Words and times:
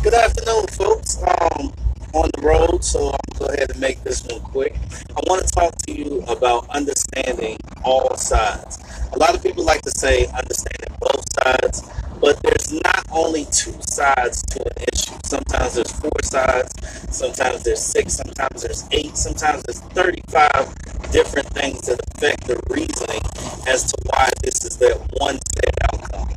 Good 0.00 0.14
afternoon, 0.14 0.64
folks. 0.68 1.20
Um, 1.22 1.72
on 2.14 2.30
the 2.36 2.42
road, 2.42 2.84
so 2.84 3.08
I'm 3.08 3.18
gonna 3.34 3.38
go 3.38 3.46
ahead 3.46 3.70
and 3.72 3.80
make 3.80 4.02
this 4.04 4.22
one 4.24 4.40
quick. 4.40 4.76
I 5.10 5.20
want 5.26 5.42
to 5.42 5.48
talk 5.48 5.74
to 5.86 5.92
you 5.92 6.22
about 6.28 6.70
understanding 6.70 7.58
all 7.84 8.16
sides. 8.16 8.78
A 9.12 9.18
lot 9.18 9.34
of 9.34 9.42
people 9.42 9.64
like 9.64 9.82
to 9.82 9.90
say 9.90 10.26
understanding 10.26 10.96
both 11.00 11.24
sides, 11.42 11.82
but 12.20 12.40
there's 12.44 12.72
not 12.72 13.06
only 13.10 13.44
two 13.46 13.74
sides 13.80 14.42
to 14.52 14.62
an 14.62 14.84
issue. 14.92 15.18
Sometimes 15.24 15.74
there's 15.74 15.90
four 15.90 16.22
sides, 16.22 16.72
sometimes 17.10 17.64
there's 17.64 17.82
six, 17.82 18.14
sometimes 18.14 18.62
there's 18.62 18.84
eight, 18.92 19.16
sometimes 19.16 19.64
there's 19.64 19.80
35 19.80 21.10
different 21.10 21.48
things 21.48 21.80
that 21.88 21.98
affect 22.14 22.46
the 22.46 22.60
reasoning 22.70 23.20
as 23.66 23.82
to 23.92 23.96
why 24.04 24.30
this 24.42 24.64
is 24.64 24.76
that 24.76 24.96
one 25.18 25.38
said 25.56 25.74
outcome. 25.92 26.28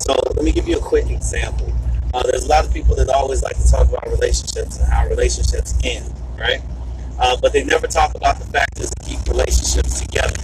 So 0.00 0.14
let 0.34 0.42
me 0.42 0.52
give 0.52 0.66
you 0.66 0.78
a 0.78 0.80
quick 0.80 1.10
example. 1.10 1.70
Uh, 2.12 2.22
there's 2.24 2.44
a 2.44 2.48
lot 2.48 2.66
of 2.66 2.74
people 2.74 2.96
that 2.96 3.08
always 3.08 3.42
like 3.42 3.56
to 3.56 3.70
talk 3.70 3.88
about 3.88 4.04
relationships 4.10 4.78
and 4.78 4.88
how 4.90 5.06
relationships 5.06 5.78
end, 5.84 6.12
right? 6.36 6.60
Uh, 7.20 7.36
but 7.40 7.52
they 7.52 7.62
never 7.62 7.86
talk 7.86 8.14
about 8.16 8.38
the 8.38 8.46
factors 8.46 8.90
that 8.90 9.06
keep 9.06 9.20
relationships 9.28 10.00
together. 10.00 10.34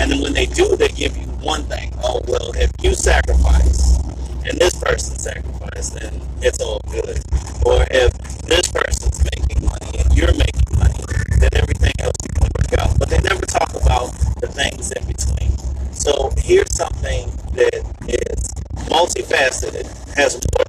And 0.00 0.10
then 0.10 0.20
when 0.20 0.34
they 0.34 0.46
do, 0.46 0.76
they 0.76 0.88
give 0.88 1.16
you 1.16 1.24
one 1.40 1.62
thing. 1.64 1.94
Oh, 2.02 2.20
well, 2.28 2.52
if 2.56 2.70
you 2.82 2.94
sacrifice 2.94 3.96
and 4.44 4.58
this 4.58 4.76
person 4.76 5.16
sacrificed, 5.16 5.94
then 5.94 6.20
it's 6.42 6.60
all 6.60 6.80
good. 6.90 7.22
Or 7.64 7.86
if 7.90 8.12
this 8.44 8.68
person's 8.68 9.24
making 9.32 9.64
money 9.64 10.04
and 10.04 10.12
you're 10.12 10.34
making 10.34 10.76
money, 10.76 11.00
then 11.38 11.50
everything 11.54 11.94
else 12.00 12.18
is 12.20 12.30
going 12.36 12.50
to 12.50 12.56
work 12.60 12.80
out. 12.80 12.98
But 12.98 13.08
they 13.08 13.18
never 13.20 13.46
talk 13.46 13.72
about 13.72 14.12
the 14.42 14.48
things 14.48 14.92
in 14.92 15.06
between. 15.06 15.56
So 15.94 16.34
here's 16.36 16.74
something 16.74 17.32
that 17.56 17.80
is 18.08 18.52
multifaceted, 18.92 19.88
has 20.16 20.34
more 20.34 20.64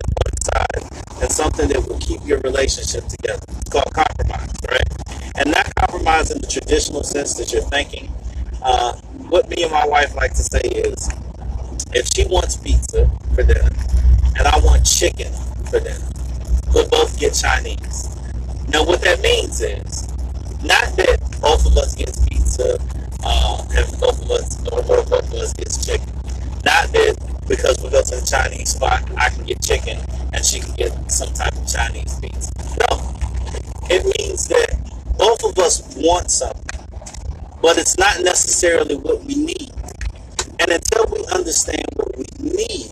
than 0.54 0.86
and 1.22 1.32
something 1.32 1.68
that 1.70 1.88
will 1.88 1.98
keep 2.00 2.24
your 2.26 2.40
relationship 2.40 3.06
together. 3.08 3.40
It's 3.50 3.70
called 3.70 3.94
compromise, 3.94 4.54
right? 4.70 4.88
And 5.36 5.52
not 5.52 5.74
compromise 5.76 6.32
in 6.32 6.40
the 6.42 6.48
traditional 6.48 7.04
sense 7.04 7.34
that 7.36 7.52
you're 7.54 7.62
thinking. 7.64 8.12
Uh, 8.62 8.94
what 9.30 9.50
me 9.50 9.64
and 9.64 9.72
my 9.72 9.88
wife 9.88 10.16
like 10.16 10.34
to 10.34 10.44
say 10.44 10.62
is, 10.62 11.10
if 11.94 12.10
she 12.14 12.26
wants 12.28 12.58
pizza 12.58 13.10
for 13.34 13.44
dinner 13.44 13.70
and 14.38 14.48
I 14.48 14.60
want 14.60 14.86
chicken 14.86 15.32
for 15.70 15.80
dinner, 15.80 16.06
we'll 16.74 16.90
both 16.90 17.18
get 17.20 17.34
Chinese. 17.34 18.10
Now, 18.68 18.84
what 18.84 19.02
that 19.02 19.22
means 19.22 19.62
is 19.62 20.08
not 20.64 20.96
that 20.98 21.20
both 21.40 21.66
of 21.66 21.78
us 21.78 21.96
get 21.96 22.12
pizza 22.30 22.78
uh, 23.24 23.66
and 23.76 24.00
both 24.00 24.22
of 24.22 24.32
us 24.32 24.60
or 24.68 24.82
both 24.84 25.12
of 25.12 25.34
us 25.34 25.54
gets 25.54 25.86
chicken. 25.86 26.10
Not 26.66 26.92
that 26.92 27.16
because 27.48 27.82
we 27.82 27.90
go 27.90 28.02
to 28.02 28.16
the 28.16 28.26
Chinese 28.26 28.70
spot, 28.70 29.10
I 29.16 29.30
can 29.30 29.46
get 29.46 29.62
chicken 29.62 30.00
and 30.36 30.46
she 30.46 30.60
can 30.60 30.76
get 30.76 31.12
some 31.12 31.32
type 31.34 31.54
of 31.54 31.68
Chinese 31.68 32.20
pizza. 32.20 32.52
No, 32.92 33.16
it 33.90 34.04
means 34.20 34.48
that 34.50 34.76
both 35.18 35.44
of 35.46 35.58
us 35.58 35.96
want 35.96 36.30
something, 36.30 36.86
but 37.62 37.78
it's 37.78 37.98
not 37.98 38.22
necessarily 38.22 38.98
what 38.98 39.24
we 39.24 39.36
need. 39.36 39.72
And 40.60 40.72
until 40.72 41.06
we 41.08 41.26
understand 41.34 41.86
what 41.96 42.18
we 42.18 42.26
need, 42.40 42.92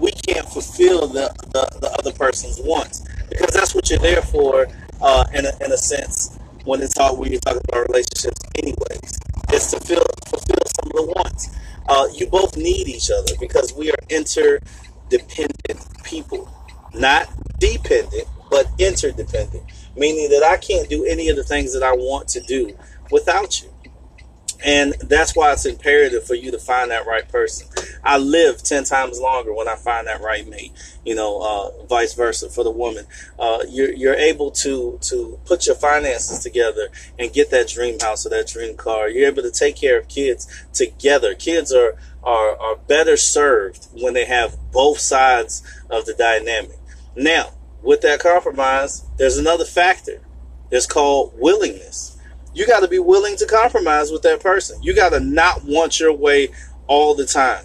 we 0.00 0.10
can't 0.10 0.48
fulfill 0.48 1.06
the, 1.06 1.32
the, 1.52 1.78
the 1.80 1.90
other 1.98 2.12
person's 2.12 2.60
wants 2.60 3.04
because 3.28 3.54
that's 3.54 3.74
what 3.74 3.88
you're 3.88 3.98
there 4.00 4.22
for 4.22 4.66
uh, 5.00 5.24
in, 5.32 5.46
a, 5.46 5.52
in 5.64 5.72
a 5.72 5.78
sense 5.78 6.38
when 6.64 6.82
it's 6.82 6.98
all 6.98 7.16
when 7.16 7.30
you're 7.30 7.40
talking 7.40 7.60
about 7.68 7.86
relationships 7.88 8.40
anyways 8.56 9.18
is 9.52 9.70
to 9.70 9.80
fill, 9.80 10.04
fulfill 10.26 10.58
some 10.66 10.90
of 10.90 11.06
the 11.06 11.12
wants 11.16 11.50
uh, 11.88 12.06
you 12.14 12.26
both 12.26 12.56
need 12.56 12.88
each 12.88 13.10
other 13.10 13.32
because 13.38 13.72
we 13.74 13.90
are 13.90 13.98
interdependent 14.08 16.02
people 16.02 16.50
not 16.94 17.28
dependent 17.58 18.26
but 18.50 18.66
interdependent 18.78 19.64
meaning 19.96 20.28
that 20.30 20.42
i 20.42 20.56
can't 20.56 20.88
do 20.88 21.04
any 21.04 21.28
of 21.28 21.36
the 21.36 21.44
things 21.44 21.72
that 21.72 21.82
i 21.82 21.92
want 21.92 22.28
to 22.28 22.40
do 22.40 22.76
without 23.10 23.62
you 23.62 23.70
and 24.64 24.94
that's 24.94 25.36
why 25.36 25.52
it's 25.52 25.66
imperative 25.66 26.26
for 26.26 26.34
you 26.34 26.50
to 26.50 26.58
find 26.58 26.90
that 26.90 27.06
right 27.06 27.28
person. 27.28 27.68
I 28.02 28.16
live 28.16 28.62
10 28.62 28.84
times 28.84 29.20
longer 29.20 29.52
when 29.52 29.68
I 29.68 29.76
find 29.76 30.06
that 30.06 30.22
right 30.22 30.48
mate, 30.48 30.72
you 31.04 31.14
know, 31.14 31.40
uh, 31.40 31.84
vice 31.84 32.14
versa 32.14 32.48
for 32.48 32.64
the 32.64 32.70
woman. 32.70 33.06
Uh, 33.38 33.58
you're, 33.68 33.92
you're 33.92 34.14
able 34.14 34.50
to, 34.52 34.98
to 35.02 35.38
put 35.44 35.66
your 35.66 35.76
finances 35.76 36.38
together 36.38 36.88
and 37.18 37.32
get 37.32 37.50
that 37.50 37.68
dream 37.68 37.98
house 38.00 38.24
or 38.24 38.30
that 38.30 38.46
dream 38.46 38.74
car. 38.74 39.08
You're 39.08 39.28
able 39.28 39.42
to 39.42 39.50
take 39.50 39.76
care 39.76 39.98
of 39.98 40.08
kids 40.08 40.48
together. 40.72 41.34
Kids 41.34 41.70
are, 41.70 41.96
are, 42.22 42.56
are 42.56 42.76
better 42.76 43.18
served 43.18 43.88
when 43.92 44.14
they 44.14 44.24
have 44.24 44.56
both 44.72 44.98
sides 44.98 45.62
of 45.90 46.06
the 46.06 46.14
dynamic. 46.14 46.78
Now, 47.16 47.50
with 47.82 48.00
that 48.02 48.20
compromise, 48.20 49.04
there's 49.18 49.36
another 49.36 49.64
factor. 49.64 50.20
It's 50.70 50.86
called 50.86 51.34
willingness 51.38 52.14
you 52.54 52.66
got 52.66 52.80
to 52.80 52.88
be 52.88 53.00
willing 53.00 53.36
to 53.36 53.46
compromise 53.46 54.10
with 54.10 54.22
that 54.22 54.40
person. 54.40 54.80
You 54.82 54.94
got 54.94 55.10
to 55.10 55.20
not 55.20 55.64
want 55.64 55.98
your 55.98 56.12
way 56.12 56.50
all 56.86 57.14
the 57.14 57.26
time. 57.26 57.64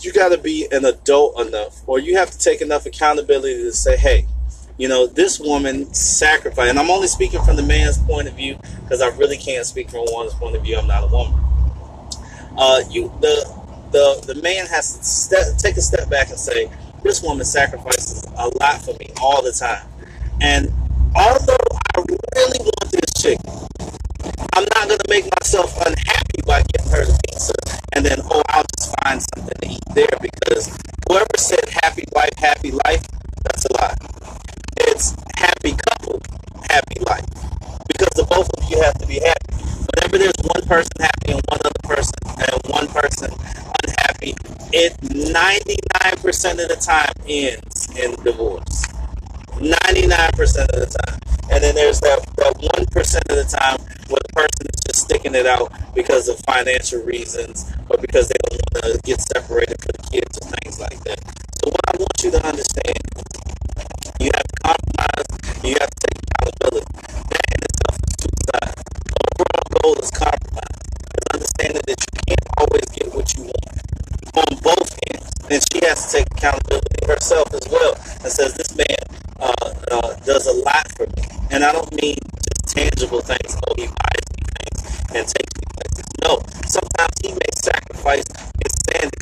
You 0.00 0.12
got 0.12 0.28
to 0.28 0.38
be 0.38 0.68
an 0.70 0.84
adult 0.84 1.40
enough, 1.40 1.82
or 1.86 1.98
you 1.98 2.16
have 2.16 2.30
to 2.30 2.38
take 2.38 2.60
enough 2.60 2.86
accountability 2.86 3.62
to 3.62 3.72
say, 3.72 3.96
hey, 3.96 4.26
you 4.76 4.88
know, 4.88 5.06
this 5.06 5.40
woman 5.40 5.92
sacrificed, 5.94 6.70
and 6.70 6.78
I'm 6.78 6.90
only 6.90 7.08
speaking 7.08 7.42
from 7.42 7.56
the 7.56 7.62
man's 7.62 7.98
point 7.98 8.28
of 8.28 8.34
view 8.34 8.58
because 8.82 9.00
I 9.00 9.08
really 9.16 9.36
can't 9.36 9.64
speak 9.66 9.90
from 9.90 10.00
a 10.00 10.12
woman's 10.12 10.34
point 10.34 10.56
of 10.56 10.62
view. 10.62 10.76
I'm 10.76 10.86
not 10.86 11.04
a 11.04 11.06
woman. 11.06 11.40
Uh, 12.56 12.82
you, 12.90 13.12
the, 13.20 13.62
the, 13.92 14.34
the 14.34 14.42
man 14.42 14.66
has 14.66 14.98
to 14.98 15.04
step, 15.04 15.58
take 15.58 15.76
a 15.76 15.80
step 15.80 16.08
back 16.08 16.28
and 16.30 16.38
say, 16.38 16.70
this 17.02 17.22
woman 17.22 17.44
sacrifices 17.44 18.23
a 18.36 18.48
lot 18.60 18.82
for 18.82 18.94
me 19.00 19.10
all 19.20 19.42
the 19.42 19.52
time. 19.52 19.86
And 20.40 20.72
although 21.14 21.56
I 21.96 22.00
really 22.36 22.60
want 22.60 22.90
this 22.90 23.12
chick, 23.16 23.38
I'm 24.52 24.64
not 24.74 24.88
gonna 24.88 25.08
make 25.08 25.24
myself 25.40 25.76
unhappy 25.86 26.40
by 26.46 26.62
getting 26.62 26.90
her 26.92 27.04
the 27.04 27.18
pizza 27.26 27.54
and 27.94 28.04
then 28.04 28.18
oh 28.30 28.42
I'll 28.48 28.64
just 28.76 28.94
find 29.02 29.22
something 29.34 29.56
to 29.62 29.68
eat 29.68 29.94
there 29.94 30.18
because 30.20 30.66
whoever 31.08 31.36
said 31.38 31.62
happy 31.82 32.04
wife, 32.12 32.34
happy 32.36 32.72
life, 32.72 33.02
that's 33.44 33.64
a 33.66 33.72
lie. 33.74 33.96
It's 34.78 35.14
happy 35.36 35.74
couple, 35.74 36.20
happy 36.68 37.00
life. 37.06 37.24
Because 37.86 38.10
the 38.16 38.26
both 38.28 38.50
of 38.58 38.68
you 38.68 38.82
have 38.82 38.98
to 38.98 39.06
be 39.06 39.20
happy. 39.20 39.54
Whenever 39.94 40.18
there's 40.18 40.38
one 40.42 40.62
person 40.66 40.90
happy 41.00 41.32
and 41.32 41.40
one 41.46 41.60
other 41.64 41.82
person 41.84 42.18
and 42.26 42.60
one 42.66 42.88
person 42.88 43.30
unhappy, 44.04 44.34
it 44.72 44.92
99% 45.00 46.52
of 46.62 46.68
the 46.68 46.76
time 46.76 47.12
ends 47.28 47.88
in 47.96 48.12
divorce. 48.24 48.86
99% 49.54 50.40
of 50.40 50.80
the 50.80 50.98
time. 51.04 51.20
And 51.50 51.62
then 51.62 51.74
there's 51.74 52.00
that, 52.00 52.24
that 52.36 52.54
1% 52.54 53.16
of 53.30 53.36
the 53.36 53.44
time 53.44 53.78
where 54.08 54.20
the 54.26 54.32
person 54.32 54.66
is 54.66 54.80
just 54.86 55.04
sticking 55.04 55.34
it 55.34 55.46
out 55.46 55.72
because 55.94 56.28
of 56.28 56.38
financial 56.40 57.02
reasons 57.02 57.70
or 57.88 57.96
because 57.98 58.28
they 58.28 58.36
don't 58.50 58.60
want 58.60 58.94
to 58.94 59.00
get 59.04 59.20
separated 59.20 59.76
for 59.80 59.92
the 59.92 60.02
kids 60.10 60.38
or 60.42 60.50
things 60.58 60.80
like 60.80 60.98
that. 61.04 61.20
So 61.62 61.70
what 61.70 61.84
I 61.86 61.96
want 61.96 62.16
you 62.24 62.30
to 62.32 62.40
understand, 62.44 62.98
you 64.18 64.30
have 64.34 64.48
to 64.48 64.56
compromise, 64.64 65.28
you 65.62 65.76
have 65.78 65.90
to 65.90 66.00
take 66.02 66.18
accountability. 66.18 66.92
That 67.30 67.44
in 67.54 67.60
itself 67.62 67.96
is 68.02 68.14
sides. 68.50 68.82
The 69.06 69.14
overall 69.38 69.68
goal 69.78 69.94
is 70.02 70.10
compromise. 70.10 70.82
It's 71.14 71.28
understanding 71.32 71.82
that 71.86 71.98
you 72.02 72.10
can't 72.26 72.46
always 72.58 72.86
get 72.90 73.14
what 73.14 73.28
you 73.36 73.44
want 73.44 73.93
on 74.36 74.58
both 74.62 74.98
ends. 75.10 75.30
And 75.50 75.62
she 75.72 75.84
has 75.86 76.06
to 76.06 76.18
take 76.18 76.26
accountability 76.32 77.06
herself 77.06 77.52
as 77.54 77.68
well 77.70 77.94
and 78.22 78.32
says, 78.32 78.54
this 78.54 78.74
man 78.76 79.04
uh, 79.38 79.74
uh, 79.90 80.14
does 80.24 80.46
a 80.46 80.52
lot 80.64 80.90
for 80.96 81.06
me. 81.16 81.22
And 81.50 81.64
I 81.64 81.72
don't 81.72 81.92
mean 82.00 82.16
just 82.16 82.76
tangible 82.76 83.20
things. 83.20 83.56
Oh, 83.68 83.74
he 83.76 83.86
buys 83.86 84.24
me 84.34 84.42
things 84.58 84.80
and 85.14 85.24
takes 85.28 85.52
me 85.54 85.64
places. 85.76 86.06
No, 86.24 86.40
sometimes 86.66 87.14
he 87.22 87.32
may 87.32 87.52
sacrifice 87.54 88.24
his 88.64 88.72
sanity 88.88 89.20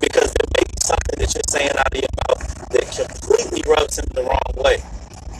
because 0.00 0.34
there 0.34 0.50
may 0.58 0.64
be 0.66 0.78
something 0.82 1.16
that 1.18 1.30
you're 1.34 1.48
saying 1.48 1.70
out 1.78 1.94
of 1.94 2.00
your 2.00 2.14
mouth 2.26 2.42
that 2.70 2.84
completely 2.90 3.62
rubs 3.70 3.98
him 3.98 4.06
the 4.12 4.24
wrong 4.24 4.52
way. 4.56 4.82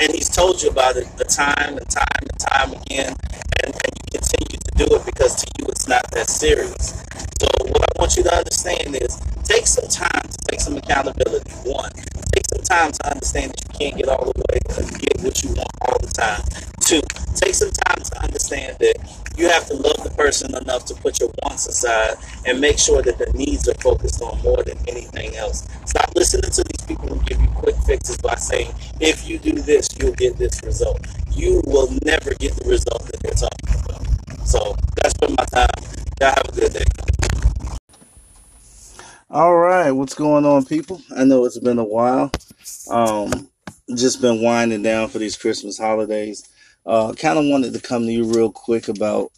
And 0.00 0.12
he's 0.14 0.30
told 0.30 0.62
you 0.62 0.70
about 0.70 0.96
it 0.96 1.06
a 1.20 1.24
time 1.24 1.76
and 1.76 1.88
time 1.90 2.22
and 2.22 2.38
time 2.40 2.72
again, 2.72 3.14
and, 3.62 3.74
and 3.74 3.92
you 3.92 4.18
continue 4.18 4.58
do 4.76 4.86
it 4.86 5.04
because 5.04 5.36
to 5.36 5.46
you 5.58 5.66
it's 5.68 5.88
not 5.88 6.02
that 6.12 6.28
serious. 6.28 7.04
So 7.40 7.48
what 7.66 7.82
I 7.82 7.92
want 7.98 8.16
you 8.16 8.22
to 8.24 8.34
understand 8.34 8.96
is 8.96 9.20
take 9.44 9.66
some 9.66 9.88
time 9.88 10.22
to 10.22 10.38
take 10.50 10.60
some 10.60 10.76
accountability. 10.76 11.50
One, 11.68 11.90
take 12.32 12.46
some 12.54 12.62
time 12.62 12.92
to 12.92 13.10
understand 13.12 13.52
that 13.52 13.60
you 13.64 13.78
can't 13.78 13.96
get 13.96 14.08
all 14.08 14.24
the 14.24 14.44
way 14.48 14.58
to 14.76 14.98
get 14.98 15.22
what 15.22 15.42
you 15.42 15.50
want 15.50 15.70
all 15.82 15.98
the 16.00 16.12
time. 16.12 16.42
Two, 16.80 17.00
take 17.34 17.54
some 17.54 17.70
time 17.70 18.02
to 18.02 18.22
understand 18.22 18.76
that 18.80 18.94
you 19.36 19.48
have 19.48 19.66
to 19.66 19.74
love 19.74 20.02
the 20.04 20.10
person 20.10 20.54
enough 20.54 20.84
to 20.86 20.94
put 20.94 21.18
your 21.20 21.30
wants 21.42 21.66
aside 21.66 22.16
and 22.46 22.60
make 22.60 22.78
sure 22.78 23.02
that 23.02 23.18
the 23.18 23.30
needs 23.32 23.68
are 23.68 23.74
focused 23.74 24.20
on 24.22 24.40
more 24.42 24.62
than 24.62 24.78
anything 24.88 25.34
else. 25.36 25.66
Stop 25.86 26.12
listening 26.14 26.50
to 26.50 26.64
these 26.64 26.86
people 26.86 27.08
who 27.08 27.22
give 27.24 27.40
you 27.40 27.48
quick 27.48 27.76
fixes 27.86 28.16
by 28.18 28.34
saying, 28.34 28.72
if 29.00 29.28
you 29.28 29.38
do 29.38 29.52
this, 29.52 29.88
you'll 29.98 30.12
get 30.12 30.36
this 30.36 30.62
result. 30.62 31.00
You 31.30 31.62
will 31.66 31.88
never 32.04 32.34
get 32.34 32.52
the 32.54 32.68
result 32.68 33.06
that 33.06 33.20
they're 33.20 33.32
talking 33.32 33.84
about. 33.84 34.21
So 34.44 34.74
that's 34.96 35.14
been 35.14 35.34
my 35.38 35.44
time. 35.46 35.68
Y'all 36.20 36.30
have 36.30 36.48
a 36.48 36.52
good 36.52 36.72
day. 36.72 36.84
All 39.30 39.56
right, 39.56 39.90
what's 39.90 40.14
going 40.14 40.44
on, 40.44 40.64
people? 40.64 41.00
I 41.16 41.24
know 41.24 41.44
it's 41.44 41.58
been 41.58 41.78
a 41.78 41.84
while. 41.84 42.30
Um, 42.90 43.48
just 43.94 44.20
been 44.20 44.42
winding 44.42 44.82
down 44.82 45.08
for 45.08 45.18
these 45.18 45.36
Christmas 45.36 45.78
holidays. 45.78 46.46
Uh, 46.84 47.12
kind 47.14 47.38
of 47.38 47.46
wanted 47.46 47.72
to 47.74 47.80
come 47.80 48.02
to 48.04 48.12
you 48.12 48.24
real 48.24 48.50
quick 48.50 48.88
about. 48.88 49.32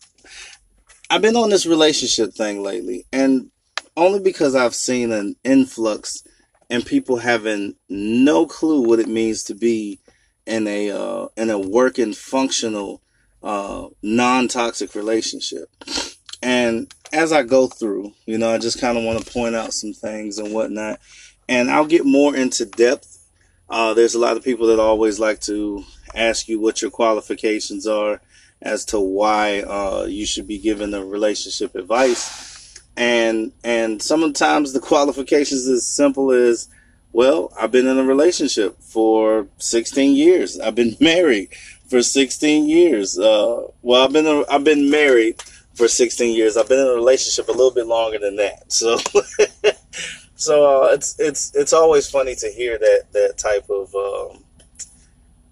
I've 1.10 1.22
been 1.22 1.36
on 1.36 1.50
this 1.50 1.66
relationship 1.66 2.32
thing 2.32 2.62
lately, 2.62 3.04
and 3.12 3.50
only 3.96 4.18
because 4.18 4.54
I've 4.54 4.74
seen 4.74 5.12
an 5.12 5.36
influx 5.44 6.24
and 6.70 6.84
people 6.84 7.18
having 7.18 7.76
no 7.88 8.46
clue 8.46 8.80
what 8.82 8.98
it 8.98 9.06
means 9.06 9.44
to 9.44 9.54
be 9.54 10.00
in 10.46 10.66
a 10.66 10.90
uh, 10.90 11.28
in 11.36 11.50
a 11.50 11.58
working, 11.58 12.14
functional, 12.14 13.00
uh, 13.44 13.88
non 14.02 14.48
toxic 14.48 14.94
relationship. 14.94 15.68
And 16.42 16.92
as 17.12 17.32
I 17.32 17.42
go 17.42 17.68
through, 17.68 18.12
you 18.26 18.38
know, 18.38 18.50
I 18.50 18.58
just 18.58 18.80
kind 18.80 18.98
of 18.98 19.04
want 19.04 19.24
to 19.24 19.32
point 19.32 19.54
out 19.54 19.72
some 19.72 19.92
things 19.92 20.38
and 20.38 20.52
whatnot. 20.52 20.98
And 21.48 21.70
I'll 21.70 21.86
get 21.86 22.04
more 22.04 22.34
into 22.34 22.64
depth. 22.64 23.18
Uh, 23.68 23.94
there's 23.94 24.14
a 24.14 24.18
lot 24.18 24.36
of 24.36 24.44
people 24.44 24.66
that 24.68 24.80
always 24.80 25.20
like 25.20 25.40
to 25.42 25.84
ask 26.14 26.48
you 26.48 26.58
what 26.58 26.80
your 26.82 26.90
qualifications 26.90 27.86
are 27.86 28.20
as 28.62 28.84
to 28.86 29.00
why 29.00 29.60
uh, 29.60 30.06
you 30.08 30.24
should 30.24 30.46
be 30.46 30.58
given 30.58 30.90
the 30.90 31.04
relationship 31.04 31.74
advice. 31.74 32.80
And 32.96 33.52
and 33.62 34.00
sometimes 34.00 34.72
the 34.72 34.80
qualifications 34.92 35.66
as 35.66 35.86
simple 35.86 36.30
as, 36.30 36.68
well, 37.12 37.52
I've 37.60 37.70
been 37.70 37.86
in 37.86 37.98
a 37.98 38.04
relationship 38.04 38.80
for 38.80 39.46
16 39.58 40.16
years. 40.16 40.58
I've 40.58 40.74
been 40.74 40.96
married 41.00 41.50
for 41.88 42.02
16 42.02 42.68
years. 42.68 43.18
Uh, 43.18 43.68
well, 43.82 44.04
I've 44.04 44.12
been 44.12 44.26
a, 44.26 44.44
I've 44.50 44.64
been 44.64 44.90
married 44.90 45.42
for 45.74 45.88
16 45.88 46.34
years. 46.34 46.56
I've 46.56 46.68
been 46.68 46.80
in 46.80 46.86
a 46.86 46.94
relationship 46.94 47.48
a 47.48 47.52
little 47.52 47.72
bit 47.72 47.86
longer 47.86 48.18
than 48.18 48.36
that. 48.36 48.64
So, 48.68 48.98
so 50.36 50.82
uh, 50.82 50.88
it's 50.92 51.18
it's 51.18 51.54
it's 51.54 51.72
always 51.72 52.10
funny 52.10 52.34
to 52.36 52.50
hear 52.50 52.76
that 52.78 53.04
that 53.12 53.38
type 53.38 53.68
of 53.70 53.94
um, 53.94 54.43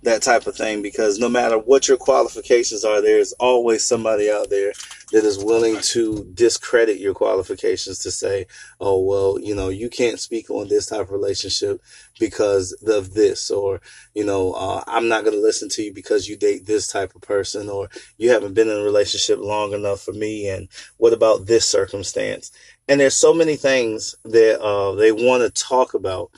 that 0.02 0.22
type 0.22 0.46
of 0.46 0.56
thing 0.56 0.82
because 0.82 1.18
no 1.18 1.28
matter 1.28 1.58
what 1.58 1.86
your 1.86 1.96
qualifications 1.96 2.84
are, 2.84 3.00
there's 3.00 3.32
always 3.34 3.84
somebody 3.84 4.30
out 4.30 4.50
there 4.50 4.72
that 5.12 5.24
is 5.24 5.42
willing 5.42 5.80
to 5.80 6.24
discredit 6.34 6.98
your 6.98 7.14
qualifications 7.14 7.98
to 8.00 8.10
say, 8.10 8.46
oh, 8.80 9.00
well, 9.00 9.38
you 9.38 9.54
know, 9.54 9.68
you 9.68 9.88
can't 9.88 10.18
speak 10.18 10.50
on 10.50 10.68
this 10.68 10.86
type 10.86 11.02
of 11.02 11.10
relationship 11.10 11.80
because 12.18 12.72
of 12.86 13.14
this, 13.14 13.50
or, 13.50 13.80
you 14.14 14.24
know, 14.24 14.52
uh, 14.54 14.82
I'm 14.86 15.08
not 15.08 15.24
going 15.24 15.36
to 15.36 15.42
listen 15.42 15.68
to 15.70 15.82
you 15.82 15.92
because 15.92 16.28
you 16.28 16.36
date 16.36 16.66
this 16.66 16.88
type 16.88 17.14
of 17.14 17.22
person, 17.22 17.68
or 17.68 17.88
you 18.16 18.30
haven't 18.30 18.54
been 18.54 18.68
in 18.68 18.78
a 18.78 18.84
relationship 18.84 19.38
long 19.38 19.72
enough 19.72 20.00
for 20.00 20.12
me. 20.12 20.48
And 20.48 20.68
what 20.96 21.12
about 21.12 21.46
this 21.46 21.66
circumstance? 21.66 22.50
And 22.88 23.00
there's 23.00 23.14
so 23.14 23.32
many 23.32 23.56
things 23.56 24.16
that, 24.24 24.60
uh, 24.60 24.94
they 24.94 25.12
want 25.12 25.42
to 25.42 25.62
talk 25.62 25.94
about 25.94 26.30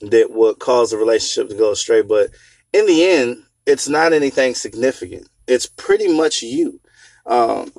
that 0.00 0.28
would 0.30 0.58
cause 0.58 0.92
a 0.92 0.98
relationship 0.98 1.50
to 1.50 1.56
go 1.56 1.72
astray. 1.72 2.02
But 2.02 2.30
in 2.72 2.86
the 2.86 3.04
end, 3.04 3.44
it's 3.66 3.88
not 3.88 4.12
anything 4.12 4.54
significant. 4.54 5.28
It's 5.46 5.66
pretty 5.66 6.08
much 6.08 6.42
you. 6.42 6.80
Um, 7.26 7.72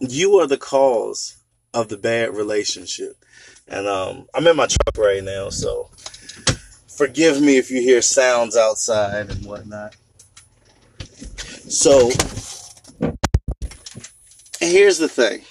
you 0.00 0.38
are 0.38 0.46
the 0.46 0.58
cause 0.58 1.36
of 1.72 1.88
the 1.88 1.96
bad 1.96 2.34
relationship. 2.34 3.16
And 3.68 3.86
um, 3.86 4.26
I'm 4.34 4.46
in 4.46 4.56
my 4.56 4.66
truck 4.66 4.98
right 4.98 5.22
now, 5.22 5.48
so 5.48 5.90
forgive 6.88 7.40
me 7.40 7.56
if 7.56 7.70
you 7.70 7.80
hear 7.80 8.02
sounds 8.02 8.56
outside 8.56 9.30
and 9.30 9.46
whatnot. 9.46 9.94
So 11.68 12.10
here's 14.60 14.98
the 14.98 15.08
thing. 15.08 15.42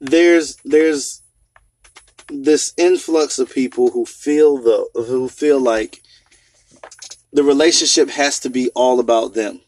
There's 0.00 0.56
there's 0.64 1.22
this 2.28 2.72
influx 2.76 3.38
of 3.38 3.50
people 3.50 3.90
who 3.90 4.04
feel 4.04 4.58
the 4.58 4.88
who 4.94 5.28
feel 5.28 5.58
like 5.58 6.02
the 7.36 7.44
relationship 7.44 8.08
has 8.08 8.40
to 8.40 8.48
be 8.48 8.70
all 8.74 8.98
about 8.98 9.34
them. 9.34 9.60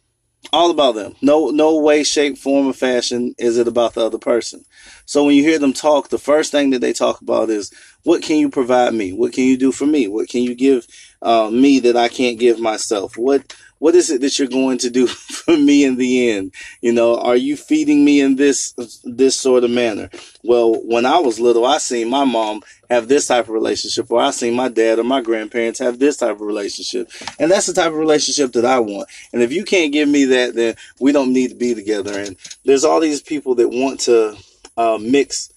All 0.54 0.70
about 0.70 0.94
them. 0.94 1.14
No, 1.20 1.50
no 1.50 1.78
way, 1.78 2.02
shape, 2.02 2.38
form, 2.38 2.68
or 2.68 2.72
fashion 2.72 3.34
is 3.36 3.58
it 3.58 3.68
about 3.68 3.92
the 3.92 4.06
other 4.06 4.16
person. 4.16 4.64
So 5.04 5.24
when 5.24 5.34
you 5.34 5.42
hear 5.42 5.58
them 5.58 5.74
talk, 5.74 6.08
the 6.08 6.16
first 6.16 6.50
thing 6.50 6.70
that 6.70 6.78
they 6.78 6.94
talk 6.94 7.20
about 7.20 7.50
is, 7.50 7.70
what 8.04 8.22
can 8.22 8.38
you 8.38 8.48
provide 8.48 8.94
me? 8.94 9.12
What 9.12 9.34
can 9.34 9.44
you 9.44 9.58
do 9.58 9.70
for 9.70 9.84
me? 9.84 10.08
What 10.08 10.30
can 10.30 10.42
you 10.44 10.54
give 10.54 10.86
uh, 11.20 11.50
me 11.50 11.78
that 11.80 11.94
I 11.94 12.08
can't 12.08 12.38
give 12.38 12.58
myself? 12.58 13.18
What 13.18 13.54
what 13.78 13.94
is 13.94 14.10
it 14.10 14.20
that 14.20 14.38
you're 14.38 14.48
going 14.48 14.78
to 14.78 14.90
do 14.90 15.06
for 15.06 15.56
me 15.56 15.84
in 15.84 15.96
the 15.96 16.30
end? 16.30 16.52
You 16.80 16.92
know, 16.92 17.18
are 17.18 17.36
you 17.36 17.56
feeding 17.56 18.04
me 18.04 18.20
in 18.20 18.36
this 18.36 18.74
this 19.04 19.36
sort 19.36 19.64
of 19.64 19.70
manner? 19.70 20.10
Well, 20.42 20.74
when 20.84 21.06
I 21.06 21.18
was 21.18 21.40
little, 21.40 21.66
I 21.66 21.78
seen 21.78 22.08
my 22.08 22.24
mom 22.24 22.62
have 22.90 23.08
this 23.08 23.26
type 23.26 23.44
of 23.44 23.50
relationship, 23.50 24.10
or 24.10 24.20
I 24.20 24.30
seen 24.30 24.54
my 24.54 24.68
dad 24.68 24.98
or 24.98 25.04
my 25.04 25.20
grandparents 25.20 25.78
have 25.78 25.98
this 25.98 26.18
type 26.18 26.36
of 26.36 26.40
relationship, 26.40 27.10
and 27.38 27.50
that's 27.50 27.66
the 27.66 27.72
type 27.74 27.92
of 27.92 27.98
relationship 27.98 28.52
that 28.52 28.64
I 28.64 28.78
want. 28.80 29.08
And 29.32 29.42
if 29.42 29.52
you 29.52 29.64
can't 29.64 29.92
give 29.92 30.08
me 30.08 30.24
that, 30.26 30.54
then 30.54 30.74
we 31.00 31.12
don't 31.12 31.32
need 31.32 31.48
to 31.48 31.56
be 31.56 31.74
together. 31.74 32.18
And 32.18 32.36
there's 32.64 32.84
all 32.84 33.00
these 33.00 33.22
people 33.22 33.54
that 33.56 33.68
want 33.68 34.00
to 34.00 34.36
uh, 34.76 34.98
mix 35.00 35.52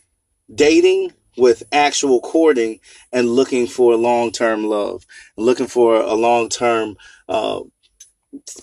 dating 0.53 1.13
with 1.37 1.63
actual 1.71 2.19
courting 2.19 2.79
and 3.11 3.29
looking 3.29 3.67
for 3.67 3.95
long 3.95 4.31
term 4.31 4.63
love, 4.63 5.05
looking 5.37 5.67
for 5.67 5.95
a 5.95 6.13
long 6.13 6.49
term 6.49 6.97
uh, 7.29 7.61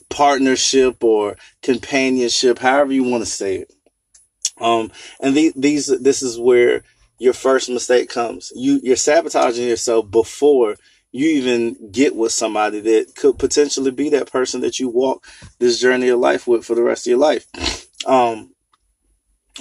partnership 0.08 1.02
or 1.02 1.36
companionship, 1.62 2.58
however 2.58 2.92
you 2.92 3.04
want 3.04 3.22
to 3.22 3.30
say 3.30 3.56
it. 3.56 3.72
Um, 4.60 4.90
and 5.20 5.36
the, 5.36 5.52
these, 5.54 5.86
this 5.86 6.22
is 6.22 6.38
where 6.38 6.82
your 7.18 7.32
first 7.32 7.68
mistake 7.68 8.08
comes. 8.08 8.52
You, 8.54 8.80
you're 8.82 8.96
sabotaging 8.96 9.68
yourself 9.68 10.10
before 10.10 10.76
you 11.10 11.28
even 11.30 11.90
get 11.90 12.14
with 12.14 12.32
somebody 12.32 12.80
that 12.80 13.14
could 13.16 13.38
potentially 13.38 13.90
be 13.90 14.10
that 14.10 14.30
person 14.30 14.60
that 14.60 14.78
you 14.78 14.88
walk 14.88 15.26
this 15.58 15.80
journey 15.80 16.08
of 16.08 16.20
life 16.20 16.46
with 16.46 16.64
for 16.64 16.74
the 16.74 16.82
rest 16.82 17.06
of 17.06 17.10
your 17.10 17.18
life. 17.18 17.46
Um, 18.06 18.54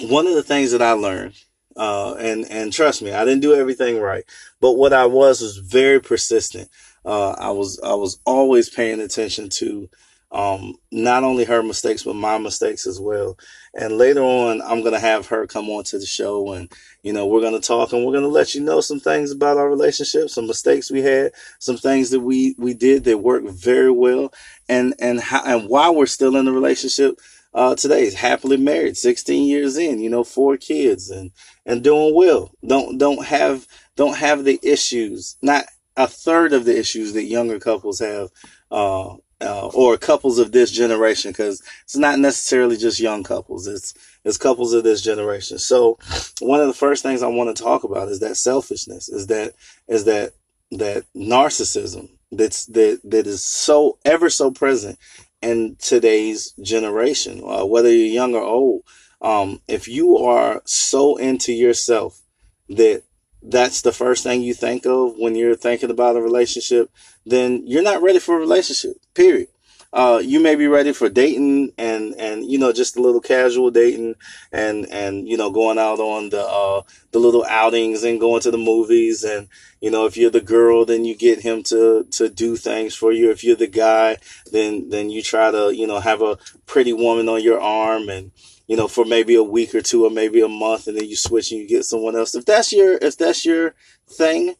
one 0.00 0.26
of 0.26 0.34
the 0.34 0.42
things 0.42 0.72
that 0.72 0.82
I 0.82 0.92
learned, 0.92 1.34
uh, 1.76 2.14
and, 2.14 2.44
and 2.50 2.72
trust 2.72 3.02
me, 3.02 3.12
I 3.12 3.24
didn't 3.24 3.40
do 3.40 3.54
everything 3.54 3.98
right, 3.98 4.24
but 4.60 4.72
what 4.72 4.92
I 4.92 5.06
was 5.06 5.40
was 5.40 5.58
very 5.58 6.00
persistent 6.00 6.68
uh, 7.04 7.30
I 7.30 7.50
was 7.50 7.80
I 7.82 7.94
was 7.94 8.18
always 8.24 8.70
paying 8.70 9.00
attention 9.00 9.48
to 9.50 9.88
um, 10.30 10.74
not 10.92 11.24
only 11.24 11.44
her 11.44 11.62
mistakes 11.62 12.02
but 12.02 12.14
my 12.14 12.38
mistakes 12.38 12.86
as 12.86 13.00
well. 13.00 13.38
And 13.74 13.96
later 13.96 14.22
on, 14.22 14.60
I'm 14.62 14.82
gonna 14.82 15.00
have 15.00 15.26
her 15.28 15.46
come 15.46 15.70
on 15.70 15.84
to 15.84 15.98
the 15.98 16.06
show, 16.06 16.52
and 16.52 16.70
you 17.02 17.12
know 17.12 17.26
we're 17.26 17.40
gonna 17.40 17.60
talk, 17.60 17.92
and 17.92 18.04
we're 18.04 18.12
gonna 18.12 18.28
let 18.28 18.54
you 18.54 18.60
know 18.60 18.80
some 18.80 19.00
things 19.00 19.30
about 19.30 19.56
our 19.56 19.68
relationship, 19.68 20.28
some 20.30 20.46
mistakes 20.46 20.90
we 20.90 21.00
had, 21.00 21.32
some 21.58 21.76
things 21.76 22.10
that 22.10 22.20
we 22.20 22.54
we 22.58 22.74
did 22.74 23.04
that 23.04 23.18
worked 23.18 23.48
very 23.48 23.90
well, 23.90 24.32
and 24.68 24.94
and 24.98 25.20
how 25.20 25.42
and 25.44 25.68
while 25.68 25.94
we're 25.94 26.06
still 26.06 26.36
in 26.36 26.44
the 26.44 26.52
relationship. 26.52 27.18
Uh, 27.54 27.74
today 27.74 28.02
is 28.02 28.14
happily 28.14 28.58
married, 28.58 28.94
16 28.94 29.48
years 29.48 29.78
in, 29.78 30.00
you 30.00 30.10
know, 30.10 30.22
four 30.22 30.58
kids 30.58 31.10
and, 31.10 31.30
and 31.64 31.82
doing 31.82 32.14
well. 32.14 32.52
Don't, 32.64 32.98
don't 32.98 33.24
have, 33.24 33.66
don't 33.96 34.16
have 34.18 34.44
the 34.44 34.60
issues, 34.62 35.38
not 35.40 35.64
a 35.98 36.06
third 36.06 36.52
of 36.52 36.64
the 36.64 36.78
issues 36.78 37.12
that 37.12 37.24
younger 37.24 37.58
couples 37.58 37.98
have, 37.98 38.30
uh, 38.70 39.16
uh, 39.40 39.66
or 39.74 39.96
couples 39.98 40.38
of 40.38 40.52
this 40.52 40.70
generation, 40.70 41.32
because 41.32 41.60
it's 41.82 41.96
not 41.96 42.18
necessarily 42.20 42.76
just 42.76 43.00
young 43.00 43.24
couples. 43.24 43.66
It's 43.66 43.94
it's 44.24 44.38
couples 44.38 44.72
of 44.72 44.84
this 44.84 45.02
generation. 45.02 45.58
So, 45.58 45.98
one 46.40 46.60
of 46.60 46.68
the 46.68 46.72
first 46.72 47.02
things 47.02 47.22
I 47.22 47.26
want 47.26 47.54
to 47.54 47.62
talk 47.62 47.84
about 47.84 48.08
is 48.08 48.20
that 48.20 48.36
selfishness. 48.36 49.08
Is 49.08 49.26
that 49.26 49.54
is 49.88 50.04
that 50.04 50.32
that 50.70 51.04
narcissism 51.16 52.10
that's 52.30 52.66
that 52.66 53.00
that 53.04 53.26
is 53.26 53.42
so 53.42 53.98
ever 54.04 54.30
so 54.30 54.50
present 54.52 54.98
in 55.42 55.76
today's 55.80 56.52
generation, 56.62 57.42
uh, 57.44 57.64
whether 57.64 57.92
you're 57.92 58.06
young 58.06 58.34
or 58.34 58.42
old. 58.42 58.82
Um, 59.20 59.60
if 59.66 59.88
you 59.88 60.18
are 60.18 60.62
so 60.64 61.16
into 61.16 61.52
yourself 61.52 62.20
that 62.68 63.02
that's 63.42 63.82
the 63.82 63.92
first 63.92 64.22
thing 64.22 64.42
you 64.42 64.54
think 64.54 64.86
of 64.86 65.14
when 65.16 65.34
you're 65.34 65.54
thinking 65.54 65.90
about 65.90 66.16
a 66.16 66.20
relationship, 66.20 66.90
then 67.24 67.66
you're 67.66 67.82
not 67.82 68.02
ready 68.02 68.18
for 68.18 68.36
a 68.36 68.40
relationship, 68.40 68.96
period. 69.14 69.48
Uh, 69.90 70.20
you 70.22 70.38
may 70.38 70.54
be 70.54 70.66
ready 70.66 70.92
for 70.92 71.08
dating 71.08 71.72
and, 71.78 72.14
and, 72.18 72.44
you 72.44 72.58
know, 72.58 72.72
just 72.72 72.96
a 72.96 73.00
little 73.00 73.22
casual 73.22 73.70
dating 73.70 74.14
and, 74.52 74.86
and, 74.90 75.26
you 75.26 75.34
know, 75.34 75.50
going 75.50 75.78
out 75.78 75.98
on 75.98 76.28
the, 76.28 76.42
uh, 76.46 76.82
the 77.12 77.18
little 77.18 77.42
outings 77.48 78.04
and 78.04 78.20
going 78.20 78.42
to 78.42 78.50
the 78.50 78.58
movies. 78.58 79.24
And, 79.24 79.48
you 79.80 79.90
know, 79.90 80.04
if 80.04 80.14
you're 80.14 80.30
the 80.30 80.42
girl, 80.42 80.84
then 80.84 81.06
you 81.06 81.16
get 81.16 81.40
him 81.40 81.62
to, 81.64 82.04
to 82.10 82.28
do 82.28 82.54
things 82.54 82.94
for 82.94 83.12
you. 83.12 83.30
If 83.30 83.42
you're 83.42 83.56
the 83.56 83.66
guy, 83.66 84.18
then, 84.52 84.90
then 84.90 85.08
you 85.08 85.22
try 85.22 85.50
to, 85.50 85.74
you 85.74 85.86
know, 85.86 86.00
have 86.00 86.20
a 86.20 86.36
pretty 86.66 86.92
woman 86.92 87.26
on 87.30 87.42
your 87.42 87.58
arm 87.58 88.10
and, 88.10 88.30
you 88.68 88.76
know, 88.76 88.86
for 88.86 89.04
maybe 89.04 89.34
a 89.34 89.42
week 89.42 89.74
or 89.74 89.80
two 89.80 90.04
or 90.04 90.10
maybe 90.10 90.40
a 90.40 90.48
month 90.48 90.86
and 90.86 90.96
then 90.96 91.08
you 91.08 91.16
switch 91.16 91.50
and 91.50 91.60
you 91.60 91.66
get 91.66 91.84
someone 91.84 92.14
else. 92.14 92.34
If 92.34 92.44
that's 92.44 92.72
your, 92.72 92.98
if 92.98 93.16
that's 93.16 93.44
your 93.44 93.74
thing, 94.06 94.54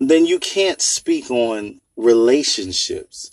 then 0.00 0.24
you 0.24 0.38
can't 0.38 0.80
speak 0.80 1.30
on 1.30 1.80
relationships. 1.96 3.30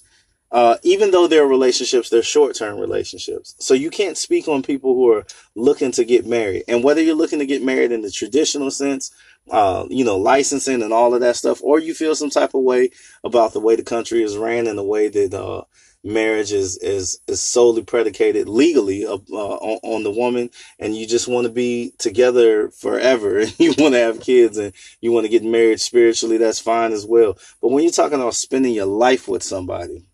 Uh, 0.52 0.76
even 0.84 1.12
though 1.12 1.28
they're 1.28 1.48
relationships, 1.48 2.10
they're 2.10 2.22
short 2.22 2.56
term 2.56 2.78
relationships. 2.78 3.56
So 3.60 3.74
you 3.74 3.90
can't 3.90 4.18
speak 4.18 4.50
on 4.50 4.64
people 4.64 4.96
who 4.96 5.10
are 5.14 5.26
looking 5.56 5.94
to 5.94 6.04
get 6.04 6.26
married. 6.26 6.66
And 6.68 6.84
whether 6.84 7.02
you're 7.02 7.16
looking 7.16 7.40
to 7.40 7.46
get 7.46 7.64
married 7.64 7.94
in 7.94 8.02
the 8.02 8.12
traditional 8.12 8.70
sense 8.70 9.12
uh, 9.50 9.86
you 9.90 10.06
know, 10.06 10.18
licensing 10.18 10.82
and 10.84 10.94
all 10.94 11.14
of 11.14 11.22
that 11.22 11.36
stuff, 11.36 11.62
or 11.64 11.80
you 11.80 11.94
feel 11.94 12.16
some 12.16 12.30
type 12.30 12.54
of 12.54 12.62
way 12.62 12.92
about 13.24 13.54
the 13.54 13.60
way 13.60 13.76
the 13.76 13.84
country 13.84 14.24
is 14.24 14.38
ran 14.38 14.68
and 14.68 14.78
the 14.78 14.84
way 14.84 15.08
that 15.08 15.34
uh, 15.34 15.64
marriage 16.04 16.52
is 16.52 16.78
is 16.78 17.20
is 17.28 17.42
solely 17.42 17.84
predicated 17.84 18.50
legally 18.50 19.06
uh, 19.06 19.16
on, 19.16 19.80
on, 19.84 20.04
the 20.04 20.12
woman, 20.12 20.50
and 20.80 20.96
you 20.96 21.06
just 21.06 21.28
want 21.28 21.46
to 21.46 21.52
be 21.52 21.94
together 21.98 22.70
forever, 22.72 23.40
and 23.42 23.60
you 23.60 23.74
want 23.78 23.94
to 23.94 24.00
have 24.00 24.20
kids, 24.20 24.58
and 24.58 24.74
you 25.00 25.12
want 25.12 25.26
to 25.26 25.30
get 25.32 25.44
married 25.44 25.80
spiritually, 25.80 26.38
that's 26.38 26.60
fine 26.60 26.92
as 26.92 27.06
well. 27.06 27.38
But 27.62 27.70
when 27.70 27.84
you're 27.84 27.92
talking 27.92 28.20
about 28.20 28.36
spending 28.36 28.74
your 28.74 28.86
life 28.86 29.28
with 29.28 29.44
somebody, 29.44 30.06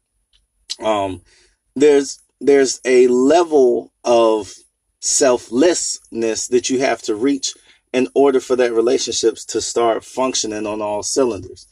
um, 0.79 1.21
there's 1.75 2.19
there's 2.39 2.79
a 2.85 3.07
level 3.07 3.93
of 4.03 4.53
selflessness 4.99 6.47
that 6.47 6.69
you 6.69 6.79
have 6.79 7.01
to 7.03 7.15
reach 7.15 7.53
in 7.93 8.07
order 8.13 8.39
for 8.39 8.55
that 8.55 8.73
relationships 8.73 9.45
to 9.45 9.61
start 9.61 10.03
functioning 10.03 10.67
on 10.67 10.81
all 10.81 11.01
cylinders. 11.03 11.67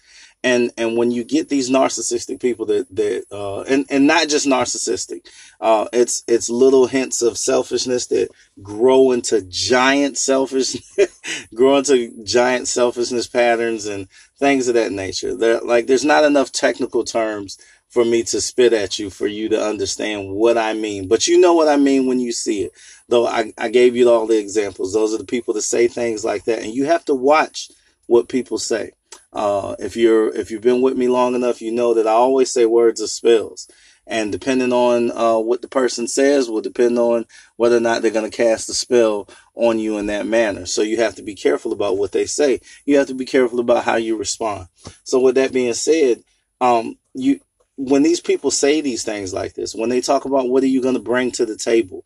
And 0.45 0.71
and 0.77 0.95
when 0.95 1.09
you 1.09 1.23
get 1.23 1.49
these 1.49 1.71
narcissistic 1.71 2.39
people 2.39 2.67
that 2.67 2.85
that 2.95 3.25
uh, 3.31 3.61
and 3.61 3.87
and 3.89 4.05
not 4.05 4.29
just 4.29 4.45
narcissistic, 4.45 5.27
uh, 5.59 5.87
it's 5.91 6.23
it's 6.27 6.51
little 6.51 6.85
hints 6.85 7.23
of 7.23 7.35
selfishness 7.35 8.05
that 8.07 8.29
grow 8.61 9.11
into 9.11 9.41
giant 9.49 10.19
selfish, 10.19 10.77
grow 11.55 11.77
into 11.77 12.13
giant 12.23 12.67
selfishness 12.67 13.25
patterns 13.25 13.87
and 13.87 14.07
things 14.37 14.67
of 14.67 14.75
that 14.75 14.91
nature. 14.91 15.35
There 15.35 15.59
like 15.61 15.87
there's 15.87 16.05
not 16.05 16.23
enough 16.23 16.51
technical 16.51 17.03
terms 17.03 17.57
for 17.89 18.05
me 18.05 18.21
to 18.21 18.39
spit 18.39 18.71
at 18.71 18.99
you 18.99 19.09
for 19.09 19.25
you 19.25 19.49
to 19.49 19.59
understand 19.59 20.29
what 20.29 20.59
I 20.59 20.73
mean. 20.73 21.07
But 21.07 21.27
you 21.27 21.39
know 21.39 21.55
what 21.55 21.69
I 21.69 21.77
mean 21.77 22.05
when 22.05 22.19
you 22.19 22.33
see 22.33 22.65
it. 22.65 22.73
Though 23.07 23.25
I, 23.25 23.51
I 23.57 23.69
gave 23.69 23.95
you 23.95 24.11
all 24.11 24.27
the 24.27 24.37
examples. 24.37 24.93
Those 24.93 25.11
are 25.13 25.17
the 25.17 25.25
people 25.25 25.55
that 25.55 25.63
say 25.63 25.87
things 25.87 26.23
like 26.23 26.43
that. 26.43 26.59
And 26.61 26.71
you 26.71 26.85
have 26.85 27.05
to 27.05 27.15
watch 27.15 27.71
what 28.05 28.29
people 28.29 28.59
say. 28.59 28.91
Uh, 29.35 29.75
if 29.79 29.97
you're 29.97 30.33
if 30.33 30.49
you've 30.49 30.61
been 30.61 30.81
with 30.81 30.97
me 30.97 31.09
long 31.09 31.35
enough, 31.35 31.61
you 31.61 31.71
know 31.71 31.93
that 31.93 32.07
I 32.07 32.11
always 32.11 32.49
say 32.49 32.65
words 32.65 33.01
of 33.01 33.09
spells. 33.09 33.69
And 34.07 34.31
depending 34.31 34.71
on 34.71 35.11
uh, 35.11 35.39
what 35.39 35.61
the 35.61 35.67
person 35.67 36.07
says 36.07 36.49
will 36.49 36.61
depend 36.61 36.97
on 36.99 37.25
whether 37.57 37.77
or 37.77 37.81
not 37.81 38.01
they're 38.01 38.11
going 38.11 38.29
to 38.29 38.37
cast 38.37 38.69
a 38.69 38.73
spell 38.73 39.27
on 39.55 39.79
you 39.79 39.97
in 39.97 40.05
that 40.07 40.27
manner. 40.27 40.67
So 40.67 40.83
you 40.83 40.97
have 40.97 41.15
to 41.15 41.23
be 41.23 41.33
careful 41.33 41.73
about 41.73 41.97
what 41.97 42.11
they 42.11 42.25
say. 42.25 42.61
You 42.85 42.97
have 42.99 43.07
to 43.07 43.15
be 43.15 43.25
careful 43.25 43.59
about 43.59 43.83
how 43.83 43.95
you 43.95 44.15
respond. 44.15 44.67
So 45.03 45.19
with 45.19 45.35
that 45.35 45.53
being 45.53 45.73
said, 45.73 46.23
um, 46.61 46.97
you 47.13 47.39
when 47.77 48.03
these 48.03 48.21
people 48.21 48.51
say 48.51 48.79
these 48.79 49.03
things 49.03 49.33
like 49.33 49.53
this, 49.53 49.75
when 49.75 49.89
they 49.89 49.99
talk 49.99 50.23
about 50.23 50.49
what 50.49 50.63
are 50.63 50.67
you 50.67 50.81
going 50.81 50.95
to 50.95 51.01
bring 51.01 51.31
to 51.31 51.45
the 51.45 51.57
table, 51.57 52.05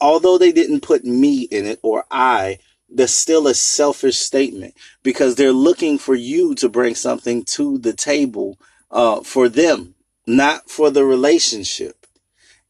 although 0.00 0.36
they 0.36 0.52
didn't 0.52 0.82
put 0.82 1.04
me 1.04 1.42
in 1.42 1.64
it 1.64 1.80
or 1.82 2.04
I, 2.10 2.58
there's 2.88 3.14
still 3.14 3.46
a 3.48 3.54
selfish 3.54 4.18
statement 4.18 4.74
because 5.02 5.34
they're 5.34 5.52
looking 5.52 5.98
for 5.98 6.14
you 6.14 6.54
to 6.56 6.68
bring 6.68 6.94
something 6.94 7.44
to 7.44 7.78
the 7.78 7.92
table 7.92 8.58
uh, 8.90 9.22
for 9.22 9.48
them, 9.48 9.94
not 10.26 10.70
for 10.70 10.90
the 10.90 11.04
relationship. 11.04 12.06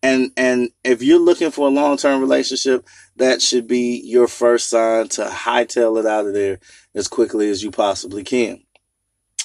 And 0.03 0.31
and 0.37 0.71
if 0.85 1.03
you're 1.03 1.19
looking 1.19 1.51
for 1.51 1.69
a 1.69 1.71
long 1.71 1.97
term 1.97 2.21
relationship, 2.21 2.87
that 3.17 3.43
should 3.43 3.67
be 3.67 4.01
your 4.05 4.29
first 4.29 4.71
sign 4.71 5.09
to 5.09 5.25
hightail 5.25 5.99
it 5.99 6.07
out 6.07 6.27
of 6.27 6.35
there 6.35 6.61
as 6.95 7.09
quickly 7.09 7.51
as 7.51 7.63
you 7.63 7.71
possibly 7.71 8.23
can. 8.23 8.63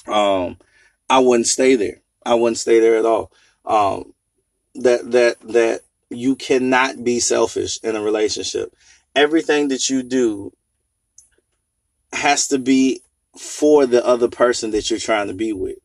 Um, 0.06 0.58
I 1.08 1.18
wouldn't 1.18 1.46
stay 1.46 1.74
there. 1.74 2.00
I 2.24 2.34
wouldn't 2.34 2.58
stay 2.58 2.80
there 2.80 2.96
at 2.96 3.06
all. 3.06 3.32
Um, 3.64 4.14
that 4.74 5.10
that 5.10 5.40
that 5.40 5.80
you 6.10 6.36
cannot 6.36 7.02
be 7.02 7.20
selfish 7.20 7.78
in 7.82 7.96
a 7.96 8.02
relationship. 8.02 8.74
Everything 9.14 9.68
that 9.68 9.90
you 9.90 10.02
do 10.02 10.52
has 12.12 12.48
to 12.48 12.58
be 12.58 13.02
for 13.38 13.86
the 13.86 14.04
other 14.04 14.28
person 14.28 14.70
that 14.72 14.90
you're 14.90 14.98
trying 14.98 15.28
to 15.28 15.34
be 15.34 15.52
with. 15.52 15.78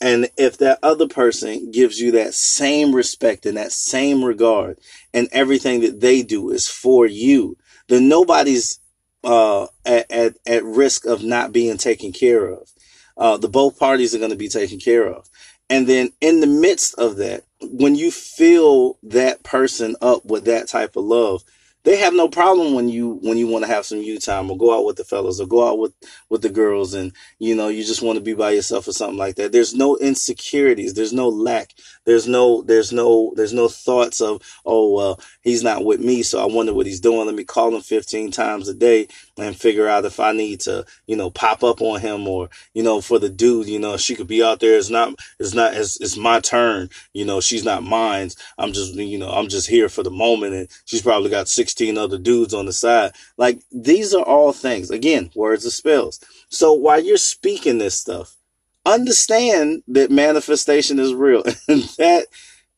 And 0.00 0.28
if 0.36 0.58
that 0.58 0.80
other 0.82 1.06
person 1.06 1.70
gives 1.70 2.00
you 2.00 2.12
that 2.12 2.34
same 2.34 2.94
respect 2.94 3.46
and 3.46 3.56
that 3.56 3.70
same 3.70 4.24
regard 4.24 4.78
and 5.14 5.28
everything 5.30 5.80
that 5.82 6.00
they 6.00 6.22
do 6.22 6.50
is 6.50 6.68
for 6.68 7.06
you, 7.06 7.56
then 7.86 8.08
nobody's 8.08 8.80
uh, 9.22 9.68
at, 9.84 10.10
at, 10.10 10.36
at 10.44 10.64
risk 10.64 11.04
of 11.06 11.22
not 11.22 11.52
being 11.52 11.76
taken 11.76 12.12
care 12.12 12.48
of. 12.48 12.68
Uh, 13.16 13.36
the 13.36 13.48
both 13.48 13.78
parties 13.78 14.14
are 14.14 14.18
going 14.18 14.30
to 14.30 14.36
be 14.36 14.48
taken 14.48 14.80
care 14.80 15.06
of. 15.06 15.28
And 15.70 15.86
then 15.86 16.12
in 16.20 16.40
the 16.40 16.46
midst 16.46 16.98
of 16.98 17.16
that, 17.18 17.44
when 17.60 17.94
you 17.94 18.10
fill 18.10 18.98
that 19.04 19.44
person 19.44 19.94
up 20.02 20.24
with 20.24 20.46
that 20.46 20.66
type 20.66 20.96
of 20.96 21.04
love, 21.04 21.44
they 21.84 21.96
have 21.96 22.14
no 22.14 22.28
problem 22.28 22.74
when 22.74 22.88
you 22.88 23.18
when 23.22 23.38
you 23.38 23.46
want 23.46 23.64
to 23.64 23.70
have 23.70 23.84
some 23.86 23.98
you 23.98 24.18
time 24.18 24.50
or 24.50 24.56
go 24.56 24.76
out 24.76 24.84
with 24.84 24.96
the 24.96 25.04
fellas 25.04 25.40
or 25.40 25.46
go 25.46 25.68
out 25.68 25.78
with 25.78 25.92
with 26.28 26.42
the 26.42 26.48
girls 26.48 26.94
and 26.94 27.12
you 27.38 27.54
know 27.54 27.68
you 27.68 27.84
just 27.84 28.02
want 28.02 28.16
to 28.16 28.24
be 28.24 28.34
by 28.34 28.50
yourself 28.50 28.86
or 28.86 28.92
something 28.92 29.18
like 29.18 29.36
that. 29.36 29.52
There's 29.52 29.74
no 29.74 29.96
insecurities. 29.96 30.94
There's 30.94 31.12
no 31.12 31.28
lack 31.28 31.72
there's 32.04 32.26
no 32.26 32.62
there's 32.62 32.92
no 32.92 33.32
there's 33.36 33.52
no 33.52 33.68
thoughts 33.68 34.20
of 34.20 34.42
oh 34.66 34.92
well 34.92 35.20
he's 35.42 35.62
not 35.62 35.84
with 35.84 36.00
me 36.00 36.22
so 36.22 36.42
i 36.42 36.46
wonder 36.46 36.74
what 36.74 36.86
he's 36.86 37.00
doing. 37.00 37.26
Let 37.26 37.34
me 37.34 37.44
call 37.44 37.74
him 37.74 37.80
15 37.82 38.30
times 38.30 38.68
a 38.68 38.74
day 38.74 39.08
and 39.36 39.56
figure 39.56 39.88
out 39.88 40.04
if 40.04 40.20
i 40.20 40.32
need 40.32 40.60
to 40.60 40.84
you 41.06 41.16
know 41.16 41.30
pop 41.30 41.62
up 41.64 41.80
on 41.80 42.00
him 42.00 42.26
or 42.26 42.50
you 42.74 42.82
know 42.82 43.00
for 43.00 43.18
the 43.18 43.28
dude 43.28 43.68
you 43.68 43.78
know 43.78 43.96
she 43.96 44.14
could 44.14 44.26
be 44.26 44.42
out 44.42 44.60
there. 44.60 44.76
It's 44.78 44.90
not 44.90 45.14
it's 45.38 45.54
not 45.54 45.74
it's, 45.74 46.00
it's 46.00 46.16
my 46.16 46.40
turn. 46.40 46.90
You 47.12 47.24
know 47.24 47.40
she's 47.40 47.64
not 47.64 47.82
mine. 47.82 48.30
I'm 48.58 48.72
just 48.72 48.94
you 48.94 49.18
know 49.18 49.30
i'm 49.30 49.48
just 49.48 49.68
here 49.68 49.88
for 49.88 50.02
the 50.02 50.10
moment 50.10 50.54
and 50.54 50.68
she's 50.84 51.02
probably 51.02 51.30
got 51.30 51.48
16 51.48 51.98
other 51.98 52.18
dudes 52.18 52.54
on 52.54 52.66
the 52.66 52.72
side. 52.72 53.12
Like 53.36 53.62
these 53.70 54.14
are 54.14 54.24
all 54.24 54.52
things, 54.52 54.90
again, 54.90 55.30
words 55.34 55.64
of 55.66 55.72
spells. 55.72 56.20
So 56.48 56.72
while 56.72 57.02
you're 57.02 57.16
speaking 57.16 57.78
this 57.78 57.98
stuff, 57.98 58.36
understand 58.86 59.82
that 59.88 60.10
manifestation 60.10 60.98
is 60.98 61.14
real. 61.14 61.42
And 61.68 61.82
that 61.98 62.26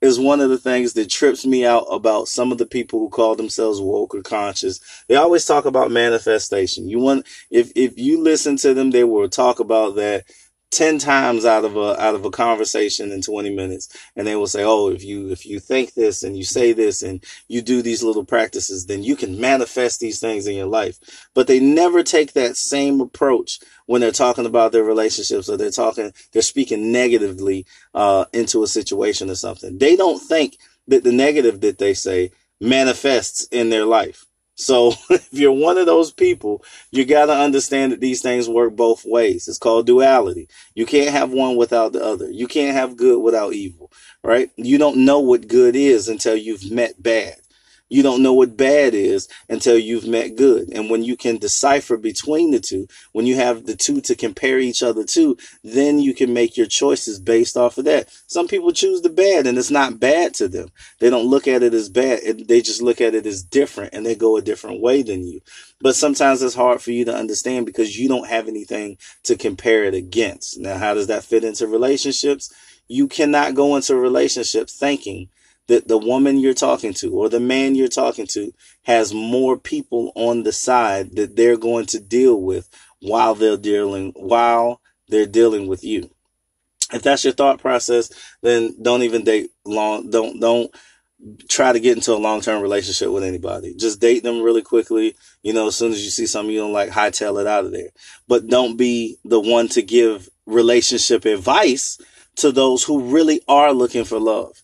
is 0.01 0.21
one 0.21 0.41
of 0.41 0.51
the 0.51 0.59
things 0.59 0.93
that 0.95 1.11
trips 1.11 1.47
me 1.47 1.65
out 1.65 1.87
about 1.91 2.29
some 2.29 2.53
of 2.53 2.59
the 2.59 2.67
people 2.67 2.99
who 3.01 3.09
call 3.09 3.35
themselves 3.37 3.81
woke 3.81 4.15
or 4.15 4.23
conscious. 4.23 4.81
They 5.09 5.17
always 5.17 5.47
talk 5.47 5.65
about 5.65 5.91
manifestation. 5.91 6.89
You 6.89 6.99
want, 6.99 7.27
if, 7.51 7.73
if 7.75 7.99
you 7.99 8.23
listen 8.23 8.57
to 8.59 8.75
them, 8.75 8.91
they 8.91 9.05
will 9.05 9.29
talk 9.29 9.61
about 9.61 9.97
that 9.97 10.25
10 10.75 10.99
times 10.99 11.45
out 11.45 11.65
of 11.65 11.77
a 11.77 12.01
out 12.03 12.15
of 12.15 12.25
a 12.25 12.31
conversation 12.31 13.13
in 13.13 13.23
20 13.23 13.55
minutes. 13.55 13.89
And 14.17 14.27
they 14.27 14.37
will 14.37 14.47
say 14.47 14.65
oh 14.65 14.91
if 14.91 15.05
you 15.05 15.31
if 15.31 15.47
you 15.47 15.61
think 15.61 15.95
this 15.95 16.23
and 16.23 16.37
you 16.37 16.45
say 16.45 16.73
this 16.73 17.03
and 17.03 17.25
you 17.49 17.63
do 17.63 17.81
these 17.83 18.03
little 18.03 18.25
practices 18.25 18.87
then 18.87 19.03
you 19.03 19.17
can 19.17 19.41
manifest 19.41 20.01
these 20.01 20.21
things 20.21 20.47
in 20.47 20.57
your 20.57 20.67
life. 20.67 21.29
But 21.35 21.47
they 21.47 21.61
never 21.61 22.03
take 22.03 22.33
that 22.33 22.57
same 22.57 23.01
approach 23.01 23.61
when 23.87 24.01
they're 24.01 24.11
talking 24.11 24.47
about 24.47 24.73
their 24.73 24.85
relationships 24.85 25.49
or 25.49 25.57
they're 25.57 25.71
talking 25.71 26.13
they're 26.33 26.43
speaking 26.43 26.93
negatively 26.93 27.67
uh, 27.95 28.25
into 28.33 28.63
a 28.63 28.69
situation 28.69 29.31
or 29.31 29.37
something. 29.37 29.79
They 29.79 29.97
don't 29.97 30.21
think 30.21 30.59
that 30.89 31.05
the 31.05 31.13
negative 31.13 31.61
that 31.61 31.79
they 31.79 31.95
say 31.95 32.33
manifests 32.61 33.47
in 33.53 33.71
their 33.71 33.85
life 33.85 34.27
so 34.57 34.93
if 35.11 35.29
you're 35.33 35.53
one 35.53 35.79
of 35.79 35.87
those 35.87 36.13
people, 36.13 36.65
you 36.91 37.05
got 37.05 37.27
to 37.27 37.35
understand 37.35 37.93
that 37.93 38.01
these 38.01 38.23
things 38.23 38.49
work 38.49 38.77
both 38.77 39.05
ways. 39.07 39.49
It's 39.49 39.59
called 39.59 39.87
duality. 39.87 40.49
You 40.75 40.87
can't 40.87 41.11
have 41.11 41.33
one 41.33 41.57
without 41.57 41.93
the 41.93 42.05
other. 42.05 42.31
You 42.31 42.47
can't 42.47 42.77
have 42.77 42.97
good 42.97 43.21
without 43.23 43.55
evil, 43.55 43.91
right? 44.23 44.51
You 44.57 44.79
don't 44.79 45.05
know 45.05 45.21
what 45.21 45.49
good 45.49 45.77
is 45.77 46.09
until 46.09 46.37
you've 46.37 46.71
met 46.71 47.03
bad. 47.03 47.37
You 47.95 48.03
don't 48.03 48.25
know 48.25 48.33
what 48.33 48.57
bad 48.57 48.93
is 48.93 49.29
until 49.49 49.79
you've 49.79 50.09
met 50.09 50.35
good. 50.35 50.69
And 50.73 50.91
when 50.91 51.05
you 51.05 51.17
can 51.17 51.39
decipher 51.39 51.97
between 51.97 52.51
the 52.51 52.59
two, 52.59 52.89
when 53.13 53.25
you 53.25 53.37
have 53.37 53.67
the 53.67 53.77
two 53.77 54.01
to 54.01 54.17
compare 54.17 54.59
each 54.59 54.83
other 54.83 55.05
to, 55.05 55.37
then 55.63 56.01
you 56.01 56.13
can 56.13 56.35
make 56.35 56.57
your 56.57 56.67
choices 56.67 57.21
based 57.21 57.57
off 57.57 57.79
of 57.79 57.85
that. 57.85 58.09
Some 58.27 58.49
people 58.49 58.73
choose 58.73 59.03
the 59.03 59.11
bad 59.11 59.47
and 59.47 59.57
it's 59.57 59.71
not 59.71 60.01
bad 60.01 60.35
to 60.35 60.49
them. 60.49 60.71
They 60.99 61.09
don't 61.09 61.29
look 61.29 61.47
at 61.47 61.63
it 61.63 61.73
as 61.73 61.89
bad. 61.89 62.49
They 62.49 62.61
just 62.63 62.83
look 62.83 63.01
at 63.01 63.15
it 63.15 63.27
as 63.27 63.45
different 63.45 63.95
and 63.95 64.05
they 64.05 64.17
go 64.17 64.37
a 64.37 64.43
different 64.43 64.81
way 64.81 65.03
than 65.03 65.25
you. 65.25 65.41
But 65.81 65.95
sometimes 65.95 66.43
it's 66.43 66.57
hard 66.57 66.83
for 66.83 66.91
you 66.91 67.05
to 67.05 67.15
understand 67.15 67.65
because 67.65 67.97
you 67.97 68.09
don't 68.09 68.27
have 68.27 68.49
anything 68.49 68.99
to 69.23 69.37
compare 69.37 69.85
it 69.85 69.95
against. 69.95 70.59
Now, 70.59 70.79
how 70.79 70.95
does 70.95 71.07
that 71.07 71.23
fit 71.23 71.45
into 71.45 71.69
relationships? 71.69 72.53
You 72.89 73.07
cannot 73.07 73.55
go 73.55 73.77
into 73.77 73.95
relationships 73.95 74.77
thinking 74.77 75.29
that 75.67 75.89
the 75.89 75.99
woman 75.99 76.39
you're 76.39 76.55
talking 76.55 76.93
to 76.95 77.13
or 77.13 77.29
the 77.29 77.41
man 77.41 77.75
you're 77.75 77.89
talking 77.89 78.27
to 78.27 78.53
has 78.83 79.15
more 79.15 79.57
people 79.57 80.13
on 80.15 80.43
the 80.43 80.53
side 80.53 81.17
that 81.17 81.37
they're 81.37 81.57
going 81.57 81.87
to 81.87 82.01
deal 82.01 82.41
with 82.41 82.69
while 83.01 83.35
they're 83.35 83.57
dealing 83.57 84.13
while 84.17 84.81
they're 85.09 85.27
dealing 85.27 85.67
with 85.67 85.85
you. 85.85 86.11
If 86.93 87.03
that's 87.03 87.25
your 87.25 87.33
thought 87.33 87.61
process, 87.61 88.11
then 88.43 88.75
don't 88.81 89.03
even 89.03 89.25
date 89.25 89.51
long 89.65 90.11
don't 90.11 90.39
don't 90.41 90.75
try 91.49 91.73
to 91.73 91.81
get 91.81 91.97
into 91.97 92.13
a 92.13 92.17
long-term 92.17 92.61
relationship 92.61 93.09
with 93.11 93.25
anybody. 93.25 93.75
Just 93.75 94.01
date 94.01 94.23
them 94.23 94.43
really 94.43 94.61
quickly. 94.61 95.17
You 95.43 95.55
know, 95.55 95.69
as 95.69 95.77
soon 95.77 95.93
as 95.93 96.05
you 96.05 96.11
see 96.11 96.27
something 96.27 96.53
you 96.53 96.61
don't 96.61 96.73
like, 96.73 96.91
hightail 96.91 97.41
it 97.41 97.47
out 97.47 97.65
of 97.65 97.73
there. 97.73 97.91
But 98.29 98.49
don't 98.49 98.77
be 98.77 99.17
the 99.25 99.41
one 99.41 99.69
to 99.69 99.81
give 99.81 100.29
relationship 100.45 101.25
advice 101.25 101.99
to 102.37 102.53
those 102.53 102.85
who 102.85 103.01
really 103.01 103.41
are 103.49 103.73
looking 103.73 104.05
for 104.05 104.19
love 104.21 104.64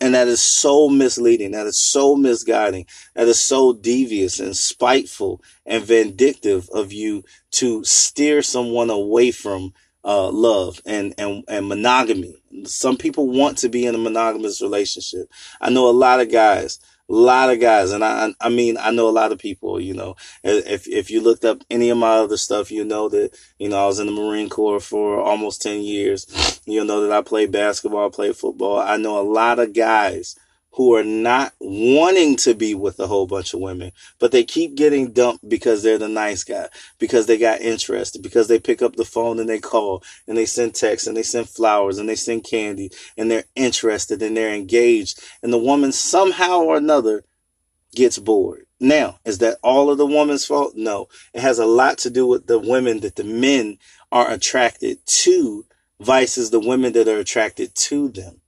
And 0.00 0.14
that 0.14 0.28
is 0.28 0.40
so 0.40 0.88
misleading. 0.88 1.50
That 1.50 1.66
is 1.66 1.78
so 1.78 2.16
misguiding. 2.16 2.86
That 3.14 3.28
is 3.28 3.40
so 3.40 3.74
devious 3.74 4.40
and 4.40 4.56
spiteful 4.56 5.42
and 5.66 5.84
vindictive 5.84 6.68
of 6.70 6.92
you 6.92 7.24
to 7.52 7.84
steer 7.84 8.40
someone 8.40 8.88
away 8.88 9.30
from 9.30 9.74
uh, 10.04 10.30
love 10.30 10.80
and, 10.86 11.14
and, 11.18 11.44
and 11.48 11.68
monogamy. 11.68 12.34
Some 12.64 12.96
people 12.96 13.28
want 13.28 13.58
to 13.58 13.68
be 13.68 13.84
in 13.84 13.94
a 13.94 13.98
monogamous 13.98 14.62
relationship. 14.62 15.30
I 15.60 15.70
know 15.70 15.88
a 15.88 15.92
lot 15.92 16.20
of 16.20 16.32
guys 16.32 16.78
a 17.10 17.12
lot 17.12 17.50
of 17.50 17.60
guys, 17.60 17.90
and 17.90 18.04
I, 18.04 18.32
I 18.40 18.48
mean, 18.48 18.76
I 18.78 18.92
know 18.92 19.08
a 19.08 19.10
lot 19.10 19.32
of 19.32 19.38
people. 19.38 19.80
You 19.80 19.94
know, 19.94 20.16
if 20.44 20.86
if 20.86 21.10
you 21.10 21.20
looked 21.20 21.44
up 21.44 21.62
any 21.68 21.90
of 21.90 21.98
my 21.98 22.12
other 22.12 22.36
stuff, 22.36 22.70
you 22.70 22.84
know 22.84 23.08
that 23.08 23.36
you 23.58 23.68
know 23.68 23.82
I 23.82 23.86
was 23.86 23.98
in 23.98 24.06
the 24.06 24.12
Marine 24.12 24.48
Corps 24.48 24.80
for 24.80 25.20
almost 25.20 25.60
ten 25.60 25.80
years. 25.80 26.60
You'll 26.66 26.84
know 26.84 27.00
that 27.00 27.12
I 27.12 27.22
played 27.22 27.50
basketball, 27.50 28.10
played 28.10 28.36
football. 28.36 28.78
I 28.78 28.96
know 28.96 29.20
a 29.20 29.26
lot 29.28 29.58
of 29.58 29.72
guys 29.72 30.38
who 30.72 30.94
are 30.94 31.04
not 31.04 31.52
wanting 31.58 32.36
to 32.36 32.54
be 32.54 32.74
with 32.74 32.98
a 33.00 33.06
whole 33.06 33.26
bunch 33.26 33.52
of 33.52 33.60
women, 33.60 33.90
but 34.18 34.30
they 34.30 34.44
keep 34.44 34.76
getting 34.76 35.12
dumped 35.12 35.48
because 35.48 35.82
they're 35.82 35.98
the 35.98 36.08
nice 36.08 36.44
guy, 36.44 36.68
because 36.98 37.26
they 37.26 37.36
got 37.36 37.60
interested, 37.60 38.22
because 38.22 38.46
they 38.46 38.58
pick 38.58 38.80
up 38.80 38.94
the 38.96 39.04
phone 39.04 39.40
and 39.40 39.48
they 39.48 39.58
call 39.58 40.02
and 40.28 40.38
they 40.38 40.46
send 40.46 40.74
texts 40.74 41.08
and 41.08 41.16
they 41.16 41.22
send 41.22 41.48
flowers 41.48 41.98
and 41.98 42.08
they 42.08 42.14
send 42.14 42.44
candy 42.44 42.90
and 43.16 43.30
they're 43.30 43.44
interested 43.56 44.22
and 44.22 44.36
they're 44.36 44.54
engaged. 44.54 45.20
And 45.42 45.52
the 45.52 45.58
woman 45.58 45.90
somehow 45.90 46.60
or 46.60 46.76
another 46.76 47.24
gets 47.94 48.18
bored. 48.18 48.66
Now, 48.78 49.18
is 49.24 49.38
that 49.38 49.58
all 49.62 49.90
of 49.90 49.98
the 49.98 50.06
woman's 50.06 50.46
fault? 50.46 50.74
No. 50.76 51.08
It 51.34 51.40
has 51.40 51.58
a 51.58 51.66
lot 51.66 51.98
to 51.98 52.10
do 52.10 52.26
with 52.26 52.46
the 52.46 52.58
women 52.58 53.00
that 53.00 53.16
the 53.16 53.24
men 53.24 53.78
are 54.12 54.30
attracted 54.30 55.04
to 55.04 55.66
versus 56.00 56.50
the 56.50 56.60
women 56.60 56.92
that 56.92 57.08
are 57.08 57.18
attracted 57.18 57.74
to 57.74 58.08
them 58.08 58.39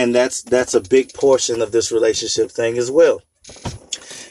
and 0.00 0.14
that's 0.14 0.42
that's 0.42 0.74
a 0.74 0.80
big 0.80 1.12
portion 1.12 1.60
of 1.60 1.72
this 1.72 1.92
relationship 1.92 2.50
thing 2.50 2.78
as 2.78 2.90
well. 2.90 3.22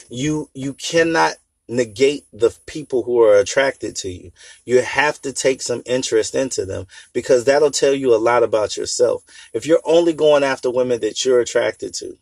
You 0.08 0.50
you 0.52 0.74
cannot 0.74 1.34
negate 1.68 2.26
the 2.32 2.52
people 2.66 3.04
who 3.04 3.22
are 3.22 3.36
attracted 3.36 3.94
to 3.94 4.10
you. 4.10 4.32
You 4.64 4.82
have 4.82 5.22
to 5.22 5.32
take 5.32 5.62
some 5.62 5.82
interest 5.86 6.34
into 6.34 6.66
them 6.66 6.88
because 7.12 7.44
that'll 7.44 7.70
tell 7.70 7.94
you 7.94 8.12
a 8.12 8.24
lot 8.30 8.42
about 8.42 8.76
yourself. 8.76 9.22
If 9.52 9.64
you're 9.64 9.82
only 9.84 10.12
going 10.12 10.42
after 10.42 10.68
women 10.68 11.00
that 11.00 11.24
you're 11.24 11.40
attracted 11.40 11.94
to 11.94 12.18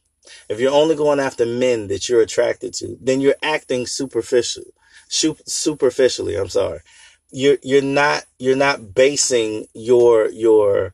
if 0.50 0.60
you're 0.60 0.72
only 0.72 0.94
going 0.94 1.20
after 1.20 1.46
men 1.46 1.88
that 1.88 2.06
you're 2.06 2.20
attracted 2.20 2.74
to 2.74 2.98
then 3.00 3.18
you're 3.18 3.42
acting 3.42 3.86
superficial 3.86 4.64
superficially 5.08 6.36
i'm 6.36 6.50
sorry. 6.50 6.80
You're 7.30 7.58
you're 7.62 7.82
not 7.82 8.24
you're 8.38 8.56
not 8.56 8.94
basing 8.94 9.66
your 9.74 10.28
your 10.30 10.92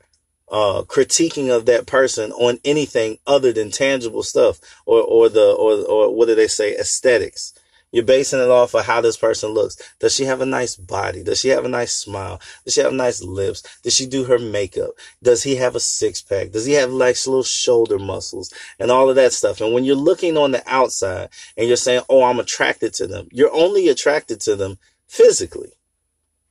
uh, 0.55 0.85
critiquing 0.85 1.51
of 1.51 1.67
that 1.67 1.85
person 1.85 2.31
on 2.31 2.61
anything 2.65 3.19
other 3.27 3.53
than 3.53 3.73
tangible 3.73 4.23
stuff 4.23 4.61
or, 4.87 5.03
or 5.03 5.29
the, 5.29 5.51
or, 5.51 5.85
or 5.85 6.15
what 6.15 6.27
do 6.29 6.37
they 6.37 6.47
say? 6.47 6.77
Aesthetics. 6.77 7.53
You're 7.91 8.05
basing 8.05 8.39
it 8.39 8.51
off 8.51 8.73
of 8.75 8.85
how 8.87 9.01
this 9.01 9.17
person 9.17 9.51
looks. 9.51 9.77
Does 9.99 10.15
she 10.15 10.27
have 10.27 10.41
a 10.41 10.47
nice 10.47 10.77
body? 10.77 11.25
Does 11.25 11.41
she 11.41 11.49
have 11.49 11.65
a 11.65 11.69
nice 11.69 11.93
smile? 11.93 12.41
Does 12.65 12.75
she 12.75 12.83
have 12.83 12.93
nice 12.93 13.21
lips? 13.21 13.65
Does 13.83 13.95
she 13.95 14.07
do 14.07 14.25
her 14.25 14.39
makeup? 14.39 14.91
Does 15.23 15.43
he 15.43 15.57
have 15.57 15.75
a 15.75 15.81
six 15.81 16.23
pack? 16.23 16.53
Does 16.53 16.67
he 16.67 16.75
have 16.75 16.93
like 16.93 17.17
little 17.27 17.43
shoulder 17.43 17.99
muscles 17.99 18.53
and 18.79 18.93
all 18.93 19.11
of 19.11 19.17
that 19.17 19.33
stuff? 19.33 19.61
And 19.61 19.75
when 19.75 19.83
you're 19.83 19.97
looking 19.97 20.37
on 20.37 20.53
the 20.53 20.63
outside 20.73 21.31
and 21.57 21.67
you're 21.67 21.77
saying, 21.77 22.03
Oh, 22.09 22.23
I'm 22.23 22.39
attracted 22.39 22.95
to 22.95 23.09
them, 23.09 23.27
you're 23.33 23.53
only 23.53 23.89
attracted 23.89 24.41
to 24.43 24.55
them 24.55 24.79
physically. 25.09 25.73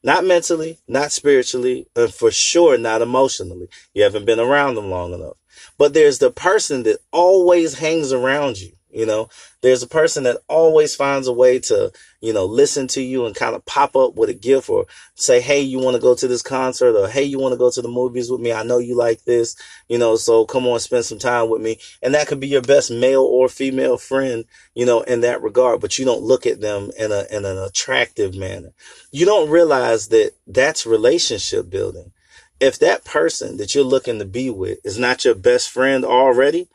Not 0.04 0.26
mentally, 0.26 0.80
not 0.88 1.12
spiritually, 1.14 1.88
and 1.96 2.14
for 2.14 2.30
sure 2.30 2.78
not 2.78 3.02
emotionally. 3.02 3.70
You 3.94 4.04
haven't 4.04 4.26
been 4.26 4.40
around 4.40 4.76
them 4.76 4.90
long 4.90 5.14
enough. 5.14 5.38
But 5.78 5.94
there's 5.94 6.20
the 6.20 6.32
person 6.32 6.84
that 6.84 7.00
always 7.12 7.76
hangs 7.76 8.12
around 8.12 8.60
you. 8.60 8.74
You 8.92 9.08
know, 9.08 9.30
there's 9.62 9.82
a 9.82 9.88
person 9.88 10.24
that 10.24 10.38
always 10.48 10.96
finds 10.96 11.28
a 11.28 11.34
way 11.34 11.58
to, 11.60 11.92
you 12.24 12.32
know, 12.32 12.46
listen 12.46 12.88
to 12.88 13.02
you 13.02 13.26
and 13.26 13.36
kind 13.36 13.54
of 13.54 13.66
pop 13.66 13.98
up 13.98 14.16
with 14.16 14.30
a 14.30 14.34
gift 14.34 14.70
or 14.70 14.86
say, 15.14 15.42
Hey, 15.42 15.60
you 15.60 15.78
want 15.78 15.96
to 15.96 16.02
go 16.02 16.16
to 16.16 16.26
this 16.26 16.42
concert 16.42 16.96
or 16.96 17.10
Hey, 17.10 17.24
you 17.24 17.38
want 17.38 17.52
to 17.52 17.58
go 17.58 17.70
to 17.70 17.82
the 17.82 17.90
movies 17.90 18.32
with 18.32 18.40
me? 18.40 18.54
I 18.54 18.64
know 18.64 18.78
you 18.78 18.96
like 18.96 19.26
this, 19.26 19.58
you 19.90 19.98
know, 19.98 20.16
so 20.16 20.46
come 20.46 20.66
on, 20.66 20.80
spend 20.80 21.04
some 21.04 21.20
time 21.20 21.50
with 21.50 21.62
me. 21.62 21.80
And 22.02 22.14
that 22.14 22.28
could 22.28 22.40
be 22.40 22.48
your 22.48 22.62
best 22.62 22.90
male 22.90 23.24
or 23.24 23.50
female 23.50 23.98
friend, 23.98 24.46
you 24.74 24.86
know, 24.86 25.02
in 25.02 25.20
that 25.20 25.44
regard, 25.44 25.82
but 25.82 26.00
you 26.00 26.06
don't 26.06 26.24
look 26.24 26.46
at 26.46 26.62
them 26.62 26.92
in 26.98 27.12
a, 27.12 27.26
in 27.30 27.44
an 27.44 27.58
attractive 27.58 28.34
manner. 28.34 28.72
You 29.12 29.26
don't 29.26 29.50
realize 29.50 30.08
that 30.08 30.32
that's 30.48 30.86
relationship 30.86 31.70
building. 31.70 32.14
If 32.62 32.80
that 32.80 33.04
person 33.04 33.58
that 33.58 33.76
you're 33.76 33.84
looking 33.84 34.20
to 34.20 34.26
be 34.26 34.50
with 34.50 34.80
is 34.86 34.98
not 34.98 35.26
your 35.26 35.36
best 35.36 35.70
friend 35.70 36.06
already, 36.06 36.70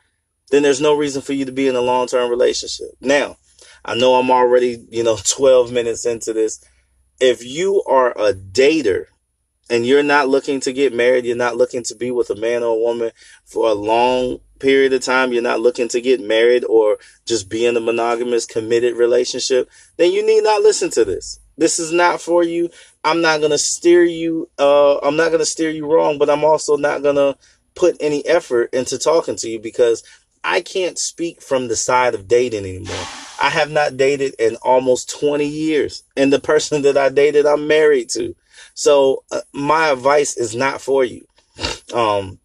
then 0.51 0.61
there's 0.61 0.79
no 0.79 0.93
reason 0.93 1.23
for 1.23 1.33
you 1.33 1.45
to 1.45 1.51
be 1.51 1.67
in 1.67 1.75
a 1.75 1.81
long 1.81 2.05
term 2.05 2.29
relationship. 2.29 2.89
Now, 3.01 3.37
I 3.85 3.95
know 3.95 4.15
I'm 4.15 4.31
already, 4.31 4.85
you 4.89 5.03
know, 5.03 5.17
12 5.23 5.71
minutes 5.71 6.05
into 6.05 6.33
this. 6.33 6.63
If 7.19 7.45
you 7.45 7.83
are 7.83 8.11
a 8.11 8.33
dater 8.33 9.05
and 9.69 9.85
you're 9.85 10.03
not 10.03 10.29
looking 10.29 10.59
to 10.61 10.73
get 10.73 10.93
married, 10.93 11.25
you're 11.25 11.35
not 11.35 11.57
looking 11.57 11.83
to 11.83 11.95
be 11.95 12.11
with 12.11 12.29
a 12.29 12.35
man 12.35 12.63
or 12.63 12.75
a 12.75 12.79
woman 12.79 13.11
for 13.45 13.69
a 13.69 13.73
long 13.73 14.39
period 14.59 14.93
of 14.93 15.01
time, 15.01 15.31
you're 15.31 15.41
not 15.41 15.61
looking 15.61 15.87
to 15.89 16.01
get 16.01 16.21
married 16.21 16.65
or 16.65 16.97
just 17.25 17.49
be 17.49 17.65
in 17.65 17.77
a 17.77 17.79
monogamous, 17.79 18.45
committed 18.45 18.95
relationship, 18.95 19.69
then 19.97 20.11
you 20.11 20.25
need 20.25 20.43
not 20.43 20.61
listen 20.61 20.89
to 20.91 21.05
this. 21.05 21.39
This 21.57 21.79
is 21.79 21.91
not 21.91 22.21
for 22.21 22.43
you. 22.43 22.69
I'm 23.03 23.21
not 23.21 23.39
going 23.39 23.51
to 23.51 23.57
steer 23.57 24.03
you. 24.03 24.49
Uh, 24.57 24.97
I'm 24.99 25.17
not 25.17 25.27
going 25.27 25.39
to 25.39 25.45
steer 25.45 25.69
you 25.69 25.91
wrong, 25.91 26.17
but 26.17 26.29
I'm 26.29 26.43
also 26.43 26.77
not 26.77 27.03
going 27.03 27.15
to 27.15 27.37
put 27.75 27.97
any 27.99 28.25
effort 28.25 28.73
into 28.73 28.97
talking 28.97 29.35
to 29.37 29.49
you 29.49 29.59
because 29.59 30.03
I 30.43 30.61
can't 30.61 30.97
speak 30.97 31.41
from 31.41 31.67
the 31.67 31.75
side 31.75 32.15
of 32.15 32.27
dating 32.27 32.65
anymore. 32.65 33.05
I 33.41 33.49
have 33.49 33.71
not 33.71 33.97
dated 33.97 34.35
in 34.39 34.57
almost 34.57 35.17
20 35.19 35.45
years. 35.45 36.03
And 36.15 36.31
the 36.31 36.39
person 36.39 36.81
that 36.83 36.97
I 36.97 37.09
dated, 37.09 37.45
I'm 37.45 37.67
married 37.67 38.09
to. 38.09 38.35
So 38.73 39.23
uh, 39.31 39.41
my 39.53 39.89
advice 39.89 40.37
is 40.37 40.55
not 40.55 40.81
for 40.81 41.03
you. 41.03 41.25
Um, 41.93 42.39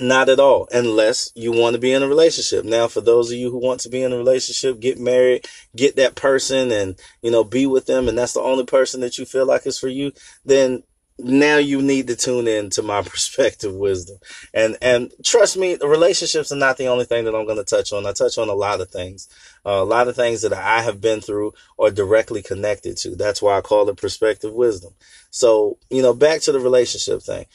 not 0.00 0.28
at 0.28 0.40
all, 0.40 0.68
unless 0.72 1.30
you 1.34 1.52
want 1.52 1.74
to 1.74 1.80
be 1.80 1.92
in 1.92 2.02
a 2.02 2.08
relationship. 2.08 2.64
Now, 2.64 2.88
for 2.88 3.00
those 3.00 3.30
of 3.30 3.36
you 3.36 3.50
who 3.50 3.58
want 3.58 3.80
to 3.80 3.88
be 3.88 4.02
in 4.02 4.12
a 4.12 4.16
relationship, 4.16 4.80
get 4.80 4.98
married, 4.98 5.46
get 5.76 5.96
that 5.96 6.16
person 6.16 6.72
and, 6.72 6.98
you 7.22 7.30
know, 7.30 7.44
be 7.44 7.66
with 7.66 7.86
them. 7.86 8.08
And 8.08 8.18
that's 8.18 8.32
the 8.32 8.40
only 8.40 8.64
person 8.64 9.00
that 9.02 9.18
you 9.18 9.24
feel 9.24 9.46
like 9.46 9.66
is 9.66 9.78
for 9.78 9.88
you. 9.88 10.12
Then 10.44 10.82
now 11.18 11.58
you 11.58 11.80
need 11.80 12.08
to 12.08 12.16
tune 12.16 12.48
in 12.48 12.70
to 12.70 12.82
my 12.82 13.02
perspective 13.02 13.74
wisdom. 13.74 14.18
And 14.52 14.76
and 14.82 15.12
trust 15.24 15.56
me 15.56 15.76
the 15.76 15.88
relationships 15.88 16.50
are 16.52 16.56
not 16.56 16.76
the 16.76 16.88
only 16.88 17.04
thing 17.04 17.24
that 17.24 17.34
i'm 17.34 17.46
going 17.46 17.58
to 17.58 17.64
touch 17.64 17.92
on. 17.92 18.06
I 18.06 18.12
touch 18.12 18.38
on 18.38 18.48
a 18.48 18.54
lot 18.54 18.80
of 18.80 18.90
things 18.90 19.28
uh, 19.64 19.70
a 19.70 19.84
lot 19.84 20.08
of 20.08 20.16
things 20.16 20.42
that 20.42 20.52
i 20.52 20.82
have 20.82 21.00
been 21.00 21.20
through 21.20 21.54
or 21.76 21.90
directly 21.90 22.42
connected 22.42 22.96
to. 22.98 23.14
That's 23.16 23.40
why 23.40 23.56
i 23.56 23.60
call 23.60 23.88
it 23.88 23.96
perspective 23.96 24.52
wisdom. 24.52 24.94
So 25.30 25.78
you 25.90 26.02
know 26.02 26.14
back 26.14 26.40
to 26.42 26.52
the 26.52 26.60
relationship 26.60 27.22
thing. 27.22 27.46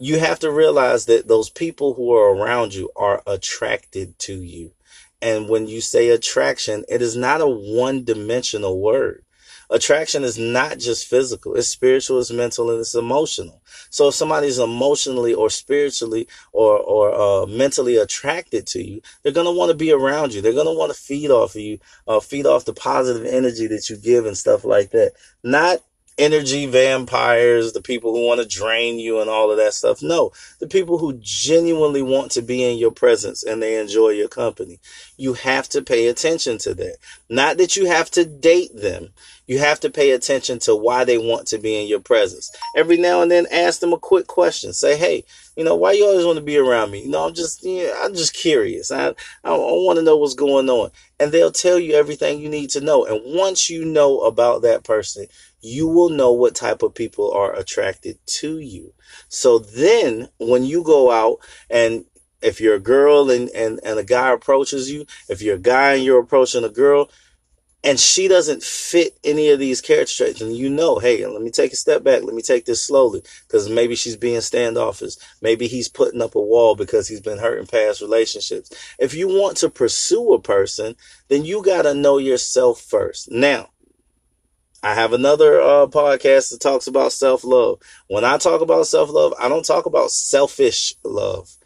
You 0.00 0.20
have 0.20 0.38
to 0.40 0.50
realize 0.50 1.06
that 1.06 1.26
those 1.26 1.50
people 1.50 1.94
who 1.94 2.12
are 2.12 2.32
around 2.32 2.74
you 2.74 2.90
are 2.94 3.20
attracted 3.26 4.16
to 4.20 4.32
you. 4.32 4.72
And 5.20 5.48
when 5.48 5.66
you 5.66 5.80
say 5.80 6.08
attraction 6.08 6.84
it 6.88 7.00
is 7.02 7.16
not 7.16 7.40
a 7.40 7.48
one 7.48 8.04
dimensional 8.04 8.80
word 8.80 9.24
Attraction 9.70 10.24
is 10.24 10.38
not 10.38 10.78
just 10.78 11.06
physical. 11.06 11.54
It's 11.54 11.68
spiritual, 11.68 12.20
it's 12.20 12.30
mental, 12.30 12.70
and 12.70 12.80
it's 12.80 12.94
emotional. 12.94 13.62
So 13.90 14.08
if 14.08 14.14
somebody's 14.14 14.58
emotionally 14.58 15.34
or 15.34 15.50
spiritually 15.50 16.26
or, 16.52 16.78
or, 16.78 17.12
uh, 17.14 17.46
mentally 17.46 17.96
attracted 17.96 18.66
to 18.68 18.82
you, 18.82 19.02
they're 19.22 19.32
going 19.32 19.46
to 19.46 19.52
want 19.52 19.70
to 19.70 19.76
be 19.76 19.92
around 19.92 20.32
you. 20.32 20.40
They're 20.40 20.52
going 20.52 20.66
to 20.66 20.78
want 20.78 20.92
to 20.92 20.98
feed 20.98 21.30
off 21.30 21.54
of 21.54 21.60
you, 21.60 21.78
uh, 22.06 22.20
feed 22.20 22.46
off 22.46 22.64
the 22.64 22.72
positive 22.72 23.26
energy 23.26 23.66
that 23.66 23.90
you 23.90 23.96
give 23.96 24.24
and 24.24 24.36
stuff 24.36 24.64
like 24.64 24.90
that. 24.90 25.12
Not 25.42 25.82
energy 26.18 26.66
vampires, 26.66 27.72
the 27.72 27.80
people 27.80 28.12
who 28.12 28.26
want 28.26 28.40
to 28.40 28.46
drain 28.46 28.98
you 28.98 29.20
and 29.20 29.30
all 29.30 29.50
of 29.50 29.56
that 29.56 29.72
stuff. 29.72 30.02
No, 30.02 30.32
the 30.58 30.66
people 30.66 30.98
who 30.98 31.18
genuinely 31.20 32.02
want 32.02 32.32
to 32.32 32.42
be 32.42 32.64
in 32.64 32.76
your 32.76 32.90
presence 32.90 33.44
and 33.44 33.62
they 33.62 33.80
enjoy 33.80 34.10
your 34.10 34.28
company. 34.28 34.80
You 35.16 35.34
have 35.34 35.68
to 35.70 35.82
pay 35.82 36.08
attention 36.08 36.58
to 36.58 36.74
that. 36.74 36.96
Not 37.28 37.56
that 37.58 37.76
you 37.76 37.86
have 37.86 38.10
to 38.12 38.24
date 38.24 38.76
them. 38.76 39.10
You 39.48 39.58
have 39.58 39.80
to 39.80 39.90
pay 39.90 40.12
attention 40.12 40.58
to 40.60 40.76
why 40.76 41.04
they 41.04 41.16
want 41.16 41.48
to 41.48 41.58
be 41.58 41.80
in 41.80 41.88
your 41.88 42.00
presence. 42.00 42.52
Every 42.76 42.98
now 42.98 43.22
and 43.22 43.30
then 43.30 43.46
ask 43.50 43.80
them 43.80 43.94
a 43.94 43.98
quick 43.98 44.26
question. 44.26 44.74
Say, 44.74 44.96
hey, 44.96 45.24
you 45.56 45.64
know, 45.64 45.74
why 45.74 45.92
you 45.92 46.04
always 46.04 46.26
want 46.26 46.36
to 46.36 46.44
be 46.44 46.58
around 46.58 46.90
me? 46.90 47.02
You 47.02 47.10
know, 47.10 47.26
I'm 47.26 47.34
just, 47.34 47.64
you 47.64 47.84
know, 47.84 47.94
I'm 48.02 48.14
just 48.14 48.34
curious. 48.34 48.92
I, 48.92 49.08
I, 49.08 49.14
I 49.44 49.54
want 49.54 49.96
to 49.96 50.04
know 50.04 50.18
what's 50.18 50.34
going 50.34 50.68
on. 50.68 50.90
And 51.18 51.32
they'll 51.32 51.50
tell 51.50 51.78
you 51.78 51.94
everything 51.94 52.40
you 52.40 52.50
need 52.50 52.70
to 52.70 52.82
know. 52.82 53.06
And 53.06 53.20
once 53.24 53.70
you 53.70 53.86
know 53.86 54.20
about 54.20 54.62
that 54.62 54.84
person, 54.84 55.26
you 55.62 55.88
will 55.88 56.10
know 56.10 56.30
what 56.30 56.54
type 56.54 56.82
of 56.82 56.94
people 56.94 57.32
are 57.32 57.54
attracted 57.54 58.18
to 58.26 58.58
you. 58.58 58.92
So 59.28 59.58
then 59.58 60.28
when 60.38 60.64
you 60.64 60.84
go 60.84 61.10
out 61.10 61.38
and 61.70 62.04
if 62.42 62.60
you're 62.60 62.76
a 62.76 62.80
girl 62.80 63.30
and, 63.30 63.48
and, 63.50 63.80
and 63.82 63.98
a 63.98 64.04
guy 64.04 64.30
approaches 64.30 64.90
you, 64.90 65.06
if 65.28 65.42
you're 65.42 65.56
a 65.56 65.58
guy 65.58 65.94
and 65.94 66.04
you're 66.04 66.20
approaching 66.20 66.64
a 66.64 66.68
girl, 66.68 67.10
and 67.84 67.98
she 68.00 68.26
doesn't 68.26 68.62
fit 68.62 69.16
any 69.22 69.50
of 69.50 69.58
these 69.58 69.80
character 69.80 70.12
traits 70.14 70.40
and 70.40 70.56
you 70.56 70.68
know 70.68 70.98
hey 70.98 71.24
let 71.26 71.42
me 71.42 71.50
take 71.50 71.72
a 71.72 71.76
step 71.76 72.02
back 72.02 72.22
let 72.22 72.34
me 72.34 72.42
take 72.42 72.64
this 72.64 72.82
slowly 72.82 73.22
because 73.46 73.68
maybe 73.68 73.94
she's 73.94 74.16
being 74.16 74.40
standoffish 74.40 75.14
maybe 75.40 75.68
he's 75.68 75.88
putting 75.88 76.20
up 76.22 76.34
a 76.34 76.40
wall 76.40 76.74
because 76.74 77.08
he's 77.08 77.20
been 77.20 77.38
hurt 77.38 77.58
in 77.58 77.66
past 77.66 78.00
relationships 78.00 78.70
if 78.98 79.14
you 79.14 79.28
want 79.28 79.56
to 79.56 79.70
pursue 79.70 80.32
a 80.32 80.40
person 80.40 80.96
then 81.28 81.44
you 81.44 81.62
got 81.62 81.82
to 81.82 81.94
know 81.94 82.18
yourself 82.18 82.80
first 82.80 83.30
now 83.30 83.68
I 84.80 84.94
have 84.94 85.12
another 85.12 85.60
uh, 85.60 85.86
podcast 85.88 86.50
that 86.50 86.60
talks 86.60 86.86
about 86.86 87.10
self 87.10 87.42
love. 87.42 87.80
When 88.06 88.24
I 88.24 88.38
talk 88.38 88.60
about 88.60 88.86
self 88.86 89.10
love, 89.10 89.34
I 89.36 89.48
don't 89.48 89.64
talk 89.64 89.86
about 89.86 90.12
selfish 90.12 90.94
love. 91.02 91.57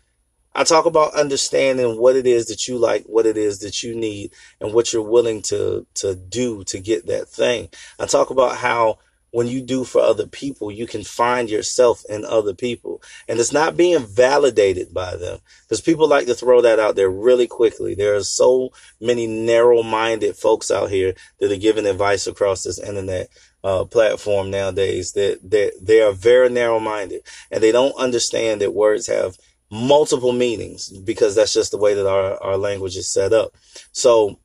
I 0.55 0.65
talk 0.65 0.87
about 0.87 1.15
understanding 1.15 1.99
what 1.99 2.17
it 2.17 2.27
is 2.27 2.47
that 2.47 2.69
you 2.69 2.79
like, 2.79 3.05
what 3.05 3.27
it 3.27 3.37
is 3.37 3.61
that 3.61 3.83
you 3.83 3.95
need, 3.95 4.33
and 4.61 4.73
what 4.73 4.93
you're 4.93 5.03
willing 5.03 5.43
to, 5.43 5.87
to 5.95 6.15
do 6.15 6.65
to 6.65 6.79
get 6.79 7.07
that 7.07 7.29
thing. 7.29 7.69
I 7.99 8.07
talk 8.07 8.31
about 8.31 8.57
how 8.57 8.99
when 9.33 9.47
you 9.47 9.63
do 9.63 9.83
for 9.83 10.01
other 10.03 10.27
people, 10.27 10.71
you 10.71 10.87
can 10.87 11.03
find 11.03 11.49
yourself 11.49 12.05
in 12.09 12.25
other 12.25 12.53
people. 12.53 13.03
And 13.27 13.41
it's 13.41 13.53
not 13.53 13.79
being 13.79 14.05
validated 14.05 14.93
by 14.93 15.17
them 15.17 15.39
because 15.63 15.81
people 15.81 16.07
like 16.07 16.27
to 16.27 16.35
throw 16.35 16.61
that 16.61 16.79
out 16.79 16.97
there 16.97 17.11
really 17.11 17.47
quickly. 17.47 17.95
There 17.95 18.15
are 18.15 18.23
so 18.23 18.73
many 19.01 19.27
narrow 19.27 19.83
minded 19.83 20.37
folks 20.37 20.71
out 20.71 20.91
here 20.91 21.15
that 21.41 21.51
are 21.51 21.57
giving 21.57 21.87
advice 21.87 22.27
across 22.27 22.63
this 22.63 22.79
internet 22.79 23.31
uh, 23.65 23.85
platform 23.85 24.51
nowadays 24.51 25.13
that, 25.13 25.39
that 25.51 25.73
they 25.81 26.03
are 26.03 26.13
very 26.13 26.51
narrow 26.51 26.79
minded 26.79 27.23
and 27.51 27.63
they 27.63 27.73
don't 27.73 27.97
understand 27.97 28.61
that 28.61 28.75
words 28.75 29.07
have 29.07 29.39
multiple 29.73 30.33
meanings 30.33 30.91
because 30.91 31.35
that's 31.35 31.55
just 31.55 31.71
the 31.71 31.79
way 31.79 31.95
that 31.95 32.07
our, 32.07 32.41
our 32.43 32.59
language 32.59 32.95
is 32.95 33.09
set 33.09 33.33
up. 33.33 33.57
So 33.91 34.39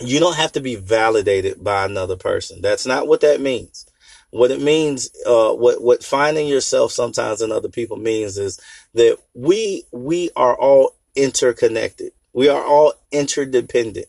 you 0.00 0.20
don't 0.20 0.36
have 0.36 0.52
to 0.52 0.60
be 0.60 0.76
validated 0.76 1.62
by 1.62 1.84
another 1.84 2.16
person. 2.16 2.62
That's 2.62 2.86
not 2.86 3.08
what 3.08 3.20
that 3.22 3.40
means. 3.40 3.84
What 4.30 4.52
it 4.52 4.60
means, 4.60 5.10
uh, 5.26 5.52
what, 5.52 5.82
what 5.82 6.04
finding 6.04 6.46
yourself 6.46 6.92
sometimes 6.92 7.42
in 7.42 7.50
other 7.50 7.68
people 7.68 7.96
means 7.96 8.38
is 8.38 8.60
that 8.94 9.18
we, 9.34 9.84
we 9.90 10.30
are 10.36 10.56
all 10.56 10.94
interconnected. 11.16 12.12
We 12.32 12.48
are 12.48 12.64
all 12.64 12.94
interdependent. 13.10 14.06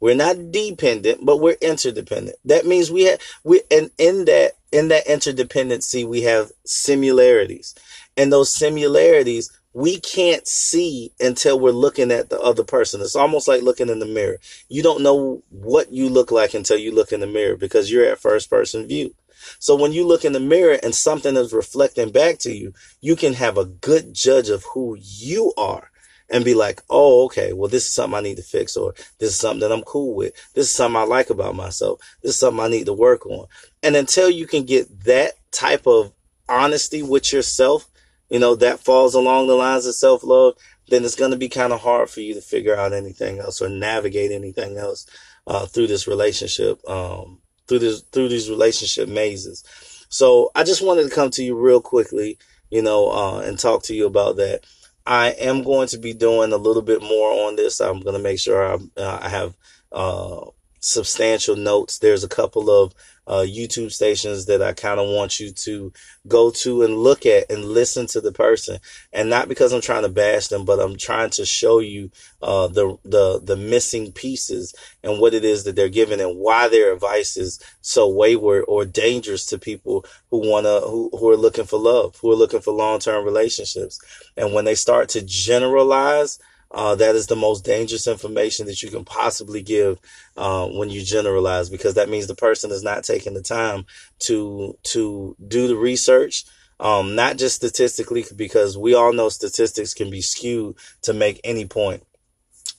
We're 0.00 0.14
not 0.14 0.52
dependent, 0.52 1.26
but 1.26 1.38
we're 1.38 1.56
interdependent. 1.60 2.36
That 2.44 2.66
means 2.66 2.90
we 2.90 3.04
have, 3.04 3.20
we, 3.42 3.62
and 3.68 3.90
in 3.98 4.26
that, 4.26 4.52
in 4.70 4.88
that 4.88 5.06
interdependency, 5.06 6.06
we 6.06 6.22
have 6.22 6.52
similarities 6.64 7.74
and 8.18 8.32
those 8.32 8.54
similarities 8.54 9.57
we 9.74 10.00
can't 10.00 10.46
see 10.46 11.12
until 11.20 11.60
we're 11.60 11.70
looking 11.70 12.10
at 12.10 12.30
the 12.30 12.40
other 12.40 12.64
person. 12.64 13.00
It's 13.00 13.16
almost 13.16 13.48
like 13.48 13.62
looking 13.62 13.88
in 13.88 13.98
the 13.98 14.06
mirror. 14.06 14.38
You 14.68 14.82
don't 14.82 15.02
know 15.02 15.42
what 15.50 15.92
you 15.92 16.08
look 16.08 16.30
like 16.30 16.54
until 16.54 16.78
you 16.78 16.94
look 16.94 17.12
in 17.12 17.20
the 17.20 17.26
mirror 17.26 17.56
because 17.56 17.90
you're 17.90 18.06
at 18.06 18.18
first 18.18 18.50
person 18.50 18.86
view. 18.86 19.14
So 19.58 19.76
when 19.76 19.92
you 19.92 20.06
look 20.06 20.24
in 20.24 20.32
the 20.32 20.40
mirror 20.40 20.78
and 20.82 20.94
something 20.94 21.36
is 21.36 21.52
reflecting 21.52 22.10
back 22.10 22.38
to 22.40 22.52
you, 22.52 22.72
you 23.00 23.14
can 23.14 23.34
have 23.34 23.56
a 23.56 23.64
good 23.64 24.14
judge 24.14 24.48
of 24.48 24.64
who 24.74 24.96
you 25.00 25.52
are 25.56 25.90
and 26.30 26.44
be 26.44 26.54
like, 26.54 26.82
oh, 26.90 27.24
okay, 27.26 27.52
well, 27.52 27.68
this 27.68 27.86
is 27.86 27.94
something 27.94 28.18
I 28.18 28.20
need 28.20 28.36
to 28.36 28.42
fix, 28.42 28.76
or 28.76 28.94
this 29.18 29.30
is 29.30 29.36
something 29.36 29.60
that 29.60 29.72
I'm 29.72 29.82
cool 29.82 30.14
with. 30.14 30.34
This 30.54 30.68
is 30.68 30.74
something 30.74 31.00
I 31.00 31.04
like 31.04 31.30
about 31.30 31.56
myself. 31.56 32.00
This 32.22 32.32
is 32.32 32.40
something 32.40 32.62
I 32.62 32.68
need 32.68 32.86
to 32.86 32.92
work 32.92 33.24
on. 33.26 33.46
And 33.82 33.96
until 33.96 34.28
you 34.28 34.46
can 34.46 34.64
get 34.64 35.04
that 35.04 35.34
type 35.52 35.86
of 35.86 36.12
honesty 36.48 37.02
with 37.02 37.32
yourself, 37.32 37.88
you 38.28 38.38
know, 38.38 38.54
that 38.56 38.80
falls 38.80 39.14
along 39.14 39.46
the 39.46 39.54
lines 39.54 39.86
of 39.86 39.94
self 39.94 40.22
love, 40.22 40.54
then 40.88 41.04
it's 41.04 41.16
going 41.16 41.30
to 41.30 41.36
be 41.36 41.48
kind 41.48 41.72
of 41.72 41.80
hard 41.80 42.10
for 42.10 42.20
you 42.20 42.34
to 42.34 42.40
figure 42.40 42.76
out 42.76 42.92
anything 42.92 43.38
else 43.38 43.60
or 43.60 43.68
navigate 43.68 44.30
anything 44.32 44.76
else 44.76 45.06
uh, 45.46 45.66
through 45.66 45.86
this 45.86 46.06
relationship, 46.06 46.86
um, 46.88 47.40
through 47.66 47.80
this 47.80 48.02
through 48.12 48.28
these 48.28 48.50
relationship 48.50 49.08
mazes. 49.08 49.64
So 50.08 50.50
I 50.54 50.64
just 50.64 50.82
wanted 50.82 51.08
to 51.08 51.14
come 51.14 51.30
to 51.32 51.44
you 51.44 51.54
real 51.54 51.80
quickly, 51.80 52.38
you 52.70 52.82
know, 52.82 53.10
uh, 53.10 53.40
and 53.40 53.58
talk 53.58 53.82
to 53.84 53.94
you 53.94 54.06
about 54.06 54.36
that. 54.36 54.64
I 55.06 55.30
am 55.30 55.62
going 55.62 55.88
to 55.88 55.98
be 55.98 56.12
doing 56.12 56.52
a 56.52 56.58
little 56.58 56.82
bit 56.82 57.02
more 57.02 57.46
on 57.46 57.56
this. 57.56 57.80
I'm 57.80 58.00
going 58.00 58.16
to 58.16 58.22
make 58.22 58.38
sure 58.38 58.62
I, 58.62 58.74
uh, 59.00 59.18
I 59.22 59.28
have 59.30 59.56
uh, 59.90 60.46
substantial 60.80 61.56
notes. 61.56 61.98
There's 61.98 62.24
a 62.24 62.28
couple 62.28 62.70
of 62.70 62.94
uh, 63.28 63.44
YouTube 63.46 63.92
stations 63.92 64.46
that 64.46 64.62
I 64.62 64.72
kind 64.72 64.98
of 64.98 65.06
want 65.06 65.38
you 65.38 65.52
to 65.52 65.92
go 66.26 66.50
to 66.50 66.82
and 66.82 66.96
look 66.96 67.26
at 67.26 67.50
and 67.50 67.66
listen 67.66 68.06
to 68.08 68.20
the 68.20 68.32
person. 68.32 68.78
And 69.12 69.28
not 69.28 69.48
because 69.48 69.72
I'm 69.72 69.82
trying 69.82 70.02
to 70.02 70.08
bash 70.08 70.48
them, 70.48 70.64
but 70.64 70.80
I'm 70.80 70.96
trying 70.96 71.30
to 71.30 71.44
show 71.44 71.78
you 71.78 72.10
uh, 72.40 72.68
the 72.68 72.96
the 73.04 73.40
the 73.40 73.56
missing 73.56 74.12
pieces 74.12 74.74
and 75.02 75.20
what 75.20 75.34
it 75.34 75.44
is 75.44 75.64
that 75.64 75.76
they're 75.76 75.88
giving 75.90 76.20
and 76.20 76.38
why 76.38 76.68
their 76.68 76.92
advice 76.92 77.36
is 77.36 77.60
so 77.82 78.08
wayward 78.08 78.64
or 78.66 78.84
dangerous 78.86 79.44
to 79.46 79.58
people 79.58 80.04
who 80.30 80.50
wanna 80.50 80.80
who, 80.80 81.10
who 81.12 81.28
are 81.28 81.36
looking 81.36 81.66
for 81.66 81.78
love, 81.78 82.16
who 82.20 82.32
are 82.32 82.36
looking 82.36 82.60
for 82.60 82.72
long 82.72 82.98
term 82.98 83.24
relationships. 83.24 84.00
And 84.36 84.54
when 84.54 84.64
they 84.64 84.74
start 84.74 85.10
to 85.10 85.22
generalize 85.22 86.38
uh, 86.70 86.94
that 86.96 87.14
is 87.14 87.26
the 87.26 87.36
most 87.36 87.64
dangerous 87.64 88.06
information 88.06 88.66
that 88.66 88.82
you 88.82 88.90
can 88.90 89.04
possibly 89.04 89.62
give 89.62 89.98
uh, 90.36 90.66
when 90.66 90.90
you 90.90 91.02
generalize, 91.02 91.70
because 91.70 91.94
that 91.94 92.08
means 92.10 92.26
the 92.26 92.34
person 92.34 92.70
is 92.70 92.82
not 92.82 93.04
taking 93.04 93.34
the 93.34 93.42
time 93.42 93.86
to 94.20 94.76
to 94.84 95.36
do 95.46 95.68
the 95.68 95.76
research. 95.76 96.44
Um, 96.80 97.16
not 97.16 97.38
just 97.38 97.56
statistically, 97.56 98.24
because 98.36 98.78
we 98.78 98.94
all 98.94 99.12
know 99.12 99.30
statistics 99.30 99.94
can 99.94 100.10
be 100.10 100.20
skewed 100.20 100.76
to 101.02 101.12
make 101.12 101.40
any 101.42 101.64
point, 101.64 102.04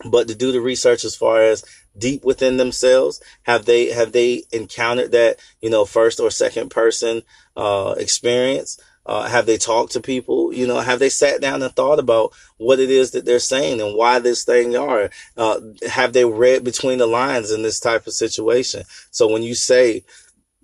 but 0.10 0.30
to 0.30 0.36
do 0.36 0.54
the 0.54 0.62
research 0.62 1.04
as 1.04 1.18
far 1.18 1.42
as 1.42 1.66
deep 1.98 2.24
within 2.24 2.56
themselves, 2.56 3.22
have 3.44 3.66
they 3.66 3.92
have 3.92 4.14
they 4.14 4.44
encountered 4.52 5.12
that 5.12 5.38
you 5.62 5.70
know 5.70 5.84
first 5.84 6.20
or 6.20 6.32
second 6.32 6.70
person 6.70 7.24
uh, 7.58 7.96
experience? 7.98 8.80
Uh, 9.06 9.28
have 9.28 9.46
they 9.46 9.58
talked 9.58 9.94
to 9.94 10.02
people? 10.02 10.54
You 10.54 10.68
know, 10.68 10.80
have 10.80 11.00
they 11.00 11.10
sat 11.10 11.42
down 11.42 11.64
and 11.64 11.76
thought 11.76 12.00
about 12.00 12.34
what 12.58 12.80
it 12.80 12.90
is 12.90 13.12
that 13.12 13.26
they're 13.26 13.40
saying 13.40 13.82
and 13.82 13.96
why 13.96 14.20
this 14.20 14.44
thing 14.44 14.76
are? 14.76 15.10
Uh, 15.36 15.60
have 15.90 16.14
they 16.14 16.26
read 16.26 16.64
between 16.64 17.00
the 17.00 17.08
lines 17.08 17.52
in 17.52 17.64
this 17.64 17.80
type 17.80 18.06
of 18.06 18.14
situation? 18.14 18.84
So 19.12 19.28
when 19.28 19.44
you 19.44 19.56
say, 19.56 20.04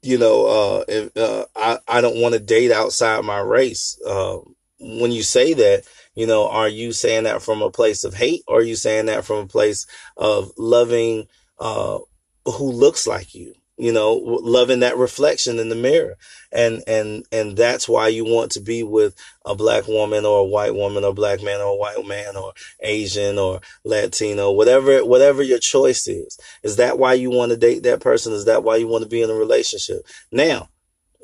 you 0.02 0.18
know, 0.18 0.46
uh, 0.46 0.84
if, 0.88 1.18
uh, 1.18 1.46
I, 1.56 1.80
I 1.88 2.02
don't 2.02 2.22
want 2.22 2.34
to 2.34 2.40
date 2.40 2.72
outside 2.72 3.26
my 3.26 3.40
race, 3.40 4.00
uh, 4.06 4.38
when 4.80 5.12
you 5.12 5.24
say 5.24 5.54
that, 5.54 5.84
you 6.14 6.28
know, 6.28 6.48
are 6.48 6.70
you 6.70 6.92
saying 6.92 7.24
that 7.24 7.42
from 7.42 7.62
a 7.62 7.72
place 7.72 8.04
of 8.04 8.14
hate 8.14 8.44
or 8.48 8.60
are 8.60 8.64
you 8.64 8.76
saying 8.76 9.08
that 9.08 9.26
from 9.26 9.38
a 9.38 9.48
place 9.48 9.88
of 10.18 10.52
loving, 10.58 11.28
uh, 11.60 11.98
who 12.46 12.72
looks 12.72 13.08
like 13.08 13.34
you? 13.34 13.56
You 13.78 13.92
know, 13.92 14.14
loving 14.14 14.80
that 14.80 14.98
reflection 14.98 15.60
in 15.60 15.70
the 15.70 15.76
mirror. 15.76 16.16
And, 16.52 16.84
and, 16.88 17.26
and 17.32 17.58
that's 17.58 17.90
why 17.90 18.08
you 18.08 18.24
want 18.24 18.52
to 18.54 18.62
be 18.62 18.84
with 18.84 19.16
a 19.46 19.54
black 19.54 19.88
woman 19.88 20.26
or 20.26 20.40
a 20.40 20.46
white 20.46 20.74
woman 20.74 21.04
or 21.04 21.14
black 21.14 21.44
man 21.44 21.60
or 21.60 21.74
a 21.74 21.76
white 21.76 22.06
man 22.06 22.38
or 22.38 22.54
Asian 22.80 23.38
or 23.38 23.60
Latino, 23.84 24.52
whatever, 24.52 25.04
whatever 25.06 25.44
your 25.44 25.60
choice 25.60 26.08
is. 26.08 26.40
Is 26.64 26.78
that 26.78 26.98
why 26.98 27.14
you 27.14 27.30
want 27.30 27.52
to 27.52 27.58
date 27.58 27.84
that 27.84 28.00
person? 28.00 28.32
Is 28.34 28.46
that 28.46 28.64
why 28.64 28.78
you 28.78 28.88
want 28.88 29.04
to 29.04 29.10
be 29.10 29.22
in 29.22 29.30
a 29.30 29.36
relationship? 29.36 30.06
Now, 30.32 30.70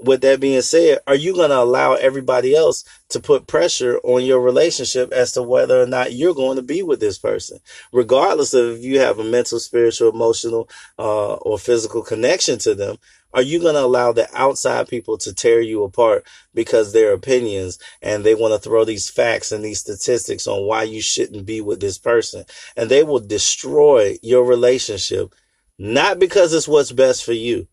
with 0.04 0.22
that 0.22 0.40
being 0.40 0.62
said, 0.62 1.00
are 1.08 1.16
you 1.16 1.34
going 1.34 1.50
to 1.50 1.60
allow 1.60 1.94
everybody 1.94 2.56
else 2.56 2.84
to 3.10 3.20
put 3.20 3.48
pressure 3.48 4.00
on 4.04 4.24
your 4.24 4.42
relationship 4.42 5.12
as 5.12 5.34
to 5.34 5.44
whether 5.44 5.82
or 5.82 5.86
not 5.86 6.14
you're 6.14 6.34
going 6.34 6.56
to 6.56 6.64
be 6.64 6.82
with 6.84 7.00
this 7.00 7.18
person? 7.18 7.60
Regardless 7.92 8.54
of 8.54 8.78
if 8.78 8.84
you 8.84 9.00
have 9.00 9.20
a 9.20 9.24
mental, 9.24 9.60
spiritual, 9.60 10.10
emotional, 10.10 10.70
uh, 10.98 11.34
or 11.36 11.58
physical 11.58 12.02
connection 12.02 12.58
to 12.60 12.74
them, 12.74 12.98
are 13.34 13.42
you 13.42 13.60
going 13.60 13.76
to 13.76 13.82
allow 13.84 14.12
the 14.12 14.28
outside 14.34 14.90
people 14.90 15.18
to 15.20 15.34
tear 15.34 15.62
you 15.62 15.84
apart 15.84 16.28
because 16.54 16.92
their 16.92 17.14
opinions 17.14 17.80
and 18.02 18.24
they 18.24 18.36
want 18.36 18.54
to 18.54 18.60
throw 18.60 18.84
these 18.84 19.10
facts 19.10 19.52
and 19.52 19.64
these 19.64 19.80
statistics 19.80 20.48
on 20.48 20.68
why 20.68 20.84
you 20.84 21.02
shouldn't 21.02 21.46
be 21.46 21.62
with 21.62 21.80
this 21.80 21.98
person? 21.98 22.44
And 22.76 22.90
they 22.90 23.04
will 23.04 23.20
destroy 23.20 24.18
your 24.22 24.46
relationship, 24.46 25.34
not 25.78 26.20
because 26.20 26.54
it's 26.54 26.68
what's 26.68 26.92
best 26.92 27.24
for 27.24 27.34
you, 27.34 27.68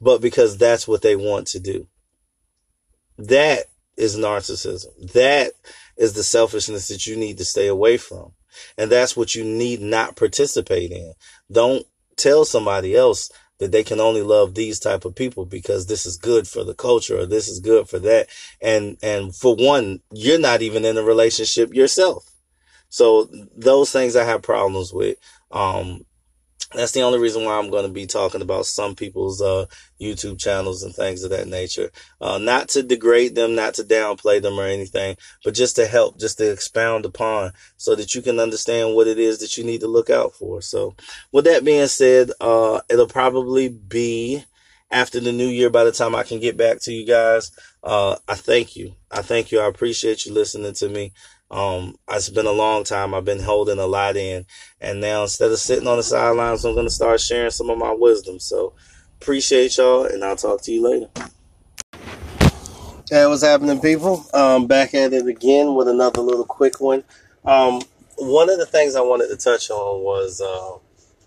but 0.00 0.20
because 0.20 0.56
that's 0.56 0.86
what 0.86 1.02
they 1.02 1.16
want 1.16 1.46
to 1.48 1.60
do. 1.60 1.86
That 3.18 3.64
is 3.96 4.16
narcissism. 4.16 5.12
That 5.12 5.52
is 5.96 6.12
the 6.12 6.22
selfishness 6.22 6.88
that 6.88 7.06
you 7.06 7.16
need 7.16 7.38
to 7.38 7.44
stay 7.44 7.66
away 7.66 7.96
from. 7.96 8.32
And 8.76 8.90
that's 8.90 9.16
what 9.16 9.34
you 9.34 9.44
need 9.44 9.80
not 9.80 10.16
participate 10.16 10.90
in. 10.90 11.14
Don't 11.50 11.86
tell 12.16 12.44
somebody 12.44 12.96
else 12.96 13.30
that 13.58 13.72
they 13.72 13.82
can 13.82 14.00
only 14.00 14.22
love 14.22 14.54
these 14.54 14.78
type 14.78 15.04
of 15.06 15.14
people 15.14 15.46
because 15.46 15.86
this 15.86 16.04
is 16.04 16.18
good 16.18 16.46
for 16.46 16.62
the 16.62 16.74
culture 16.74 17.18
or 17.18 17.26
this 17.26 17.48
is 17.48 17.60
good 17.60 17.88
for 17.88 17.98
that. 18.00 18.28
And, 18.60 18.98
and 19.02 19.34
for 19.34 19.54
one, 19.54 20.00
you're 20.12 20.38
not 20.38 20.60
even 20.60 20.84
in 20.84 20.98
a 20.98 21.02
relationship 21.02 21.74
yourself. 21.74 22.30
So 22.88 23.28
those 23.56 23.90
things 23.92 24.14
I 24.14 24.24
have 24.24 24.42
problems 24.42 24.92
with. 24.92 25.16
Um, 25.50 26.04
That's 26.74 26.92
the 26.92 27.02
only 27.02 27.18
reason 27.18 27.44
why 27.44 27.58
I'm 27.58 27.70
going 27.70 27.86
to 27.86 27.92
be 27.92 28.06
talking 28.06 28.42
about 28.42 28.66
some 28.66 28.94
people's 28.94 29.40
uh, 29.40 29.66
YouTube 30.00 30.38
channels 30.38 30.82
and 30.82 30.94
things 30.94 31.22
of 31.22 31.30
that 31.30 31.46
nature. 31.46 31.90
Uh, 32.20 32.38
not 32.38 32.68
to 32.70 32.82
degrade 32.82 33.34
them, 33.34 33.54
not 33.54 33.74
to 33.74 33.82
downplay 33.84 34.42
them 34.42 34.58
or 34.58 34.66
anything, 34.66 35.16
but 35.44 35.54
just 35.54 35.76
to 35.76 35.86
help, 35.86 36.18
just 36.18 36.38
to 36.38 36.50
expound 36.50 37.04
upon 37.04 37.52
so 37.76 37.94
that 37.94 38.14
you 38.14 38.20
can 38.22 38.40
understand 38.40 38.94
what 38.94 39.06
it 39.06 39.18
is 39.18 39.38
that 39.38 39.56
you 39.56 39.64
need 39.64 39.80
to 39.80 39.86
look 39.86 40.10
out 40.10 40.34
for. 40.34 40.60
So, 40.60 40.94
with 41.32 41.44
that 41.44 41.64
being 41.64 41.86
said, 41.86 42.30
uh, 42.40 42.80
it'll 42.90 43.06
probably 43.06 43.68
be 43.68 44.44
after 44.90 45.20
the 45.20 45.32
new 45.32 45.48
year 45.48 45.70
by 45.70 45.84
the 45.84 45.92
time 45.92 46.14
I 46.14 46.22
can 46.22 46.40
get 46.40 46.56
back 46.56 46.80
to 46.82 46.92
you 46.92 47.06
guys. 47.06 47.52
Uh, 47.82 48.16
I 48.28 48.34
thank 48.34 48.76
you. 48.76 48.94
I 49.10 49.22
thank 49.22 49.52
you. 49.52 49.60
I 49.60 49.66
appreciate 49.66 50.26
you 50.26 50.32
listening 50.32 50.74
to 50.74 50.88
me. 50.88 51.12
Um, 51.50 51.96
it's 52.10 52.28
been 52.28 52.46
a 52.46 52.52
long 52.52 52.84
time. 52.84 53.14
I've 53.14 53.24
been 53.24 53.40
holding 53.40 53.78
a 53.78 53.86
lot 53.86 54.16
in, 54.16 54.46
and 54.80 55.00
now 55.00 55.22
instead 55.22 55.50
of 55.50 55.58
sitting 55.58 55.86
on 55.86 55.96
the 55.96 56.02
sidelines, 56.02 56.64
I'm 56.64 56.74
going 56.74 56.86
to 56.86 56.92
start 56.92 57.20
sharing 57.20 57.50
some 57.50 57.70
of 57.70 57.78
my 57.78 57.92
wisdom. 57.92 58.40
So, 58.40 58.72
appreciate 59.20 59.76
y'all, 59.76 60.04
and 60.04 60.24
I'll 60.24 60.36
talk 60.36 60.62
to 60.62 60.72
you 60.72 60.82
later. 60.82 61.08
Hey, 63.08 63.24
what's 63.26 63.44
happening, 63.44 63.80
people? 63.80 64.26
Um, 64.34 64.66
back 64.66 64.92
at 64.94 65.12
it 65.12 65.28
again 65.28 65.76
with 65.76 65.86
another 65.86 66.20
little 66.22 66.44
quick 66.44 66.80
one. 66.80 67.04
Um, 67.44 67.80
one 68.16 68.50
of 68.50 68.58
the 68.58 68.66
things 68.66 68.96
I 68.96 69.00
wanted 69.00 69.28
to 69.28 69.36
touch 69.36 69.70
on 69.70 70.02
was 70.02 70.40
uh, 70.40 70.78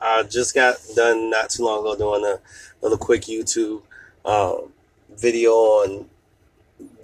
I 0.01 0.23
just 0.23 0.53
got 0.53 0.75
done 0.95 1.29
not 1.29 1.49
too 1.49 1.63
long 1.63 1.79
ago 1.79 1.95
doing 1.95 2.25
a 2.25 2.39
little 2.81 2.97
quick 2.97 3.21
YouTube 3.21 3.83
uh, 4.25 4.57
video 5.17 5.51
on 5.51 6.09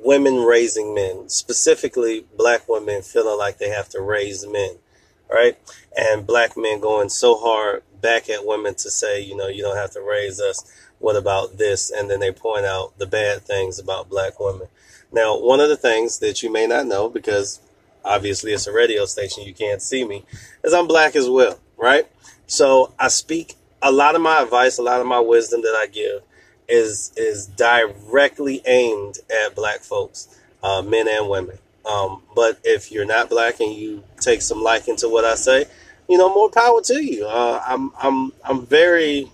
women 0.05 0.43
raising 0.43 0.93
men, 0.93 1.27
specifically 1.29 2.25
black 2.37 2.69
women 2.69 3.01
feeling 3.01 3.39
like 3.39 3.57
they 3.57 3.69
have 3.69 3.89
to 3.89 3.99
raise 3.99 4.47
men, 4.47 4.75
right? 5.31 5.57
And 5.97 6.27
black 6.27 6.55
men 6.55 6.79
going 6.79 7.09
so 7.09 7.35
hard 7.35 7.81
back 8.01 8.29
at 8.29 8.45
women 8.45 8.75
to 8.75 8.91
say, 8.91 9.19
you 9.19 9.35
know, 9.35 9.47
you 9.47 9.63
don't 9.63 9.77
have 9.77 9.91
to 9.91 10.01
raise 10.01 10.39
us. 10.39 10.63
What 10.99 11.15
about 11.15 11.57
this? 11.57 11.89
And 11.89 12.07
then 12.07 12.19
they 12.19 12.31
point 12.31 12.65
out 12.65 12.97
the 12.99 13.07
bad 13.07 13.41
things 13.41 13.79
about 13.79 14.07
black 14.07 14.39
women. 14.39 14.67
Now, 15.11 15.39
one 15.39 15.59
of 15.59 15.69
the 15.69 15.75
things 15.75 16.19
that 16.19 16.43
you 16.43 16.51
may 16.51 16.67
not 16.67 16.85
know, 16.85 17.09
because 17.09 17.59
obviously 18.03 18.53
it's 18.53 18.67
a 18.67 18.71
radio 18.71 19.05
station, 19.05 19.43
you 19.43 19.55
can't 19.55 19.81
see 19.81 20.05
me, 20.05 20.23
is 20.63 20.71
I'm 20.71 20.87
black 20.87 21.15
as 21.15 21.27
well, 21.27 21.59
right? 21.77 22.07
So 22.45 22.93
I 22.99 23.07
speak 23.07 23.55
a 23.81 23.91
lot 23.91 24.13
of 24.13 24.21
my 24.21 24.43
advice, 24.43 24.77
a 24.77 24.83
lot 24.83 25.01
of 25.01 25.07
my 25.07 25.19
wisdom 25.19 25.63
that 25.63 25.75
I 25.75 25.87
give 25.87 26.21
is 26.67 27.11
is 27.15 27.47
directly 27.47 28.61
aimed 28.65 29.19
at 29.29 29.55
black 29.55 29.81
folks, 29.81 30.39
uh, 30.63 30.81
men 30.81 31.07
and 31.07 31.29
women. 31.29 31.57
Um, 31.85 32.23
but 32.35 32.59
if 32.63 32.91
you're 32.91 33.05
not 33.05 33.29
black 33.29 33.59
and 33.59 33.73
you 33.73 34.03
take 34.19 34.41
some 34.41 34.61
liking 34.63 34.95
to 34.97 35.09
what 35.09 35.23
I 35.23 35.35
say, 35.35 35.65
you 36.09 36.17
know, 36.17 36.33
more 36.33 36.49
power 36.49 36.81
to 36.81 37.03
you. 37.03 37.25
Uh, 37.27 37.61
I'm 37.65 37.91
I'm 38.01 38.31
I'm 38.43 38.65
very 38.65 39.31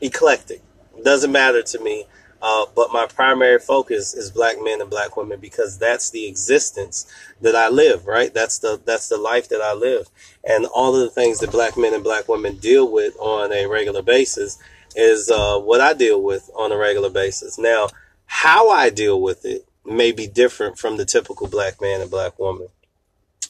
eclectic. 0.00 0.62
Doesn't 1.02 1.32
matter 1.32 1.62
to 1.62 1.80
me. 1.80 2.06
Uh, 2.40 2.66
but 2.76 2.92
my 2.92 3.04
primary 3.06 3.58
focus 3.58 4.14
is 4.14 4.30
black 4.30 4.56
men 4.62 4.80
and 4.80 4.88
black 4.88 5.16
women 5.16 5.40
because 5.40 5.76
that's 5.76 6.10
the 6.10 6.26
existence 6.28 7.04
that 7.40 7.56
I 7.56 7.68
live, 7.68 8.06
right? 8.06 8.32
That's 8.32 8.58
the 8.60 8.80
that's 8.84 9.08
the 9.08 9.16
life 9.16 9.48
that 9.48 9.60
I 9.60 9.72
live, 9.74 10.08
and 10.48 10.66
all 10.66 10.94
of 10.94 11.00
the 11.00 11.10
things 11.10 11.40
that 11.40 11.50
black 11.50 11.76
men 11.76 11.94
and 11.94 12.04
black 12.04 12.28
women 12.28 12.56
deal 12.56 12.90
with 12.90 13.16
on 13.18 13.52
a 13.52 13.66
regular 13.66 14.02
basis 14.02 14.56
is 14.96 15.30
uh, 15.30 15.58
what 15.58 15.80
I 15.80 15.92
deal 15.94 16.22
with 16.22 16.50
on 16.56 16.72
a 16.72 16.76
regular 16.76 17.10
basis. 17.10 17.58
Now, 17.58 17.88
how 18.26 18.70
I 18.70 18.90
deal 18.90 19.20
with 19.20 19.44
it 19.44 19.66
may 19.84 20.12
be 20.12 20.26
different 20.26 20.78
from 20.78 20.96
the 20.96 21.04
typical 21.04 21.48
black 21.48 21.80
man 21.80 22.00
and 22.00 22.10
black 22.10 22.38
woman. 22.38 22.68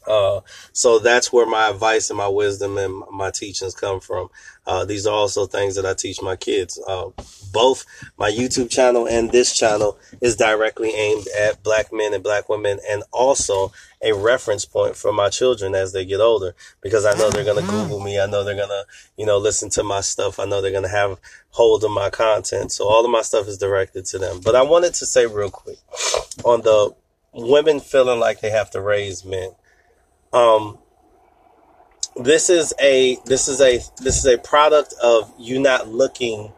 Uh, 0.07 0.41
so 0.73 0.99
that's 0.99 1.33
where 1.33 1.47
my 1.47 1.69
advice 1.69 2.09
and 2.09 2.17
my 2.17 2.29
wisdom 2.29 2.79
and 2.79 3.03
my 3.11 3.31
teachings 3.31 3.75
come 3.75 4.01
from. 4.01 4.31
Uh, 4.67 4.85
these 4.85 5.07
are 5.07 5.15
also 5.15 5.47
things 5.47 5.75
that 5.77 5.85
I 5.85 5.95
teach 5.95 6.23
my 6.23 6.37
kids. 6.37 6.81
Uh, 6.87 7.11
both 7.53 7.85
my 8.17 8.31
YouTube 8.31 8.71
channel 8.71 9.07
and 9.07 9.31
this 9.31 9.57
channel 9.57 9.99
is 10.21 10.37
directly 10.37 10.91
aimed 10.91 11.27
at 11.39 11.63
black 11.63 11.93
men 11.93 12.15
and 12.15 12.23
black 12.23 12.49
women 12.49 12.79
and 12.89 13.03
also 13.13 13.73
a 14.03 14.13
reference 14.13 14.65
point 14.65 14.97
for 14.97 15.13
my 15.13 15.29
children 15.29 15.75
as 15.75 15.93
they 15.93 16.05
get 16.05 16.21
older 16.21 16.55
because 16.81 17.05
I 17.05 17.15
know 17.15 17.31
they're 17.31 17.45
going 17.45 17.65
to 17.65 17.71
Google 17.71 18.01
me. 18.01 18.21
I 18.21 18.27
know 18.27 18.45
they're 18.45 18.55
going 18.55 18.69
to, 18.69 18.85
you 19.17 19.27
know, 19.27 19.39
listen 19.39 19.71
to 19.71 19.83
my 19.83 20.01
stuff. 20.01 20.39
I 20.39 20.45
know 20.45 20.63
they're 20.63 20.71
going 20.71 20.85
to 20.85 20.89
have 20.89 21.19
hold 21.51 21.85
of 21.85 21.91
my 21.91 22.11
content. 22.11 22.71
So 22.73 22.87
all 22.87 23.05
of 23.05 23.11
my 23.11 23.23
stuff 23.23 23.49
is 23.49 23.59
directed 23.59 24.05
to 24.07 24.19
them. 24.19 24.41
But 24.45 24.55
I 24.55 24.63
wanted 24.63 24.95
to 24.95 25.07
say 25.07 25.27
real 25.27 25.51
quick 25.51 25.79
on 26.45 26.63
the 26.63 26.95
women 27.33 27.81
feeling 27.81 28.21
like 28.21 28.41
they 28.41 28.51
have 28.51 28.71
to 28.71 28.81
raise 28.81 29.25
men. 29.25 29.51
Um, 30.33 30.79
this 32.17 32.51
is 32.51 32.75
a 32.81 33.19
this 33.27 33.49
is 33.49 33.61
a 33.61 33.79
this 34.03 34.19
is 34.19 34.27
a 34.27 34.39
product 34.39 34.95
of 35.03 35.33
you 35.39 35.61
not 35.61 35.89
looking 35.89 36.53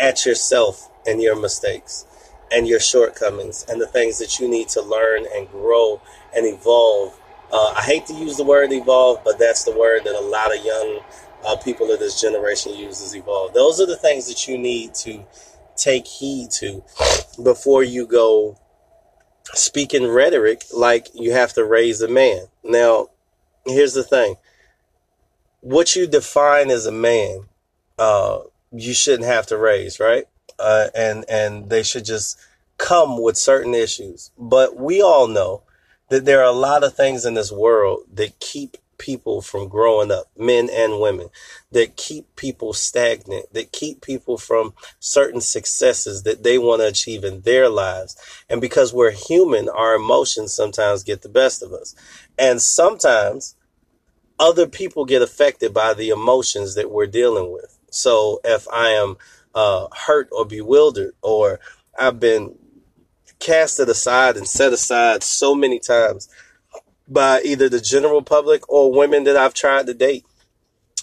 at 0.00 0.24
yourself 0.24 0.90
and 1.06 1.20
your 1.20 1.36
mistakes 1.36 2.06
and 2.50 2.66
your 2.66 2.80
shortcomings 2.80 3.64
and 3.68 3.80
the 3.80 3.86
things 3.86 4.18
that 4.18 4.38
you 4.38 4.48
need 4.48 4.68
to 4.68 4.82
learn 4.82 5.24
and 5.34 5.48
grow 5.50 6.00
and 6.34 6.46
evolve. 6.46 7.18
Uh, 7.52 7.74
I 7.76 7.82
hate 7.82 8.06
to 8.06 8.14
use 8.14 8.36
the 8.36 8.44
word 8.44 8.72
evolve, 8.72 9.20
but 9.24 9.38
that's 9.38 9.64
the 9.64 9.76
word 9.76 10.04
that 10.04 10.14
a 10.14 10.20
lot 10.20 10.56
of 10.56 10.64
young 10.64 11.00
uh, 11.46 11.56
people 11.56 11.90
of 11.90 11.98
this 11.98 12.20
generation 12.20 12.74
uses 12.74 13.14
evolve. 13.14 13.52
Those 13.52 13.80
are 13.80 13.86
the 13.86 13.96
things 13.96 14.28
that 14.28 14.48
you 14.48 14.56
need 14.56 14.94
to 14.96 15.24
take 15.76 16.06
heed 16.06 16.50
to 16.50 16.82
before 17.42 17.82
you 17.82 18.06
go 18.06 18.58
speaking 19.54 20.06
rhetoric 20.06 20.64
like 20.72 21.08
you 21.14 21.32
have 21.32 21.52
to 21.54 21.64
raise 21.64 22.00
a 22.00 22.08
man. 22.08 22.46
Now, 22.64 23.08
here's 23.66 23.94
the 23.94 24.04
thing 24.04 24.36
what 25.60 25.94
you 25.94 26.06
define 26.06 26.70
as 26.70 26.86
a 26.86 26.92
man, 26.92 27.44
uh, 27.98 28.40
you 28.72 28.92
shouldn't 28.92 29.28
have 29.28 29.46
to 29.46 29.56
raise, 29.56 29.98
right? 29.98 30.24
Uh, 30.58 30.88
and 30.94 31.24
and 31.28 31.70
they 31.70 31.82
should 31.82 32.04
just 32.04 32.38
come 32.78 33.22
with 33.22 33.36
certain 33.36 33.74
issues. 33.74 34.30
But 34.36 34.76
we 34.76 35.00
all 35.00 35.28
know 35.28 35.62
that 36.12 36.26
there 36.26 36.40
are 36.40 36.50
a 36.50 36.52
lot 36.52 36.84
of 36.84 36.94
things 36.94 37.24
in 37.24 37.32
this 37.32 37.50
world 37.50 38.02
that 38.12 38.38
keep 38.38 38.76
people 38.98 39.40
from 39.40 39.66
growing 39.66 40.12
up, 40.12 40.26
men 40.36 40.68
and 40.70 41.00
women, 41.00 41.30
that 41.70 41.96
keep 41.96 42.36
people 42.36 42.74
stagnant, 42.74 43.50
that 43.54 43.72
keep 43.72 44.02
people 44.02 44.36
from 44.36 44.74
certain 45.00 45.40
successes 45.40 46.24
that 46.24 46.42
they 46.42 46.58
want 46.58 46.82
to 46.82 46.86
achieve 46.86 47.24
in 47.24 47.40
their 47.40 47.70
lives. 47.70 48.14
And 48.50 48.60
because 48.60 48.92
we're 48.92 49.10
human, 49.10 49.70
our 49.70 49.94
emotions 49.94 50.52
sometimes 50.52 51.02
get 51.02 51.22
the 51.22 51.30
best 51.30 51.62
of 51.62 51.72
us. 51.72 51.94
And 52.38 52.60
sometimes 52.60 53.56
other 54.38 54.66
people 54.66 55.06
get 55.06 55.22
affected 55.22 55.72
by 55.72 55.94
the 55.94 56.10
emotions 56.10 56.74
that 56.74 56.90
we're 56.90 57.06
dealing 57.06 57.50
with. 57.50 57.78
So 57.90 58.38
if 58.44 58.68
I 58.68 58.90
am 58.90 59.16
uh, 59.54 59.86
hurt 59.96 60.28
or 60.30 60.44
bewildered, 60.44 61.14
or 61.22 61.58
I've 61.98 62.20
been 62.20 62.58
casted 63.42 63.88
aside 63.88 64.36
and 64.36 64.46
set 64.46 64.72
aside 64.72 65.22
so 65.22 65.54
many 65.54 65.78
times 65.78 66.28
by 67.08 67.42
either 67.44 67.68
the 67.68 67.80
general 67.80 68.22
public 68.22 68.66
or 68.68 68.92
women 68.92 69.24
that 69.24 69.36
I've 69.36 69.52
tried 69.52 69.86
to 69.86 69.94
date. 69.94 70.24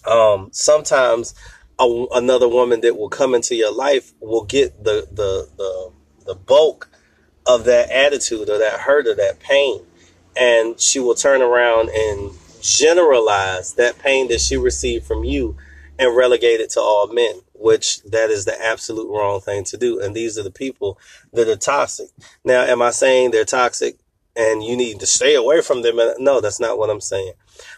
Um, 0.10 0.50
sometimes 0.54 1.36
a, 1.78 2.06
another 2.14 2.48
woman 2.48 2.82
that 2.82 2.98
will 2.98 3.10
come 3.10 3.36
into 3.36 3.56
your 3.56 3.74
life 3.74 4.14
will 4.22 4.46
get 4.46 4.84
the, 4.84 5.08
the, 5.12 5.50
the, 5.58 5.92
the 6.26 6.36
bulk 6.36 6.90
of 7.46 7.66
that 7.66 7.92
attitude 7.92 8.50
or 8.50 8.58
that 8.58 8.80
hurt 8.80 9.06
or 9.08 9.16
that 9.16 9.40
pain. 9.40 9.82
And 10.40 10.80
she 10.80 11.00
will 11.00 11.16
turn 11.16 11.42
around 11.42 11.90
and 11.90 12.32
generalize 12.62 13.74
that 13.74 14.00
pain 14.00 14.30
that 14.30 14.40
she 14.40 14.56
received 14.56 15.06
from 15.06 15.26
you 15.26 15.58
and 16.00 16.16
relegate 16.16 16.62
it 16.62 16.70
to 16.72 16.80
all 16.80 17.08
men, 17.08 17.42
which 17.54 18.02
that 18.04 18.30
is 18.30 18.46
the 18.46 18.60
absolute 18.66 19.10
wrong 19.10 19.42
thing 19.42 19.66
to 19.66 19.78
do. 19.78 20.00
And 20.00 20.16
these 20.16 20.38
are 20.38 20.44
the 20.44 20.50
people 20.50 20.98
that 21.34 21.50
are 21.50 21.58
toxic. 21.58 22.08
Now, 22.46 22.64
am 22.64 22.82
I 22.82 22.92
saying 22.92 23.32
they're 23.32 23.44
toxic 23.44 23.98
and 24.36 24.64
you 24.64 24.78
need 24.78 25.02
to 25.02 25.06
stay 25.06 25.36
away 25.36 25.62
from 25.62 25.82
them? 25.82 26.00
No, 26.18 26.40
that's 26.40 26.60
not 26.60 26.78
what 26.78 26.90
I'm 26.90 27.02
saying. 27.02 27.34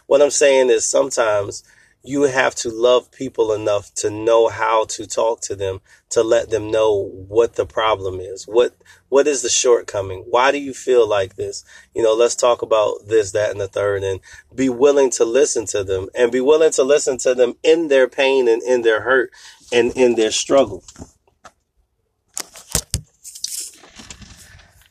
What 0.06 0.22
I'm 0.22 0.30
saying 0.30 0.70
is 0.70 0.88
sometimes 0.88 1.64
you 2.04 2.22
have 2.22 2.54
to 2.56 2.68
love 2.68 3.12
people 3.12 3.52
enough 3.52 3.94
to 3.94 4.10
know 4.10 4.48
how 4.48 4.84
to 4.86 5.06
talk 5.06 5.40
to 5.40 5.54
them 5.54 5.80
to 6.10 6.22
let 6.22 6.50
them 6.50 6.70
know 6.70 7.10
what 7.28 7.54
the 7.54 7.64
problem 7.64 8.18
is. 8.18 8.44
What 8.44 8.76
what 9.08 9.28
is 9.28 9.42
the 9.42 9.48
shortcoming? 9.48 10.24
Why 10.28 10.50
do 10.50 10.58
you 10.58 10.74
feel 10.74 11.08
like 11.08 11.36
this? 11.36 11.64
You 11.94 12.02
know 12.02 12.14
let's 12.14 12.34
talk 12.34 12.62
about 12.62 13.06
this 13.06 13.32
that 13.32 13.52
and 13.52 13.60
the 13.60 13.68
third 13.68 14.02
and 14.02 14.20
be 14.54 14.68
willing 14.68 15.10
to 15.12 15.24
listen 15.24 15.64
to 15.66 15.84
them 15.84 16.08
and 16.14 16.32
be 16.32 16.40
willing 16.40 16.72
to 16.72 16.82
listen 16.82 17.18
to 17.18 17.34
them 17.34 17.54
in 17.62 17.88
their 17.88 18.08
pain 18.08 18.48
and 18.48 18.62
in 18.62 18.82
their 18.82 19.02
hurt 19.02 19.30
and 19.72 19.92
in 19.96 20.16
their 20.16 20.32
struggle. 20.32 20.82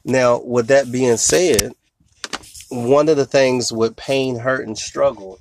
Now 0.05 0.41
with 0.41 0.67
that 0.67 0.91
being 0.91 1.17
said 1.17 1.73
one 2.69 3.09
of 3.09 3.17
the 3.17 3.25
things 3.25 3.73
with 3.73 3.97
pain 3.97 4.37
hurt 4.39 4.65
and 4.65 4.77
struggle 4.77 5.39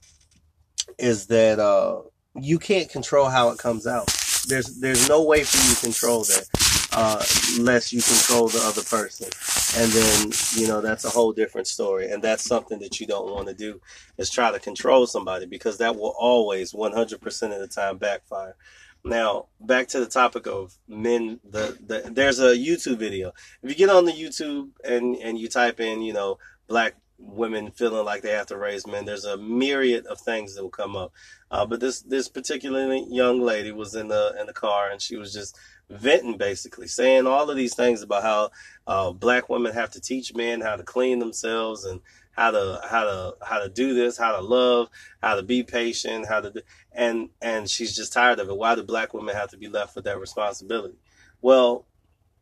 is 1.01 1.27
that 1.27 1.59
uh, 1.59 2.03
you 2.35 2.59
can't 2.59 2.89
control 2.89 3.29
how 3.29 3.51
it 3.51 3.59
comes 3.59 3.87
out. 3.87 4.07
There's 4.49 4.81
there's 4.81 5.09
no 5.09 5.23
way 5.23 5.45
for 5.45 5.57
you 5.69 5.75
to 5.75 5.81
control 5.81 6.25
that 6.25 6.47
uh, 6.93 7.23
unless 7.59 7.93
you 7.93 8.01
control 8.03 8.49
the 8.49 8.61
other 8.65 8.83
person. 8.83 9.29
and 9.77 9.93
then 9.93 10.33
you 10.57 10.67
know 10.67 10.81
that's 10.81 11.05
a 11.05 11.11
whole 11.11 11.33
different 11.33 11.67
story 11.67 12.11
and 12.11 12.23
that's 12.23 12.45
something 12.45 12.79
that 12.81 12.99
you 12.99 13.07
don't 13.07 13.31
want 13.31 13.47
to 13.47 13.55
do 13.55 13.81
is 14.19 14.31
try 14.31 14.51
to 14.51 14.59
control 14.59 15.07
somebody 15.07 15.47
because 15.47 15.79
that 15.79 15.95
will 15.95 16.15
always 16.19 16.73
100% 16.73 17.53
of 17.53 17.61
the 17.61 17.69
time 17.69 17.97
backfire 17.97 18.57
now 19.05 19.47
back 19.61 19.87
to 19.89 20.01
the 20.01 20.07
topic 20.07 20.47
of 20.47 20.75
men 20.89 21.39
the, 21.49 21.79
the 21.87 22.11
there's 22.13 22.41
a 22.41 22.57
youtube 22.57 22.99
video 22.99 23.33
if 23.63 23.71
you 23.71 23.77
get 23.77 23.89
on 23.89 24.05
the 24.05 24.13
youtube 24.13 24.69
and 24.85 25.17
and 25.17 25.39
you 25.39 25.49
type 25.49 25.81
in 25.81 26.03
you 26.03 26.13
know 26.13 26.37
black 26.67 26.95
women 27.21 27.71
feeling 27.71 28.05
like 28.05 28.23
they 28.23 28.33
have 28.33 28.47
to 28.47 28.57
raise 28.57 28.87
men 28.87 29.05
there's 29.05 29.25
a 29.25 29.37
myriad 29.37 30.07
of 30.07 30.19
things 30.21 30.55
that 30.55 30.63
will 30.63 30.71
come 30.71 30.97
up 30.97 31.13
uh, 31.51 31.67
but 31.67 31.81
this 31.81 32.01
this 32.03 32.29
particular 32.29 32.93
young 32.95 33.41
lady 33.41 33.73
was 33.73 33.95
in 33.95 34.09
the 34.09 34.35
in 34.41 34.47
the 34.47 34.53
car 34.53 34.91
and 34.91 35.01
she 35.03 35.17
was 35.17 35.33
just 35.33 35.57
venting 35.91 36.39
basically, 36.39 36.87
saying 36.87 37.27
all 37.27 37.51
of 37.51 37.57
these 37.57 37.75
things 37.75 38.03
about 38.03 38.23
how 38.23 38.51
uh, 38.87 39.11
black 39.11 39.49
women 39.49 39.73
have 39.73 39.91
to 39.91 40.01
teach 40.01 40.35
men 40.35 40.61
how 40.61 40.77
to 40.77 40.83
clean 40.83 41.19
themselves 41.19 41.85
and 41.85 42.01
how 42.33 42.51
to 42.53 42.81
how 42.89 43.05
to 43.05 43.35
how 43.43 43.59
to 43.59 43.69
do 43.69 43.93
this, 43.93 44.17
how 44.17 44.33
to 44.33 44.41
love, 44.41 44.89
how 45.21 45.35
to 45.35 45.43
be 45.43 45.63
patient, 45.63 46.27
how 46.27 46.41
to 46.41 46.63
and 46.93 47.29
and 47.43 47.69
she's 47.69 47.95
just 47.95 48.13
tired 48.13 48.39
of 48.39 48.49
it. 48.49 48.57
Why 48.57 48.75
do 48.75 48.83
black 48.83 49.13
women 49.13 49.35
have 49.35 49.51
to 49.51 49.59
be 49.59 49.69
left 49.69 49.97
with 49.97 50.05
that 50.05 50.21
responsibility? 50.21 50.95
Well, 51.43 51.85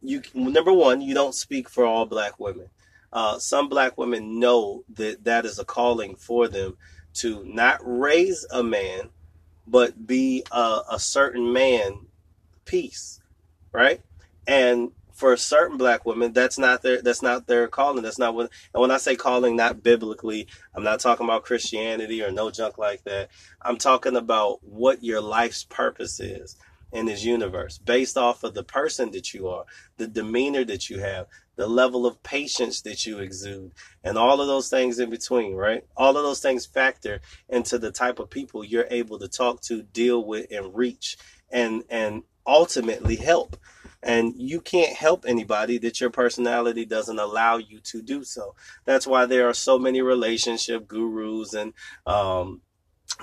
you 0.02 0.22
number 0.34 0.72
one, 0.72 1.00
you 1.00 1.14
don't 1.14 1.34
speak 1.34 1.68
for 1.68 1.84
all 1.86 2.04
black 2.04 2.38
women. 2.38 2.68
Uh, 3.12 3.38
some 3.38 3.68
black 3.68 3.98
women 3.98 4.38
know 4.38 4.84
that 4.94 5.24
that 5.24 5.44
is 5.44 5.58
a 5.58 5.64
calling 5.64 6.16
for 6.16 6.48
them 6.48 6.76
to 7.14 7.44
not 7.44 7.80
raise 7.82 8.46
a 8.52 8.62
man, 8.62 9.10
but 9.66 10.06
be 10.06 10.44
a, 10.52 10.80
a 10.92 10.98
certain 10.98 11.52
man 11.52 12.06
piece 12.64 13.18
right? 13.72 14.00
And 14.46 14.92
for 15.12 15.36
certain 15.36 15.76
black 15.78 16.06
women, 16.06 16.32
that's 16.32 16.58
not 16.58 16.82
their 16.82 17.02
that's 17.02 17.22
not 17.22 17.46
their 17.46 17.68
calling. 17.68 18.02
That's 18.02 18.18
not 18.18 18.34
what. 18.34 18.50
And 18.72 18.80
when 18.80 18.90
I 18.90 18.98
say 18.98 19.16
calling, 19.16 19.56
not 19.56 19.82
biblically, 19.82 20.46
I'm 20.74 20.84
not 20.84 21.00
talking 21.00 21.26
about 21.26 21.44
Christianity 21.44 22.22
or 22.22 22.30
no 22.30 22.50
junk 22.50 22.78
like 22.78 23.04
that. 23.04 23.30
I'm 23.62 23.78
talking 23.78 24.16
about 24.16 24.62
what 24.64 25.02
your 25.02 25.20
life's 25.20 25.64
purpose 25.64 26.20
is 26.20 26.56
in 26.92 27.06
this 27.06 27.24
universe, 27.24 27.78
based 27.78 28.16
off 28.16 28.44
of 28.44 28.54
the 28.54 28.64
person 28.64 29.10
that 29.12 29.34
you 29.34 29.48
are, 29.48 29.64
the 29.98 30.06
demeanor 30.06 30.64
that 30.64 30.88
you 30.88 31.00
have, 31.00 31.26
the 31.58 31.66
level 31.66 32.06
of 32.06 32.22
patience 32.22 32.80
that 32.82 33.04
you 33.04 33.18
exude, 33.18 33.72
and 34.04 34.16
all 34.16 34.40
of 34.40 34.46
those 34.46 34.70
things 34.70 34.98
in 34.98 35.10
between. 35.10 35.54
Right? 35.54 35.84
All 35.96 36.16
of 36.16 36.22
those 36.22 36.40
things 36.40 36.64
factor 36.64 37.20
into 37.48 37.78
the 37.78 37.90
type 37.90 38.20
of 38.20 38.30
people 38.30 38.64
you're 38.64 38.86
able 38.90 39.18
to 39.18 39.28
talk 39.28 39.60
to, 39.62 39.82
deal 39.82 40.24
with, 40.24 40.46
and 40.50 40.74
reach, 40.74 41.18
and 41.50 41.82
and 41.90 42.22
ultimately 42.46 43.16
help. 43.16 43.56
And 44.00 44.34
you 44.36 44.60
can't 44.60 44.96
help 44.96 45.24
anybody 45.26 45.78
that 45.78 46.00
your 46.00 46.10
personality 46.10 46.86
doesn't 46.86 47.18
allow 47.18 47.56
you 47.56 47.80
to 47.80 48.00
do 48.00 48.22
so. 48.22 48.54
That's 48.84 49.08
why 49.08 49.26
there 49.26 49.48
are 49.48 49.54
so 49.54 49.76
many 49.76 50.00
relationship 50.02 50.86
gurus 50.86 51.52
and 51.52 51.72
um, 52.06 52.60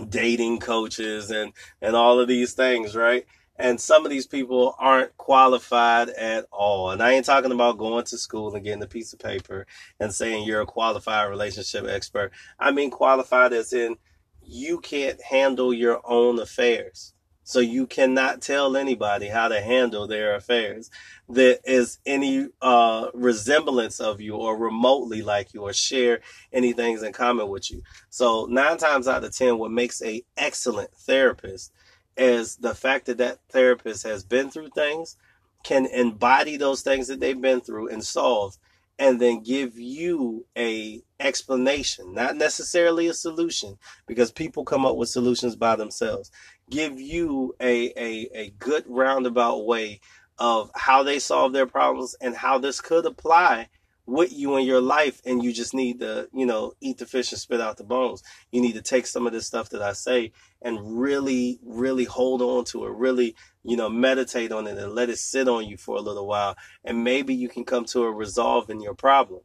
dating 0.09 0.59
coaches 0.59 1.31
and, 1.31 1.53
and 1.81 1.95
all 1.95 2.19
of 2.19 2.27
these 2.27 2.53
things, 2.53 2.93
right? 2.93 3.25
And 3.57 3.79
some 3.79 4.05
of 4.05 4.11
these 4.11 4.27
people 4.27 4.75
aren't 4.79 5.15
qualified 5.17 6.09
at 6.09 6.45
all. 6.51 6.91
And 6.91 7.01
I 7.01 7.11
ain't 7.11 7.25
talking 7.25 7.51
about 7.51 7.77
going 7.77 8.03
to 8.05 8.17
school 8.17 8.53
and 8.53 8.63
getting 8.63 8.83
a 8.83 8.87
piece 8.87 9.13
of 9.13 9.19
paper 9.19 9.65
and 9.99 10.13
saying 10.13 10.45
you're 10.45 10.61
a 10.61 10.65
qualified 10.65 11.29
relationship 11.29 11.85
expert. 11.87 12.31
I 12.59 12.71
mean, 12.71 12.91
qualified 12.91 13.53
as 13.53 13.71
in 13.71 13.95
you 14.41 14.79
can't 14.79 15.21
handle 15.21 15.73
your 15.73 16.01
own 16.03 16.39
affairs. 16.39 17.13
So 17.47 17.59
you 17.59 17.85
cannot 17.85 18.41
tell 18.41 18.75
anybody 18.75 19.27
how 19.27 19.49
to 19.49 19.61
handle 19.61 20.07
their 20.07 20.33
affairs. 20.33 20.89
There 21.29 21.59
is 21.63 21.99
any 22.03 22.47
uh, 22.59 23.09
resemblance 23.13 23.99
of 23.99 24.19
you 24.19 24.35
or 24.35 24.57
remotely 24.57 25.21
like 25.21 25.53
you 25.53 25.61
or 25.61 25.71
share 25.71 26.21
any 26.51 26.73
things 26.73 27.03
in 27.03 27.13
common 27.13 27.47
with 27.47 27.69
you. 27.69 27.83
So 28.09 28.47
nine 28.49 28.77
times 28.77 29.07
out 29.07 29.23
of 29.23 29.35
10, 29.35 29.59
what 29.59 29.69
makes 29.69 30.01
a 30.01 30.23
excellent 30.35 30.91
therapist 30.95 31.71
is 32.17 32.58
the 32.58 32.75
fact 32.75 33.06
that 33.06 33.17
that 33.17 33.39
therapist 33.49 34.04
has 34.04 34.23
been 34.23 34.49
through 34.49 34.69
things, 34.69 35.17
can 35.63 35.86
embody 35.88 36.58
those 36.58 36.82
things 36.82 37.08
that 37.08 37.19
they've 37.19 37.41
been 37.41 37.62
through 37.62 37.89
and 37.89 38.04
solve 38.04 38.58
and 38.97 39.19
then 39.19 39.43
give 39.43 39.78
you 39.78 40.45
a 40.58 41.01
explanation, 41.19 42.13
not 42.13 42.36
necessarily 42.36 43.08
a 43.08 43.13
solution, 43.13 43.78
because 44.08 44.32
people 44.32 44.63
come 44.63 44.86
up 44.86 44.95
with 44.95 45.10
solutions 45.10 45.56
by 45.56 45.75
themselves. 45.75 46.32
Give 46.69 46.99
you 46.99 47.56
a, 47.60 47.88
a, 47.97 48.30
a 48.34 48.49
good 48.58 48.86
roundabout 48.88 49.65
way 49.65 49.99
of 50.38 50.71
how 50.75 51.04
they 51.04 51.19
solve 51.19 51.54
their 51.54 51.65
problems 51.65 52.15
and 52.21 52.36
how 52.36 52.58
this 52.58 52.82
could 52.82 53.06
apply 53.06 53.69
with 54.06 54.32
you 54.32 54.56
in 54.58 54.65
your 54.65 54.82
life 54.82 55.21
and 55.25 55.43
you 55.43 55.51
just 55.51 55.73
need 55.73 55.99
to, 55.99 56.28
you 56.34 56.45
know, 56.45 56.73
eat 56.80 56.97
the 56.97 57.06
fish 57.06 57.32
and 57.32 57.41
spit 57.41 57.62
out 57.62 57.78
the 57.78 57.84
bones. 57.84 58.21
You 58.51 58.62
need 58.62 58.73
to 58.73 58.82
take 58.82 59.08
some 59.08 59.25
of 59.25 59.34
this 59.34 59.47
stuff 59.47 59.69
that 59.69 59.82
I 59.82 59.93
say 59.93 60.32
and 60.65 60.99
really, 60.99 61.60
really 61.63 62.06
hold 62.06 62.41
on 62.41 62.65
to 62.65 62.88
it, 62.88 62.91
really, 62.91 63.36
you 63.63 63.78
know, 63.78 63.88
meditate 63.88 64.51
on 64.51 64.65
it 64.65 64.80
and 64.80 64.93
let 64.93 65.12
it 65.12 65.19
sit 65.19 65.47
on 65.47 65.63
you 65.63 65.78
for 65.78 65.95
a 65.95 66.01
little 66.01 66.25
while. 66.25 66.58
And 66.84 67.04
maybe 67.04 67.36
you 67.36 67.47
can 67.47 67.65
come 67.65 67.86
to 67.86 68.04
a 68.04 68.12
resolve 68.12 68.71
in 68.71 68.82
your 68.82 68.95
problem. 68.95 69.41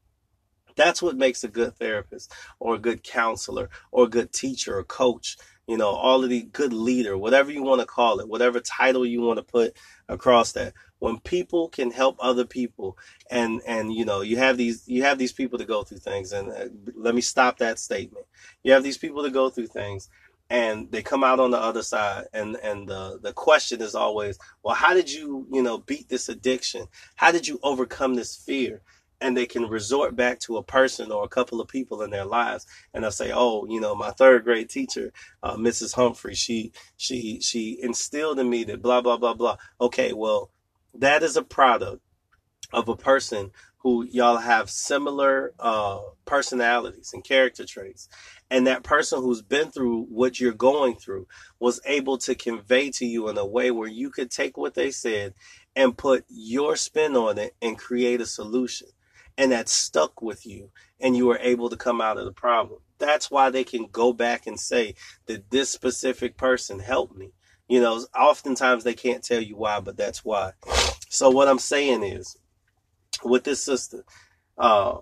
That's 0.77 1.03
what 1.03 1.19
makes 1.19 1.45
a 1.45 1.49
good 1.49 1.77
therapist 1.77 2.33
or 2.59 2.77
a 2.77 2.79
good 2.79 3.03
counselor 3.03 3.69
or 3.93 4.05
a 4.05 4.09
good 4.11 4.33
teacher 4.33 4.79
or 4.79 4.83
coach 4.83 5.37
you 5.71 5.77
know, 5.77 5.91
all 5.91 6.25
of 6.25 6.31
the 6.31 6.43
good 6.43 6.73
leader, 6.73 7.17
whatever 7.17 7.53
you 7.53 7.63
want 7.63 7.81
to 7.81 7.87
call 7.87 8.19
it, 8.19 8.29
whatever 8.29 8.59
title 8.59 9.07
you 9.07 9.21
want 9.21 9.37
to 9.37 9.45
put 9.45 9.77
across 10.09 10.51
that. 10.51 10.75
When 10.99 11.21
people 11.21 11.69
can 11.69 11.93
help 11.93 12.17
other 12.19 12.45
people, 12.45 12.99
and 13.31 13.63
and 13.65 13.95
you 13.95 14.05
know, 14.05 14.21
you 14.21 14.37
have 14.39 14.57
these 14.57 14.83
you 14.89 15.05
have 15.05 15.17
these 15.17 15.33
people 15.33 15.61
to 15.61 15.65
go 15.65 15.85
through 15.85 15.99
things, 15.99 16.33
and 16.33 16.51
uh, 16.51 16.65
let 16.97 17.15
me 17.15 17.21
stop 17.21 17.59
that 17.59 17.79
statement. 17.79 18.27
You 18.65 18.73
have 18.73 18.83
these 18.83 18.99
people 18.99 19.23
to 19.23 19.31
go 19.31 19.49
through 19.49 19.69
things, 19.69 20.11
and 20.51 20.91
they 20.91 21.03
come 21.03 21.25
out 21.25 21.41
on 21.41 21.53
the 21.53 21.59
other 21.59 21.83
side, 21.83 22.27
and 22.35 22.57
and 22.57 22.89
the 22.89 23.19
the 23.23 23.33
question 23.33 23.81
is 23.81 23.95
always, 23.95 24.39
well, 24.63 24.75
how 24.75 24.93
did 24.93 25.11
you 25.11 25.47
you 25.53 25.63
know 25.63 25.79
beat 25.79 26.09
this 26.09 26.29
addiction? 26.29 26.89
How 27.17 27.33
did 27.33 27.49
you 27.49 27.59
overcome 27.63 28.15
this 28.15 28.37
fear? 28.37 28.83
and 29.21 29.37
they 29.37 29.47
can 29.47 29.69
resort 29.69 30.17
back 30.17 30.39
to 30.41 30.57
a 30.57 30.63
person 30.63 31.13
or 31.13 31.25
a 31.25 31.29
couple 31.29 31.61
of 31.61 31.69
people 31.69 32.03
in 32.03 32.11
their 32.11 32.25
lives 32.25 32.67
and 32.95 33.05
they'll 33.05 33.11
say 33.11 33.31
oh 33.35 33.67
you 33.69 33.81
know 33.81 33.95
my 33.95 34.11
third 34.13 34.45
grade 34.45 34.71
teacher 34.71 35.13
uh, 35.43 35.57
mrs 35.57 35.95
humphrey 35.95 36.35
she 36.35 36.73
she 36.97 37.41
she 37.41 37.79
instilled 37.83 38.39
in 38.39 38.49
me 38.49 38.65
that 38.65 38.83
blah 38.83 39.01
blah 39.01 39.17
blah 39.17 39.35
blah 39.35 39.57
okay 39.81 40.13
well 40.13 40.51
that 40.95 41.23
is 41.23 41.37
a 41.37 41.43
product 41.43 42.01
of 42.73 42.89
a 42.89 42.97
person 42.97 43.51
who 43.81 44.05
y'all 44.05 44.37
have 44.37 44.71
similar 44.71 45.53
uh, 45.59 46.01
personalities 46.25 47.13
and 47.15 47.25
character 47.25 47.65
traits 47.65 48.09
and 48.51 48.67
that 48.67 48.83
person 48.83 49.21
who's 49.21 49.43
been 49.43 49.71
through 49.71 50.05
what 50.05 50.41
you're 50.41 50.53
going 50.53 50.97
through 50.97 51.27
was 51.59 51.81
able 51.87 52.19
to 52.19 52.35
convey 52.35 52.91
to 52.91 53.07
you 53.07 53.29
in 53.29 53.39
a 53.39 53.47
way 53.47 53.71
where 53.71 53.89
you 53.89 54.11
could 54.11 54.31
take 54.31 54.57
what 54.57 54.75
they 54.75 54.91
said 54.91 55.35
and 55.77 55.97
put 55.97 56.25
your 56.29 56.77
spin 56.77 57.17
on 57.17 57.39
it 57.39 57.55
and 57.63 57.79
create 57.79 58.21
a 58.21 58.27
solution 58.27 58.89
and 59.39 59.53
that 59.53 59.69
stuck 59.69 60.21
with 60.21 60.45
you 60.45 60.71
and 61.01 61.17
you 61.17 61.27
were 61.27 61.39
able 61.41 61.71
to 61.71 61.77
come 61.77 62.01
out 62.01 62.19
of 62.19 62.25
the 62.25 62.33
problem. 62.33 62.81
That's 62.99 63.31
why 63.31 63.51
they 63.51 63.65
can 63.65 63.87
go 63.87 64.13
back 64.13 64.47
and 64.47 64.59
say 64.59 64.95
that 65.27 65.51
this 65.51 65.71
specific 65.71 66.37
person 66.37 66.81
helped 66.81 67.17
me. 67.17 67.33
You 67.69 67.81
know, 67.81 68.05
oftentimes 68.19 68.83
they 68.83 68.95
can't 68.95 69.23
tell 69.23 69.41
you 69.41 69.57
why, 69.57 69.81
but 69.81 69.97
that's 69.97 70.25
why. 70.25 70.53
So 71.09 71.31
what 71.31 71.49
I'm 71.49 71.61
saying 71.61 72.03
is, 72.03 72.37
with 73.25 73.45
this 73.45 73.63
sister, 73.63 74.05
uh, 74.59 74.99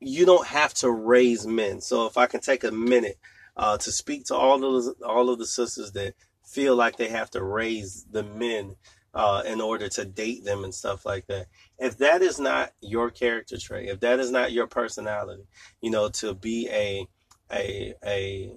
you 0.00 0.26
don't 0.26 0.46
have 0.46 0.74
to 0.74 0.90
raise 0.90 1.46
men. 1.46 1.80
So 1.80 2.06
if 2.06 2.16
I 2.16 2.26
can 2.26 2.40
take 2.40 2.64
a 2.64 2.72
minute 2.72 3.18
uh, 3.56 3.76
to 3.78 3.92
speak 3.92 4.24
to 4.26 4.34
all 4.34 4.64
of 4.64 4.84
the, 4.84 5.06
all 5.06 5.30
of 5.30 5.38
the 5.38 5.46
sisters 5.46 5.92
that 5.92 6.14
feel 6.44 6.74
like 6.76 6.96
they 6.96 7.08
have 7.08 7.30
to 7.30 7.42
raise 7.42 8.04
the 8.10 8.22
men 8.22 8.76
uh, 9.14 9.42
in 9.46 9.60
order 9.60 9.88
to 9.88 10.04
date 10.04 10.44
them 10.44 10.64
and 10.64 10.74
stuff 10.74 11.04
like 11.04 11.26
that. 11.26 11.46
If 11.78 11.98
that 11.98 12.22
is 12.22 12.38
not 12.38 12.72
your 12.80 13.10
character 13.10 13.58
trait, 13.58 13.88
if 13.88 14.00
that 14.00 14.20
is 14.20 14.30
not 14.30 14.52
your 14.52 14.66
personality, 14.66 15.44
you 15.80 15.90
know, 15.90 16.08
to 16.10 16.34
be 16.34 16.68
a 16.70 17.06
a 17.52 17.94
a 18.04 18.52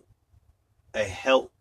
a 0.94 1.04
help 1.04 1.52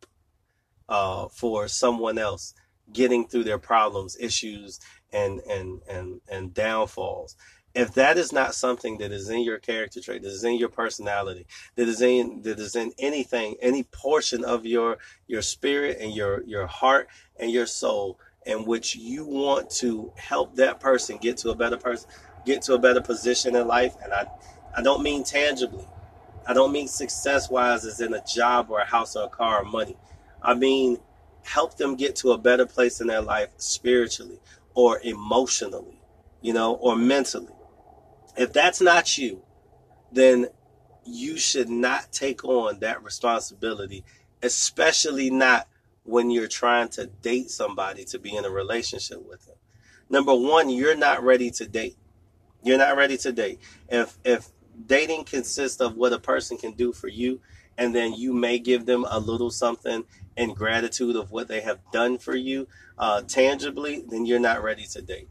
uh, 0.88 1.28
for 1.28 1.66
someone 1.66 2.18
else 2.18 2.54
getting 2.92 3.26
through 3.26 3.44
their 3.44 3.58
problems, 3.58 4.16
issues, 4.20 4.78
and 5.14 5.40
and 5.48 5.80
and 5.88 6.20
and 6.28 6.52
downfalls. 6.52 7.36
If 7.74 7.94
that 7.94 8.18
is 8.18 8.32
not 8.32 8.54
something 8.54 8.98
that 8.98 9.10
is 9.10 9.30
in 9.30 9.42
your 9.42 9.58
character 9.58 10.00
trait, 10.00 10.22
that 10.22 10.28
is 10.28 10.44
in 10.44 10.56
your 10.58 10.68
personality, 10.68 11.46
that 11.76 11.88
is 11.88 12.02
in 12.02 12.42
that 12.42 12.58
is 12.58 12.76
in 12.76 12.92
anything, 12.98 13.56
any 13.62 13.84
portion 13.84 14.44
of 14.44 14.66
your 14.66 14.98
your 15.26 15.42
spirit 15.42 15.98
and 16.00 16.12
your 16.12 16.42
your 16.44 16.66
heart 16.66 17.08
and 17.38 17.50
your 17.50 17.66
soul, 17.66 18.18
in 18.46 18.64
which 18.64 18.94
you 18.96 19.24
want 19.24 19.70
to 19.70 20.12
help 20.16 20.56
that 20.56 20.80
person 20.80 21.16
get 21.16 21.36
to 21.38 21.50
a 21.50 21.54
better 21.54 21.76
person, 21.76 22.08
get 22.44 22.62
to 22.62 22.74
a 22.74 22.78
better 22.78 23.00
position 23.00 23.56
in 23.56 23.66
life. 23.66 23.94
And 24.02 24.12
I, 24.12 24.26
I 24.76 24.82
don't 24.82 25.02
mean 25.02 25.24
tangibly. 25.24 25.88
I 26.46 26.52
don't 26.52 26.72
mean 26.72 26.88
success 26.88 27.48
wise 27.48 27.84
as 27.86 28.00
in 28.00 28.12
a 28.12 28.22
job 28.24 28.70
or 28.70 28.80
a 28.80 28.84
house 28.84 29.16
or 29.16 29.24
a 29.24 29.28
car 29.28 29.62
or 29.62 29.64
money. 29.64 29.96
I 30.42 30.54
mean 30.54 30.98
help 31.42 31.76
them 31.76 31.94
get 31.94 32.16
to 32.16 32.32
a 32.32 32.38
better 32.38 32.66
place 32.66 33.00
in 33.00 33.06
their 33.06 33.20
life 33.20 33.50
spiritually 33.58 34.38
or 34.74 35.00
emotionally, 35.02 36.00
you 36.40 36.52
know, 36.52 36.74
or 36.74 36.96
mentally. 36.96 37.52
If 38.36 38.52
that's 38.52 38.80
not 38.80 39.16
you, 39.16 39.42
then 40.12 40.48
you 41.04 41.36
should 41.36 41.68
not 41.68 42.12
take 42.12 42.44
on 42.44 42.80
that 42.80 43.02
responsibility, 43.02 44.04
especially 44.42 45.30
not 45.30 45.68
when 46.04 46.30
you're 46.30 46.48
trying 46.48 46.88
to 46.88 47.06
date 47.06 47.50
somebody 47.50 48.04
to 48.04 48.18
be 48.18 48.36
in 48.36 48.44
a 48.44 48.50
relationship 48.50 49.26
with 49.26 49.46
them. 49.46 49.56
Number 50.08 50.34
one, 50.34 50.68
you're 50.68 50.96
not 50.96 51.22
ready 51.22 51.50
to 51.52 51.66
date. 51.66 51.96
You're 52.62 52.78
not 52.78 52.96
ready 52.96 53.16
to 53.18 53.32
date. 53.32 53.60
If 53.88 54.18
if 54.24 54.48
dating 54.86 55.24
consists 55.24 55.80
of 55.80 55.96
what 55.96 56.12
a 56.12 56.18
person 56.18 56.56
can 56.56 56.72
do 56.72 56.92
for 56.92 57.08
you, 57.08 57.40
and 57.78 57.94
then 57.94 58.14
you 58.14 58.32
may 58.32 58.58
give 58.58 58.86
them 58.86 59.04
a 59.08 59.18
little 59.18 59.50
something 59.50 60.04
in 60.36 60.54
gratitude 60.54 61.16
of 61.16 61.30
what 61.30 61.48
they 61.48 61.60
have 61.60 61.78
done 61.92 62.18
for 62.18 62.34
you 62.34 62.66
uh, 62.98 63.22
tangibly, 63.22 64.04
then 64.08 64.26
you're 64.26 64.40
not 64.40 64.62
ready 64.62 64.84
to 64.84 65.02
date. 65.02 65.28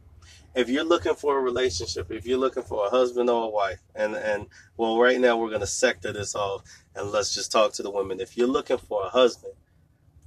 If 0.55 0.69
you're 0.69 0.83
looking 0.83 1.15
for 1.15 1.37
a 1.37 1.41
relationship, 1.41 2.11
if 2.11 2.25
you're 2.25 2.37
looking 2.37 2.63
for 2.63 2.85
a 2.85 2.89
husband 2.89 3.29
or 3.29 3.45
a 3.45 3.49
wife, 3.49 3.81
and 3.95 4.15
and 4.15 4.47
well, 4.77 4.99
right 4.99 5.19
now 5.19 5.35
we're 5.35 5.49
gonna 5.49 5.65
sector 5.65 6.13
this 6.13 6.35
off, 6.35 6.61
and 6.95 7.11
let's 7.11 7.33
just 7.33 7.51
talk 7.51 7.73
to 7.73 7.83
the 7.83 7.89
women. 7.89 8.19
If 8.19 8.37
you're 8.37 8.47
looking 8.47 8.77
for 8.77 9.03
a 9.03 9.09
husband, 9.09 9.53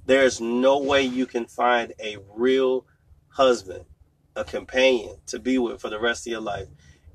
there's 0.05 0.41
no 0.41 0.79
way 0.79 1.03
you 1.03 1.25
can 1.25 1.45
find 1.45 1.93
a 2.03 2.17
real 2.35 2.85
husband, 3.29 3.85
a 4.35 4.43
companion 4.43 5.17
to 5.27 5.39
be 5.39 5.57
with 5.57 5.79
for 5.79 5.89
the 5.89 5.99
rest 5.99 6.27
of 6.27 6.31
your 6.31 6.41
life, 6.41 6.67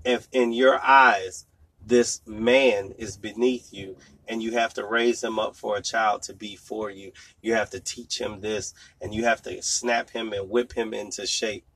if 0.05 0.29
in 0.33 0.53
your 0.53 0.81
eyes 0.83 1.47
this 1.85 2.21
man 2.27 2.95
is 2.97 3.17
beneath 3.17 3.73
you 3.73 3.97
and 4.33 4.43
you 4.43 4.53
have 4.53 4.73
to 4.73 4.87
raise 4.87 5.23
him 5.23 5.39
up 5.39 5.55
for 5.55 5.77
a 5.77 5.83
child 5.83 6.23
to 6.23 6.33
be 6.33 6.57
for 6.57 6.91
you. 6.91 7.13
You 7.43 7.53
have 7.53 7.69
to 7.69 7.81
teach 7.81 8.19
him 8.19 8.41
this 8.41 8.73
and 9.03 9.15
you 9.15 9.25
have 9.25 9.43
to 9.43 9.63
snap 9.63 10.09
him 10.09 10.33
and 10.33 10.49
whip 10.49 10.73
him 10.73 10.95
into 10.95 11.27
shape. 11.27 11.67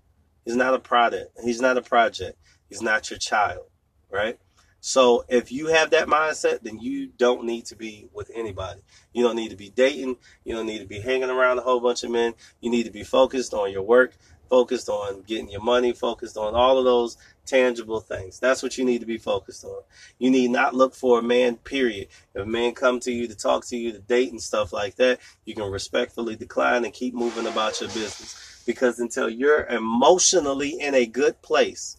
He's 0.43 0.57
not 0.57 0.73
a 0.73 0.79
product. 0.79 1.39
He's 1.45 1.61
not 1.61 1.77
a 1.77 1.83
project. 1.83 2.39
He's 2.71 2.81
not 2.81 3.11
your 3.11 3.19
child, 3.19 3.67
right? 4.11 4.39
So 4.81 5.27
if 5.29 5.53
you 5.53 5.67
have 5.67 5.91
that 5.91 6.09
mindset, 6.09 6.63
then 6.63 6.79
you 6.79 7.09
don't 7.09 7.45
need 7.45 7.67
to 7.67 7.77
be 7.77 8.09
with 8.15 8.31
anybody. 8.35 8.81
You 9.13 9.23
don't 9.23 9.37
need 9.37 9.51
to 9.51 9.57
be 9.57 9.69
dating. 9.69 10.17
You 10.45 10.55
don't 10.55 10.67
need 10.67 10.79
to 10.79 10.87
be 10.87 11.01
hanging 11.01 11.29
around 11.29 11.59
a 11.59 11.63
whole 11.63 11.81
bunch 11.81 12.05
of 12.05 12.11
men. 12.11 12.33
You 12.63 12.71
need 12.71 12.85
to 12.85 12.91
be 12.91 13.05
focused 13.05 13.53
on 13.53 13.71
your 13.71 13.83
work, 13.83 14.17
focused 14.49 14.89
on 14.89 15.23
getting 15.23 15.51
your 15.51 15.63
money, 15.63 15.93
focused 15.93 16.37
on 16.37 16.55
all 16.55 16.79
of 16.79 16.85
those 16.85 17.17
tangible 17.45 18.01
things. 18.01 18.39
That's 18.39 18.63
what 18.63 18.77
you 18.77 18.85
need 18.85 19.01
to 19.01 19.07
be 19.07 19.19
focused 19.19 19.65
on. 19.65 19.83
You 20.19 20.31
need 20.31 20.51
not 20.51 20.75
look 20.75 20.95
for 20.95 21.19
a 21.19 21.23
man, 21.23 21.57
period. 21.57 22.09
If 22.35 22.43
a 22.43 22.47
man 22.47 22.75
come 22.75 23.01
to 23.01 23.13
you 23.13 23.29
to 23.29 23.35
talk 23.35 23.67
to 23.67 23.77
you, 23.77 23.93
to 23.93 23.99
date 23.99 24.31
and 24.31 24.43
stuff 24.43 24.73
like 24.73 24.97
that, 24.97 25.21
you 25.45 25.55
can 25.55 25.71
respectfully 25.71 26.37
decline 26.37 26.85
and 26.85 26.93
keep 26.93 27.15
moving 27.15 27.47
about 27.47 27.81
your 27.81 27.91
business. 27.91 28.63
Because 28.67 28.99
until 28.99 29.29
you're 29.29 29.67
emotionally 29.67 30.81
in 30.81 30.95
a 30.95 31.07
good 31.07 31.41
place 31.43 31.99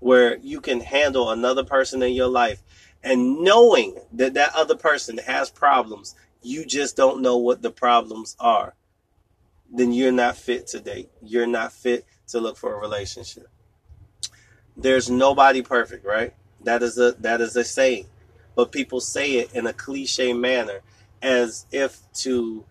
where 0.00 0.36
you 0.38 0.60
can 0.60 0.80
handle 0.80 1.30
another 1.30 1.62
person 1.64 2.02
in 2.02 2.12
your 2.12 2.28
life 2.28 2.60
and 3.04 3.40
knowing 3.40 3.96
that 4.12 4.34
that 4.34 4.54
other 4.54 4.76
person 4.76 5.18
has 5.18 5.50
problems, 5.50 6.14
you 6.42 6.64
just 6.64 6.96
don't 6.96 7.22
know 7.22 7.36
what 7.36 7.62
the 7.62 7.70
problems 7.70 8.36
are, 8.40 8.74
then 9.72 9.92
you're 9.92 10.12
not 10.12 10.36
fit 10.36 10.66
to 10.68 10.80
date. 10.80 11.10
You're 11.22 11.46
not 11.46 11.72
fit 11.72 12.06
to 12.28 12.40
look 12.40 12.56
for 12.56 12.74
a 12.74 12.78
relationship 12.78 13.48
there's 14.76 15.10
nobody 15.10 15.62
perfect, 15.62 16.04
right? 16.04 16.34
That 16.64 16.82
is 16.82 16.98
a 16.98 17.12
that 17.20 17.40
is 17.40 17.56
a 17.56 17.64
saying. 17.64 18.06
But 18.54 18.72
people 18.72 19.00
say 19.00 19.34
it 19.34 19.52
in 19.54 19.66
a 19.66 19.72
cliche 19.72 20.32
manner 20.32 20.80
as 21.20 21.66
if 21.72 22.00
to 22.14 22.64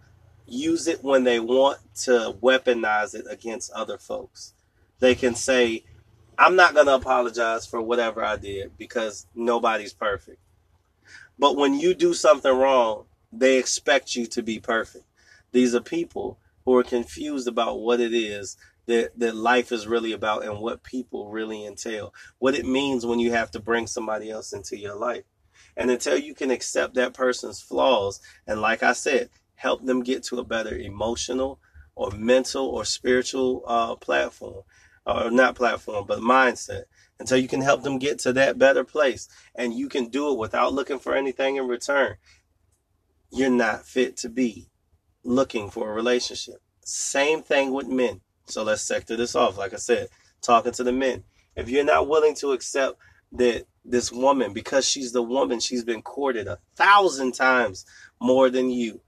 use 0.46 0.88
it 0.88 1.04
when 1.04 1.24
they 1.24 1.40
want 1.40 1.80
to 2.04 2.36
weaponize 2.42 3.16
it 3.16 3.26
against 3.30 3.72
other 3.72 3.98
folks. 3.98 4.54
They 5.00 5.16
can 5.16 5.34
say, 5.34 5.84
I'm 6.38 6.56
not 6.56 6.74
going 6.74 6.86
to 6.86 6.96
apologize 6.96 7.66
for 7.66 7.82
whatever 7.82 8.24
I 8.24 8.36
did 8.36 8.78
because 8.78 9.26
nobody's 9.34 9.94
perfect. 9.94 10.40
But 11.40 11.56
when 11.56 11.80
you 11.80 11.96
do 11.96 12.14
something 12.14 12.56
wrong, 12.56 13.06
they 13.32 13.58
expect 13.58 14.16
you 14.16 14.28
to 14.28 14.44
be 14.44 14.60
perfect. 14.60 15.06
These 15.52 15.74
are 15.74 15.82
people 15.82 16.38
who 16.66 16.76
are 16.76 16.84
confused 16.84 17.48
about 17.48 17.80
what 17.80 18.00
it 18.00 18.14
is 18.14 18.58
that, 18.88 19.18
that 19.20 19.36
life 19.36 19.72
is 19.72 19.88
really 19.88 20.12
about 20.12 20.44
and 20.44 20.60
what 20.60 20.84
people 20.84 21.30
really 21.30 21.66
entail, 21.66 22.14
what 22.40 22.56
it 22.56 22.66
means 22.66 23.06
when 23.06 23.20
you 23.20 23.32
have 23.32 23.52
to 23.52 23.60
bring 23.60 23.88
somebody 23.88 24.30
else 24.30 24.54
into 24.54 24.78
your 24.78 24.96
life. 24.96 25.24
And 25.78 25.90
until 25.90 26.18
you 26.18 26.34
can 26.34 26.52
accept 26.52 26.96
that 26.96 27.14
person's 27.14 27.62
flaws, 27.62 28.20
and 28.46 28.62
like 28.62 28.84
I 28.84 28.94
said, 28.94 29.30
help 29.56 29.86
them 29.86 30.04
get 30.04 30.24
to 30.24 30.40
a 30.40 30.44
better 30.44 30.76
emotional 30.76 31.60
or 31.96 32.12
mental 32.12 32.66
or 32.66 32.84
spiritual 32.84 33.64
uh, 33.68 33.96
platform, 33.96 34.64
or 35.06 35.32
not 35.32 35.56
platform, 35.56 36.06
but 36.08 36.20
mindset, 36.20 36.84
until 37.20 37.38
you 37.38 37.48
can 37.48 37.62
help 37.62 37.84
them 37.84 38.00
get 38.00 38.20
to 38.20 38.34
that 38.34 38.58
better 38.58 38.84
place, 38.84 39.28
and 39.56 39.74
you 39.74 39.88
can 39.88 40.10
do 40.10 40.32
it 40.32 40.38
without 40.38 40.74
looking 40.74 41.00
for 41.00 41.16
anything 41.16 41.58
in 41.58 41.68
return, 41.68 42.16
you're 43.32 43.50
not 43.50 43.86
fit 43.86 44.18
to 44.18 44.30
be 44.30 44.71
looking 45.24 45.70
for 45.70 45.90
a 45.90 45.94
relationship. 45.94 46.62
Same 46.84 47.42
thing 47.42 47.74
with 47.74 47.88
men. 47.88 48.22
So 48.46 48.64
let's 48.64 48.82
sector 48.82 49.16
this 49.16 49.36
off. 49.36 49.58
Like 49.58 49.74
I 49.74 49.78
said, 49.78 50.10
talking 50.42 50.72
to 50.74 50.84
the 50.84 50.92
men. 50.92 51.24
If 51.56 51.70
you're 51.70 51.86
not 51.86 52.08
willing 52.08 52.36
to 52.36 52.52
accept 52.52 52.98
that 53.34 53.66
this 53.86 54.12
woman, 54.12 54.54
because 54.54 54.88
she's 54.88 55.12
the 55.12 55.22
woman, 55.22 55.60
she's 55.60 55.84
been 55.84 56.02
courted 56.02 56.48
a 56.48 56.60
thousand 56.76 57.34
times 57.34 57.86
more 58.20 58.50
than 58.50 58.70
you. 58.70 59.02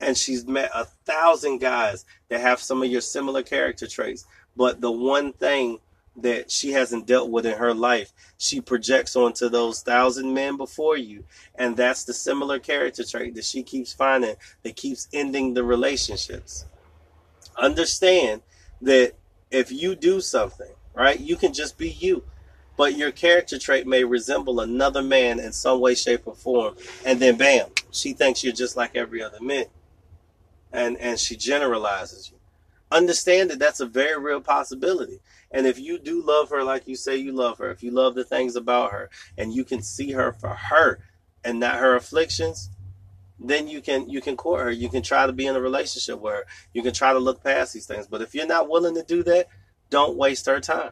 And 0.00 0.16
she's 0.16 0.46
met 0.46 0.70
a 0.74 0.84
thousand 0.84 1.58
guys 1.58 2.04
that 2.28 2.40
have 2.40 2.60
some 2.60 2.82
of 2.82 2.90
your 2.90 3.00
similar 3.00 3.42
character 3.42 3.86
traits. 3.86 4.26
But 4.56 4.80
the 4.80 4.90
one 4.90 5.32
thing 5.32 5.78
that 6.16 6.50
she 6.50 6.72
hasn't 6.72 7.06
dealt 7.06 7.30
with 7.30 7.44
in 7.44 7.58
her 7.58 7.74
life, 7.74 8.12
she 8.38 8.60
projects 8.60 9.16
onto 9.16 9.48
those 9.48 9.82
thousand 9.82 10.32
men 10.32 10.56
before 10.56 10.96
you. 10.96 11.24
And 11.54 11.76
that's 11.76 12.04
the 12.04 12.14
similar 12.14 12.58
character 12.58 13.04
trait 13.04 13.34
that 13.34 13.44
she 13.44 13.62
keeps 13.62 13.92
finding 13.92 14.36
that 14.62 14.76
keeps 14.76 15.08
ending 15.12 15.54
the 15.54 15.64
relationships. 15.64 16.66
Understand 17.56 18.42
that 18.82 19.14
if 19.50 19.72
you 19.72 19.94
do 19.94 20.20
something, 20.20 20.70
right, 20.94 21.18
you 21.18 21.36
can 21.36 21.52
just 21.52 21.78
be 21.78 21.90
you. 21.90 22.24
But 22.76 22.96
your 22.96 23.12
character 23.12 23.58
trait 23.58 23.86
may 23.86 24.02
resemble 24.02 24.60
another 24.60 25.02
man 25.02 25.38
in 25.38 25.52
some 25.52 25.80
way, 25.80 25.94
shape, 25.94 26.22
or 26.26 26.34
form. 26.34 26.76
And 27.04 27.20
then 27.20 27.36
bam, 27.36 27.68
she 27.92 28.12
thinks 28.12 28.42
you're 28.42 28.52
just 28.52 28.76
like 28.76 28.96
every 28.96 29.22
other 29.22 29.40
man. 29.40 29.66
And 30.72 30.96
and 30.98 31.18
she 31.18 31.36
generalizes 31.36 32.30
you. 32.30 32.38
Understand 32.90 33.50
that 33.50 33.60
that's 33.60 33.80
a 33.80 33.86
very 33.86 34.20
real 34.20 34.40
possibility. 34.40 35.20
And 35.54 35.68
if 35.68 35.78
you 35.78 36.00
do 36.00 36.20
love 36.20 36.50
her 36.50 36.64
like 36.64 36.88
you 36.88 36.96
say 36.96 37.16
you 37.16 37.30
love 37.30 37.58
her, 37.58 37.70
if 37.70 37.80
you 37.84 37.92
love 37.92 38.16
the 38.16 38.24
things 38.24 38.56
about 38.56 38.90
her, 38.90 39.08
and 39.38 39.54
you 39.54 39.64
can 39.64 39.82
see 39.82 40.10
her 40.10 40.32
for 40.32 40.48
her 40.48 40.98
and 41.44 41.60
not 41.60 41.76
her 41.76 41.94
afflictions, 41.94 42.70
then 43.38 43.68
you 43.68 43.80
can 43.80 44.10
you 44.10 44.20
can 44.20 44.36
court 44.36 44.62
her. 44.62 44.70
You 44.72 44.88
can 44.88 45.02
try 45.02 45.26
to 45.26 45.32
be 45.32 45.46
in 45.46 45.54
a 45.54 45.60
relationship 45.60 46.20
with 46.20 46.34
her. 46.34 46.46
You 46.72 46.82
can 46.82 46.92
try 46.92 47.12
to 47.12 47.20
look 47.20 47.44
past 47.44 47.72
these 47.72 47.86
things. 47.86 48.08
But 48.08 48.20
if 48.20 48.34
you're 48.34 48.48
not 48.48 48.68
willing 48.68 48.96
to 48.96 49.04
do 49.04 49.22
that, 49.22 49.46
don't 49.90 50.16
waste 50.16 50.46
her 50.46 50.58
time. 50.58 50.90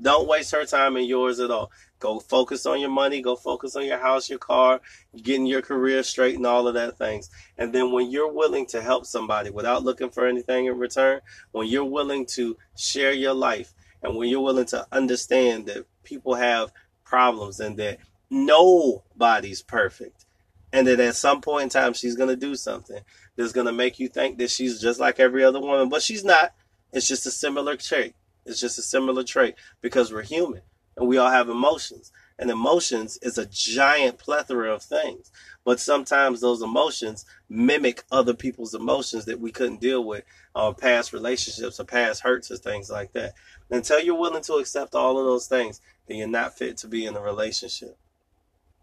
Don't 0.00 0.26
waste 0.26 0.50
her 0.50 0.64
time 0.64 0.96
and 0.96 1.06
yours 1.06 1.38
at 1.38 1.52
all. 1.52 1.70
Go 2.00 2.18
focus 2.18 2.66
on 2.66 2.80
your 2.80 2.90
money. 2.90 3.22
Go 3.22 3.36
focus 3.36 3.76
on 3.76 3.86
your 3.86 3.98
house, 3.98 4.28
your 4.28 4.40
car, 4.40 4.80
getting 5.14 5.46
your 5.46 5.62
career 5.62 6.02
straight, 6.02 6.34
and 6.34 6.46
all 6.46 6.66
of 6.66 6.74
that 6.74 6.98
things. 6.98 7.30
And 7.56 7.72
then 7.72 7.92
when 7.92 8.10
you're 8.10 8.32
willing 8.32 8.66
to 8.66 8.82
help 8.82 9.06
somebody 9.06 9.50
without 9.50 9.84
looking 9.84 10.10
for 10.10 10.26
anything 10.26 10.66
in 10.66 10.78
return, 10.78 11.20
when 11.52 11.68
you're 11.68 11.84
willing 11.84 12.26
to 12.34 12.56
share 12.74 13.12
your 13.12 13.34
life, 13.34 13.74
and 14.02 14.16
when 14.16 14.28
you're 14.28 14.40
willing 14.40 14.66
to 14.66 14.86
understand 14.92 15.66
that 15.66 15.86
people 16.02 16.34
have 16.34 16.72
problems 17.04 17.60
and 17.60 17.76
that 17.76 17.98
nobody's 18.30 19.62
perfect 19.62 20.24
and 20.72 20.86
that 20.86 21.00
at 21.00 21.14
some 21.14 21.40
point 21.40 21.64
in 21.64 21.68
time 21.68 21.92
she's 21.92 22.16
going 22.16 22.28
to 22.28 22.36
do 22.36 22.54
something 22.54 23.00
that's 23.36 23.52
going 23.52 23.66
to 23.66 23.72
make 23.72 23.98
you 23.98 24.08
think 24.08 24.38
that 24.38 24.50
she's 24.50 24.80
just 24.80 24.98
like 24.98 25.20
every 25.20 25.44
other 25.44 25.60
woman 25.60 25.88
but 25.88 26.02
she's 26.02 26.24
not. 26.24 26.54
It's 26.92 27.08
just 27.08 27.26
a 27.26 27.30
similar 27.30 27.76
trait. 27.76 28.14
It's 28.44 28.60
just 28.60 28.78
a 28.78 28.82
similar 28.82 29.22
trait 29.24 29.54
because 29.80 30.12
we're 30.12 30.22
human 30.22 30.62
and 30.96 31.06
we 31.06 31.18
all 31.18 31.30
have 31.30 31.48
emotions 31.48 32.12
and 32.42 32.50
emotions 32.50 33.20
is 33.22 33.38
a 33.38 33.46
giant 33.46 34.18
plethora 34.18 34.74
of 34.74 34.82
things. 34.82 35.30
But 35.64 35.78
sometimes 35.78 36.40
those 36.40 36.60
emotions 36.60 37.24
mimic 37.48 38.02
other 38.10 38.34
people's 38.34 38.74
emotions 38.74 39.26
that 39.26 39.38
we 39.38 39.52
couldn't 39.52 39.80
deal 39.80 40.02
with 40.02 40.24
or 40.52 40.74
past 40.74 41.12
relationships 41.12 41.78
or 41.78 41.84
past 41.84 42.22
hurts 42.22 42.50
or 42.50 42.56
things 42.56 42.90
like 42.90 43.12
that. 43.12 43.34
Until 43.70 44.00
you're 44.00 44.18
willing 44.18 44.42
to 44.42 44.54
accept 44.54 44.96
all 44.96 45.20
of 45.20 45.24
those 45.24 45.46
things 45.46 45.80
then 46.08 46.16
you're 46.16 46.26
not 46.26 46.58
fit 46.58 46.76
to 46.78 46.88
be 46.88 47.06
in 47.06 47.14
a 47.14 47.20
relationship. 47.20 47.96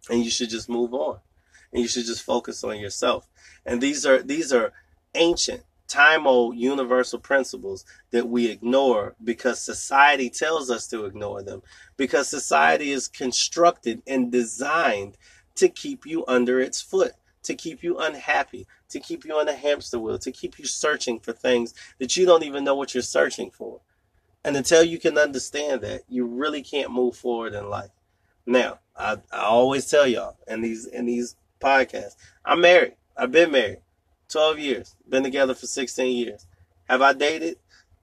And 0.09 0.23
you 0.23 0.31
should 0.31 0.49
just 0.49 0.69
move 0.69 0.93
on. 0.93 1.19
And 1.73 1.81
you 1.81 1.89
should 1.89 2.05
just 2.05 2.23
focus 2.23 2.63
on 2.63 2.79
yourself. 2.79 3.27
And 3.65 3.81
these 3.81 4.05
are 4.05 4.23
these 4.23 4.53
are 4.53 4.71
ancient, 5.15 5.63
time 5.89 6.27
old 6.27 6.55
universal 6.55 7.19
principles 7.19 7.83
that 8.11 8.29
we 8.29 8.47
ignore 8.47 9.15
because 9.23 9.59
society 9.59 10.29
tells 10.29 10.69
us 10.69 10.87
to 10.87 11.05
ignore 11.05 11.41
them. 11.41 11.61
Because 11.97 12.29
society 12.29 12.91
is 12.91 13.07
constructed 13.07 14.01
and 14.07 14.31
designed 14.31 15.17
to 15.55 15.67
keep 15.67 16.05
you 16.05 16.23
under 16.27 16.59
its 16.59 16.81
foot, 16.81 17.13
to 17.43 17.55
keep 17.55 17.83
you 17.83 17.97
unhappy, 17.97 18.67
to 18.89 18.99
keep 18.99 19.25
you 19.25 19.33
on 19.33 19.49
a 19.49 19.53
hamster 19.53 19.99
wheel, 19.99 20.19
to 20.19 20.31
keep 20.31 20.57
you 20.59 20.65
searching 20.65 21.19
for 21.19 21.33
things 21.33 21.73
that 21.97 22.15
you 22.15 22.25
don't 22.25 22.43
even 22.43 22.63
know 22.63 22.75
what 22.75 22.93
you're 22.93 23.03
searching 23.03 23.51
for. 23.51 23.81
And 24.45 24.55
until 24.55 24.83
you 24.83 24.99
can 24.99 25.17
understand 25.17 25.81
that, 25.81 26.03
you 26.07 26.25
really 26.25 26.61
can't 26.61 26.91
move 26.91 27.17
forward 27.17 27.53
in 27.53 27.69
life. 27.69 27.91
Now, 28.45 28.79
I, 28.95 29.17
I 29.31 29.41
always 29.41 29.89
tell 29.89 30.07
y'all 30.07 30.37
in 30.47 30.61
these 30.61 30.85
in 30.85 31.05
these 31.05 31.35
podcasts, 31.59 32.15
I'm 32.45 32.61
married. 32.61 32.93
I've 33.17 33.31
been 33.31 33.51
married 33.51 33.79
12 34.29 34.59
years, 34.59 34.95
been 35.07 35.23
together 35.23 35.53
for 35.53 35.67
16 35.67 36.15
years. 36.15 36.45
Have 36.87 37.01
I 37.01 37.13
dated? 37.13 37.57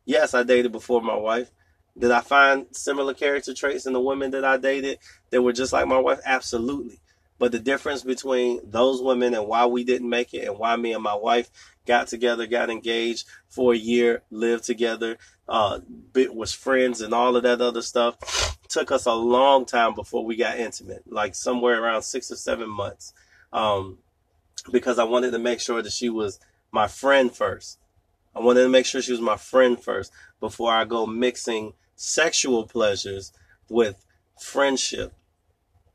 Yes, 0.05 0.35
I 0.35 0.43
dated 0.43 0.73
before 0.73 1.01
my 1.01 1.17
wife. 1.17 1.51
Did 1.99 2.11
I 2.11 2.21
find 2.21 2.67
similar 2.73 3.15
character 3.15 3.55
traits 3.55 3.87
in 3.87 3.93
the 3.93 4.01
women 4.01 4.31
that 4.33 4.45
I 4.45 4.59
dated 4.59 4.99
that 5.31 5.43
were 5.43 5.53
just 5.53 5.73
like 5.73 5.87
my 5.87 5.99
wife? 5.99 6.21
Absolutely. 6.25 7.01
But 7.39 7.53
the 7.53 7.59
difference 7.59 8.03
between 8.03 8.61
those 8.65 9.03
women 9.03 9.35
and 9.35 9.47
why 9.47 9.67
we 9.67 9.85
didn't 9.85 10.09
make 10.09 10.35
it 10.35 10.47
and 10.47 10.59
why 10.59 10.77
me 10.77 10.93
and 10.93 11.03
my 11.03 11.15
wife 11.15 11.51
got 11.87 12.09
together, 12.09 12.47
got 12.47 12.71
engaged 12.71 13.27
for 13.49 13.73
a 13.73 13.77
year, 13.77 14.23
lived 14.31 14.65
together, 14.65 15.17
uh, 15.49 15.81
was 16.15 16.53
friends 16.53 17.01
and 17.01 17.15
all 17.15 17.37
of 17.37 17.43
that 17.45 17.61
other 17.61 17.83
stuff, 17.83 18.59
took 18.69 18.91
us 18.91 19.07
a 19.07 19.15
long 19.15 19.65
time 19.65 19.95
before 19.95 20.25
we 20.25 20.37
got 20.37 20.59
intimate, 20.59 21.03
like 21.07 21.35
somewhere 21.35 21.83
around 21.83 22.03
six 22.03 22.31
or 22.31 22.37
seven 22.37 22.69
months. 22.69 23.13
Um, 23.53 23.99
because 24.71 24.99
I 24.99 25.05
wanted 25.05 25.33
to 25.33 25.39
make 25.39 25.61
sure 25.61 25.83
that 25.83 25.93
she 25.93 26.09
was 26.09 26.41
my 26.73 26.89
friend 26.89 27.35
first. 27.35 27.79
I 28.35 28.41
wanted 28.41 28.63
to 28.63 28.69
make 28.69 28.87
sure 28.87 29.01
she 29.01 29.13
was 29.13 29.21
my 29.21 29.37
friend 29.37 29.83
first 29.83 30.13
before 30.41 30.73
I 30.73 30.85
go 30.85 31.07
mixing 31.07 31.73
sexual 31.95 32.67
pleasures 32.67 33.33
with 33.69 34.05
friendship. 34.39 35.15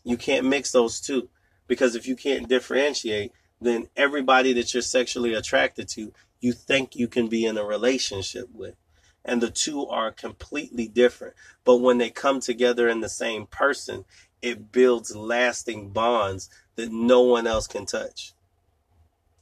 You 0.03 0.17
can't 0.17 0.47
mix 0.47 0.71
those 0.71 0.99
two 0.99 1.29
because 1.67 1.95
if 1.95 2.07
you 2.07 2.15
can't 2.15 2.49
differentiate, 2.49 3.31
then 3.61 3.87
everybody 3.95 4.53
that 4.53 4.73
you're 4.73 4.81
sexually 4.81 5.35
attracted 5.35 5.87
to, 5.89 6.11
you 6.39 6.51
think 6.51 6.95
you 6.95 7.07
can 7.07 7.27
be 7.27 7.45
in 7.45 7.57
a 7.57 7.63
relationship 7.63 8.49
with. 8.51 8.75
And 9.23 9.39
the 9.39 9.51
two 9.51 9.85
are 9.85 10.11
completely 10.11 10.87
different. 10.87 11.35
But 11.63 11.77
when 11.77 11.99
they 11.99 12.09
come 12.09 12.39
together 12.39 12.89
in 12.89 13.01
the 13.01 13.09
same 13.09 13.45
person, 13.45 14.05
it 14.41 14.71
builds 14.71 15.15
lasting 15.15 15.89
bonds 15.89 16.49
that 16.75 16.91
no 16.91 17.21
one 17.21 17.45
else 17.45 17.67
can 17.67 17.85
touch. 17.85 18.33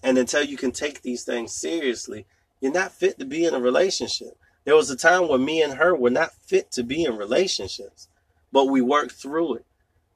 And 0.01 0.17
until 0.17 0.43
you 0.43 0.57
can 0.57 0.71
take 0.71 1.01
these 1.01 1.23
things 1.23 1.53
seriously, 1.53 2.25
you're 2.61 2.71
not 2.71 2.91
fit 2.91 3.19
to 3.19 3.25
be 3.25 3.45
in 3.45 3.53
a 3.53 3.59
relationship. 3.59 4.37
There 4.65 4.75
was 4.75 4.89
a 4.89 4.95
time 4.95 5.27
when 5.27 5.43
me 5.43 5.61
and 5.61 5.73
her 5.73 5.95
were 5.95 6.09
not 6.09 6.33
fit 6.33 6.71
to 6.73 6.83
be 6.83 7.03
in 7.03 7.17
relationships, 7.17 8.07
but 8.51 8.65
we 8.65 8.81
worked 8.81 9.13
through 9.13 9.55
it. 9.55 9.65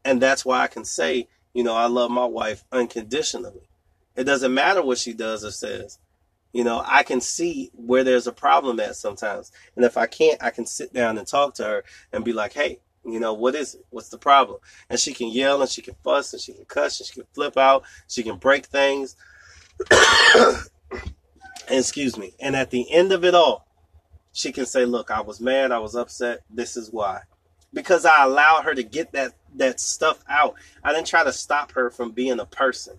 And 0.06 0.22
that's 0.22 0.46
why 0.46 0.62
I 0.62 0.68
can 0.68 0.86
say, 0.86 1.28
you 1.54 1.64
know, 1.64 1.76
I 1.76 1.86
love 1.86 2.12
my 2.12 2.26
wife 2.26 2.64
unconditionally. 2.72 3.70
It 4.16 4.26
doesn't 4.26 4.54
matter 4.54 4.84
what 4.84 4.98
she 4.98 5.14
does 5.14 5.44
or 5.44 5.52
says. 5.52 6.00
You 6.52 6.64
know, 6.64 6.84
I 6.86 7.04
can 7.04 7.20
see 7.20 7.72
where 7.74 8.04
there's 8.04 8.28
a 8.28 8.32
problem 8.32 8.80
at 8.80 8.96
sometimes. 8.96 9.52
And 9.76 9.84
if 9.86 9.98
I 9.98 10.06
can't, 10.06 10.42
I 10.44 10.52
can 10.52 10.66
sit 10.66 10.94
down 10.94 11.18
and 11.18 11.26
talk 11.26 11.56
to 11.56 11.64
her 11.64 11.84
and 12.12 12.24
be 12.24 12.34
like, 12.34 12.54
hey, 12.54 12.80
you 13.06 13.20
know, 13.20 13.34
what 13.34 13.56
is 13.56 13.76
it? 13.76 13.86
What's 13.90 14.10
the 14.10 14.18
problem? 14.18 14.60
And 14.90 15.00
she 15.00 15.14
can 15.14 15.30
yell 15.30 15.62
and 15.62 15.70
she 15.70 15.82
can 15.82 15.96
fuss 16.04 16.32
and 16.32 16.42
she 16.42 16.54
can 16.54 16.66
cuss 16.66 17.00
and 17.00 17.08
she 17.08 17.16
can 17.16 17.26
flip 17.34 17.58
out. 17.58 17.84
She 18.08 18.24
can 18.24 18.38
break 18.38 18.68
things. 18.68 19.16
excuse 21.70 22.18
me. 22.18 22.34
And 22.40 22.56
at 22.56 22.72
the 22.72 22.92
end 22.92 23.12
of 23.12 23.24
it 23.24 23.36
all, 23.36 23.68
she 24.32 24.52
can 24.52 24.66
say, 24.66 24.86
"Look, 24.86 25.12
I 25.12 25.22
was 25.22 25.40
mad. 25.40 25.72
I 25.72 25.80
was 25.80 25.96
upset. 25.96 26.42
This 26.50 26.76
is 26.78 26.92
why." 26.92 27.22
Because 27.74 28.06
I 28.06 28.24
allowed 28.24 28.64
her 28.64 28.76
to 28.76 28.84
get 28.84 29.12
that 29.14 29.34
that 29.56 29.80
stuff 29.80 30.24
out. 30.28 30.56
I 30.84 30.94
didn't 30.94 31.08
try 31.08 31.24
to 31.24 31.34
stop 31.34 31.72
her 31.74 31.90
from 31.90 32.12
being 32.12 32.40
a 32.40 32.46
person. 32.46 32.98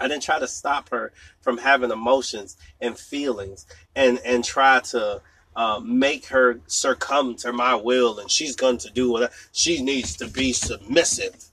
I 0.00 0.08
didn't 0.08 0.22
try 0.22 0.38
to 0.38 0.48
stop 0.48 0.90
her 0.90 1.12
from 1.40 1.58
having 1.58 1.90
emotions 1.90 2.56
and 2.80 2.98
feelings 2.98 3.66
and 3.94 4.18
and 4.24 4.44
try 4.44 4.80
to 4.80 5.22
uh, 5.56 5.80
make 5.82 6.26
her 6.26 6.60
succumb 6.66 7.34
to 7.34 7.52
my 7.52 7.74
will 7.74 8.20
and 8.20 8.30
she's 8.30 8.54
going 8.54 8.78
to 8.78 8.90
do 8.90 9.10
what 9.10 9.32
she 9.52 9.82
needs 9.82 10.16
to 10.16 10.28
be 10.28 10.52
submissive. 10.52 11.46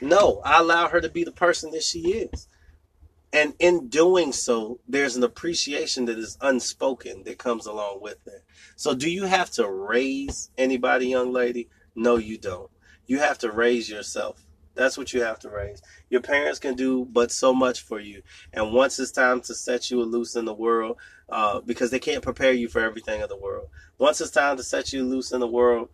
No, 0.00 0.40
I 0.44 0.58
allow 0.58 0.88
her 0.88 1.00
to 1.00 1.08
be 1.08 1.22
the 1.22 1.32
person 1.32 1.70
that 1.70 1.84
she 1.84 2.00
is. 2.00 2.48
And 3.34 3.54
in 3.58 3.88
doing 3.88 4.32
so, 4.32 4.78
there's 4.86 5.16
an 5.16 5.24
appreciation 5.24 6.04
that 6.04 6.18
is 6.18 6.38
unspoken 6.40 7.24
that 7.24 7.36
comes 7.36 7.66
along 7.66 8.00
with 8.00 8.24
it. 8.28 8.44
So, 8.76 8.94
do 8.94 9.10
you 9.10 9.24
have 9.24 9.50
to 9.52 9.68
raise 9.68 10.50
anybody, 10.56 11.08
young 11.08 11.32
lady? 11.32 11.68
No, 11.96 12.16
you 12.16 12.38
don't. 12.38 12.70
You 13.06 13.18
have 13.18 13.38
to 13.38 13.50
raise 13.50 13.90
yourself. 13.90 14.46
That's 14.76 14.96
what 14.96 15.12
you 15.12 15.22
have 15.22 15.40
to 15.40 15.50
raise. 15.50 15.82
Your 16.10 16.20
parents 16.20 16.60
can 16.60 16.76
do 16.76 17.06
but 17.06 17.32
so 17.32 17.52
much 17.52 17.82
for 17.82 17.98
you. 17.98 18.22
And 18.52 18.72
once 18.72 19.00
it's 19.00 19.10
time 19.10 19.40
to 19.42 19.54
set 19.54 19.90
you 19.90 20.02
loose 20.04 20.36
in 20.36 20.44
the 20.44 20.54
world, 20.54 20.96
uh, 21.28 21.60
because 21.60 21.90
they 21.90 21.98
can't 21.98 22.22
prepare 22.22 22.52
you 22.52 22.68
for 22.68 22.82
everything 22.82 23.20
of 23.20 23.28
the 23.28 23.36
world. 23.36 23.68
Once 23.98 24.20
it's 24.20 24.30
time 24.30 24.56
to 24.58 24.62
set 24.62 24.92
you 24.92 25.02
loose 25.02 25.32
in 25.32 25.40
the 25.40 25.48
world, 25.48 25.88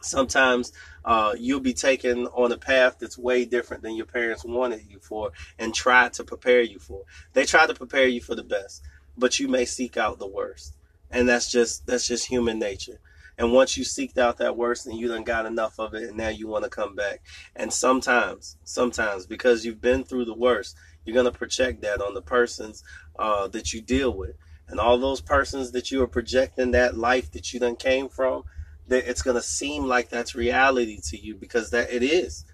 sometimes 0.00 0.72
uh, 1.04 1.34
you'll 1.38 1.60
be 1.60 1.74
taken 1.74 2.26
on 2.28 2.52
a 2.52 2.58
path 2.58 2.98
that's 2.98 3.18
way 3.18 3.44
different 3.44 3.82
than 3.82 3.96
your 3.96 4.06
parents 4.06 4.44
wanted 4.44 4.82
you 4.88 4.98
for 4.98 5.32
and 5.58 5.74
tried 5.74 6.12
to 6.14 6.24
prepare 6.24 6.62
you 6.62 6.78
for. 6.78 7.02
They 7.32 7.44
try 7.44 7.66
to 7.66 7.74
prepare 7.74 8.06
you 8.06 8.20
for 8.20 8.34
the 8.34 8.42
best, 8.42 8.82
but 9.16 9.38
you 9.38 9.48
may 9.48 9.64
seek 9.64 9.96
out 9.96 10.18
the 10.18 10.26
worst. 10.26 10.74
And 11.10 11.28
that's 11.28 11.50
just 11.50 11.86
that's 11.86 12.08
just 12.08 12.26
human 12.26 12.58
nature. 12.58 13.00
And 13.36 13.52
once 13.52 13.76
you 13.76 13.84
seeked 13.84 14.16
out 14.16 14.38
that 14.38 14.56
worst 14.56 14.86
and 14.86 14.96
you 14.96 15.08
done 15.08 15.24
got 15.24 15.46
enough 15.46 15.78
of 15.78 15.94
it 15.94 16.04
and 16.04 16.16
now 16.16 16.28
you 16.28 16.46
want 16.46 16.64
to 16.64 16.70
come 16.70 16.94
back. 16.94 17.20
And 17.56 17.72
sometimes, 17.72 18.56
sometimes 18.62 19.26
because 19.26 19.64
you've 19.64 19.80
been 19.80 20.04
through 20.04 20.24
the 20.24 20.34
worst, 20.34 20.76
you're 21.04 21.14
gonna 21.14 21.32
project 21.32 21.82
that 21.82 22.00
on 22.00 22.14
the 22.14 22.22
persons 22.22 22.82
uh, 23.18 23.48
that 23.48 23.72
you 23.72 23.80
deal 23.80 24.14
with. 24.14 24.36
And 24.68 24.80
all 24.80 24.98
those 24.98 25.20
persons 25.20 25.72
that 25.72 25.90
you 25.90 26.02
are 26.02 26.06
projecting 26.06 26.70
that 26.70 26.96
life 26.96 27.30
that 27.32 27.52
you 27.52 27.60
done 27.60 27.76
came 27.76 28.08
from, 28.08 28.44
that 28.88 29.08
it's 29.08 29.22
going 29.22 29.36
to 29.36 29.42
seem 29.42 29.84
like 29.84 30.08
that's 30.08 30.34
reality 30.34 31.00
to 31.08 31.18
you 31.18 31.34
because 31.34 31.70
that 31.70 31.92
it 31.92 32.02
is. 32.02 32.44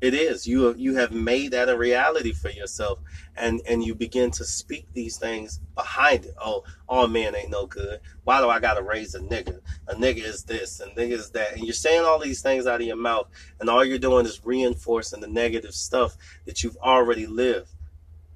It 0.00 0.14
is. 0.14 0.46
You 0.46 0.64
have, 0.64 0.78
you 0.78 0.94
have 0.94 1.10
made 1.10 1.50
that 1.52 1.68
a 1.68 1.76
reality 1.76 2.32
for 2.32 2.50
yourself 2.50 3.00
and 3.36 3.60
and 3.68 3.82
you 3.82 3.96
begin 3.96 4.30
to 4.32 4.44
speak 4.44 4.86
these 4.92 5.16
things 5.16 5.58
behind 5.74 6.26
it. 6.26 6.34
Oh 6.40 6.62
all 6.88 7.08
man 7.08 7.34
ain't 7.34 7.50
no 7.50 7.66
good. 7.66 7.98
Why 8.22 8.40
do 8.40 8.48
i 8.48 8.60
gotta 8.60 8.82
raise 8.82 9.16
a 9.16 9.20
nigga? 9.20 9.60
A 9.88 9.96
nigga 9.96 10.22
is 10.22 10.44
this 10.44 10.78
and 10.78 10.92
nigga 10.92 11.12
is 11.12 11.30
that. 11.30 11.54
And 11.54 11.64
you're 11.64 11.72
saying 11.72 12.04
all 12.04 12.20
these 12.20 12.42
things 12.42 12.68
out 12.68 12.80
of 12.80 12.86
your 12.86 12.94
mouth 12.94 13.26
and 13.58 13.68
all 13.68 13.84
you're 13.84 13.98
doing 13.98 14.24
is 14.24 14.40
reinforcing 14.44 15.20
the 15.20 15.26
negative 15.26 15.74
stuff 15.74 16.16
that 16.46 16.62
you've 16.62 16.76
already 16.76 17.26
lived. 17.26 17.70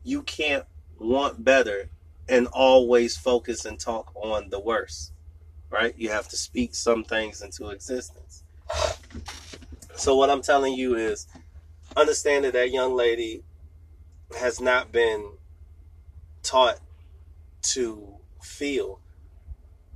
You 0.03 0.23
can't 0.23 0.65
want 0.99 1.45
better 1.45 1.91
and 2.29 2.49
always 2.49 3.17
focus 3.17 3.65
and 3.65 3.79
talk 3.79 4.11
on 4.17 4.51
the 4.51 4.59
worst 4.59 5.12
right? 5.73 5.95
You 5.97 6.11
have 6.11 6.29
to 6.29 6.37
speak 6.37 6.75
some 6.75 7.03
things 7.03 7.43
into 7.43 7.71
existence. 7.71 8.45
So, 9.97 10.15
what 10.17 10.31
I'm 10.31 10.43
telling 10.43 10.75
you 10.75 10.95
is 10.95 11.27
understand 11.97 12.45
that 12.45 12.53
that 12.53 12.71
young 12.71 12.95
lady 12.95 13.43
has 14.39 14.61
not 14.61 14.93
been 14.93 15.33
taught 16.43 16.79
to 17.63 18.17
feel. 18.41 19.01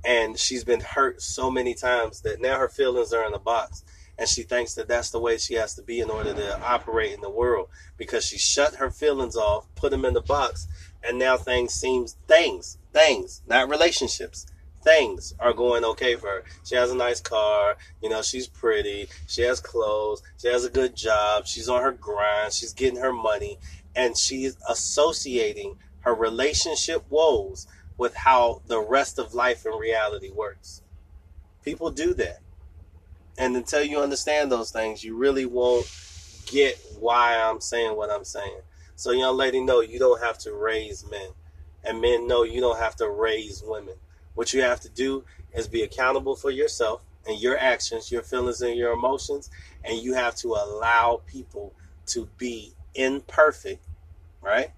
And 0.05 0.37
she's 0.37 0.63
been 0.63 0.79
hurt 0.79 1.21
so 1.21 1.51
many 1.51 1.73
times 1.73 2.21
that 2.21 2.39
now 2.39 2.57
her 2.57 2.69
feelings 2.69 3.13
are 3.13 3.25
in 3.25 3.33
a 3.33 3.39
box. 3.39 3.83
And 4.17 4.27
she 4.27 4.43
thinks 4.43 4.73
that 4.75 4.87
that's 4.87 5.11
the 5.11 5.19
way 5.19 5.37
she 5.37 5.55
has 5.55 5.75
to 5.75 5.83
be 5.83 5.99
in 5.99 6.09
order 6.09 6.33
to 6.33 6.61
operate 6.61 7.13
in 7.13 7.21
the 7.21 7.29
world 7.29 7.69
because 7.97 8.25
she 8.25 8.37
shut 8.37 8.75
her 8.75 8.89
feelings 8.89 9.35
off, 9.35 9.67
put 9.75 9.91
them 9.91 10.05
in 10.05 10.13
the 10.13 10.21
box, 10.21 10.67
and 11.03 11.19
now 11.19 11.37
things 11.37 11.73
seems 11.73 12.17
things, 12.27 12.77
things, 12.93 13.43
not 13.47 13.69
relationships, 13.69 14.47
things 14.83 15.33
are 15.39 15.53
going 15.53 15.83
okay 15.83 16.15
for 16.15 16.27
her. 16.27 16.43
She 16.63 16.75
has 16.75 16.91
a 16.91 16.95
nice 16.95 17.19
car, 17.21 17.77
you 18.01 18.09
know, 18.09 18.21
she's 18.21 18.47
pretty, 18.47 19.09
she 19.27 19.41
has 19.43 19.59
clothes, 19.59 20.21
she 20.37 20.47
has 20.47 20.65
a 20.65 20.69
good 20.69 20.95
job, 20.95 21.45
she's 21.45 21.69
on 21.69 21.81
her 21.81 21.91
grind, 21.91 22.53
she's 22.53 22.73
getting 22.73 22.99
her 22.99 23.13
money, 23.13 23.57
and 23.95 24.17
she's 24.17 24.57
associating 24.69 25.77
her 26.01 26.13
relationship 26.13 27.03
woes 27.09 27.67
with 27.97 28.15
how 28.15 28.61
the 28.67 28.79
rest 28.79 29.19
of 29.19 29.33
life 29.33 29.65
in 29.65 29.73
reality 29.73 30.31
works. 30.31 30.81
People 31.63 31.91
do 31.91 32.13
that. 32.13 32.39
And 33.37 33.55
until 33.55 33.83
you 33.83 33.99
understand 33.99 34.51
those 34.51 34.71
things, 34.71 35.03
you 35.03 35.15
really 35.15 35.45
won't 35.45 35.85
get 36.45 36.79
why 36.99 37.37
I'm 37.37 37.61
saying 37.61 37.95
what 37.95 38.09
I'm 38.09 38.23
saying. 38.23 38.61
So, 38.95 39.11
young 39.11 39.37
lady, 39.37 39.61
know 39.61 39.81
you 39.81 39.99
don't 39.99 40.23
have 40.23 40.37
to 40.39 40.53
raise 40.53 41.05
men. 41.09 41.29
And 41.83 42.01
men 42.01 42.27
know 42.27 42.43
you 42.43 42.61
don't 42.61 42.79
have 42.79 42.95
to 42.95 43.09
raise 43.09 43.61
women. 43.63 43.95
What 44.37 44.53
you 44.53 44.61
have 44.61 44.79
to 44.81 44.89
do 44.89 45.23
is 45.51 45.67
be 45.67 45.81
accountable 45.81 46.35
for 46.35 46.51
yourself 46.51 47.01
and 47.27 47.41
your 47.41 47.57
actions, 47.57 48.11
your 48.11 48.21
feelings, 48.21 48.61
and 48.61 48.77
your 48.77 48.93
emotions. 48.93 49.49
And 49.83 49.97
you 49.97 50.13
have 50.13 50.35
to 50.35 50.49
allow 50.49 51.21
people 51.25 51.73
to 52.07 52.29
be 52.37 52.73
imperfect, 52.93 53.83
right? 54.39 54.69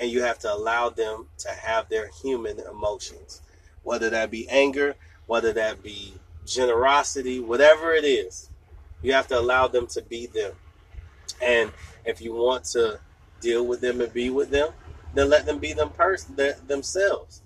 And 0.00 0.10
you 0.10 0.24
have 0.24 0.40
to 0.40 0.52
allow 0.52 0.88
them 0.88 1.28
to 1.38 1.48
have 1.48 1.88
their 1.88 2.08
human 2.08 2.58
emotions, 2.58 3.40
whether 3.84 4.10
that 4.10 4.32
be 4.32 4.48
anger, 4.48 4.96
whether 5.26 5.52
that 5.52 5.80
be 5.80 6.14
generosity, 6.44 7.38
whatever 7.38 7.94
it 7.94 8.04
is. 8.04 8.50
You 9.00 9.12
have 9.12 9.28
to 9.28 9.38
allow 9.38 9.68
them 9.68 9.86
to 9.88 10.02
be 10.02 10.26
them. 10.26 10.54
And 11.40 11.70
if 12.04 12.20
you 12.20 12.34
want 12.34 12.64
to 12.72 12.98
deal 13.40 13.64
with 13.64 13.80
them 13.80 14.00
and 14.00 14.12
be 14.12 14.30
with 14.30 14.50
them, 14.50 14.70
then 15.14 15.30
let 15.30 15.46
them 15.46 15.60
be 15.60 15.72
them 15.72 15.90
person 15.90 16.34
themselves. 16.66 17.42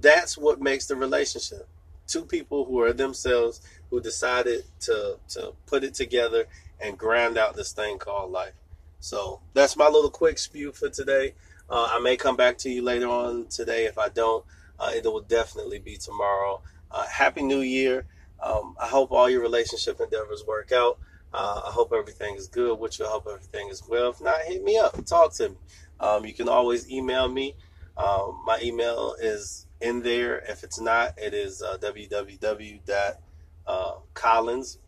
That's 0.00 0.38
what 0.38 0.60
makes 0.60 0.86
the 0.86 0.96
relationship. 0.96 1.68
Two 2.06 2.24
people 2.24 2.64
who 2.64 2.80
are 2.80 2.92
themselves, 2.92 3.60
who 3.90 4.00
decided 4.00 4.64
to 4.80 5.18
to 5.28 5.52
put 5.66 5.84
it 5.84 5.94
together 5.94 6.46
and 6.80 6.98
grind 6.98 7.38
out 7.38 7.56
this 7.56 7.72
thing 7.72 7.98
called 7.98 8.32
life. 8.32 8.54
So 9.00 9.40
that's 9.54 9.76
my 9.76 9.88
little 9.88 10.10
quick 10.10 10.38
spew 10.38 10.72
for 10.72 10.88
today. 10.88 11.34
Uh, 11.68 11.88
I 11.92 12.00
may 12.00 12.16
come 12.16 12.36
back 12.36 12.58
to 12.58 12.70
you 12.70 12.82
later 12.82 13.08
on 13.08 13.46
today. 13.46 13.84
If 13.84 13.96
I 13.98 14.08
don't, 14.08 14.44
uh, 14.78 14.90
it 14.94 15.04
will 15.04 15.20
definitely 15.20 15.78
be 15.78 15.96
tomorrow. 15.96 16.62
Uh, 16.90 17.06
Happy 17.06 17.42
New 17.42 17.60
Year. 17.60 18.06
Um, 18.42 18.76
I 18.80 18.86
hope 18.86 19.12
all 19.12 19.30
your 19.30 19.42
relationship 19.42 20.00
endeavors 20.00 20.44
work 20.46 20.72
out. 20.72 20.98
Uh, 21.32 21.62
I 21.66 21.70
hope 21.70 21.92
everything 21.92 22.34
is 22.34 22.48
good 22.48 22.78
with 22.78 22.98
you. 22.98 23.06
I 23.06 23.10
hope 23.10 23.28
everything 23.30 23.68
is 23.68 23.82
well. 23.88 24.10
If 24.10 24.20
not, 24.20 24.40
hit 24.42 24.64
me 24.64 24.78
up. 24.78 25.04
Talk 25.04 25.32
to 25.34 25.50
me. 25.50 25.56
Um, 26.00 26.24
you 26.24 26.32
can 26.32 26.48
always 26.48 26.90
email 26.90 27.28
me. 27.28 27.54
Um, 27.96 28.42
my 28.44 28.58
email 28.62 29.14
is 29.20 29.66
in 29.80 30.02
there. 30.02 30.38
If 30.38 30.62
it's 30.64 30.80
not, 30.80 31.18
it 31.18 31.34
is 31.34 31.62
uh, 31.62 31.78
www.collins, 31.78 33.18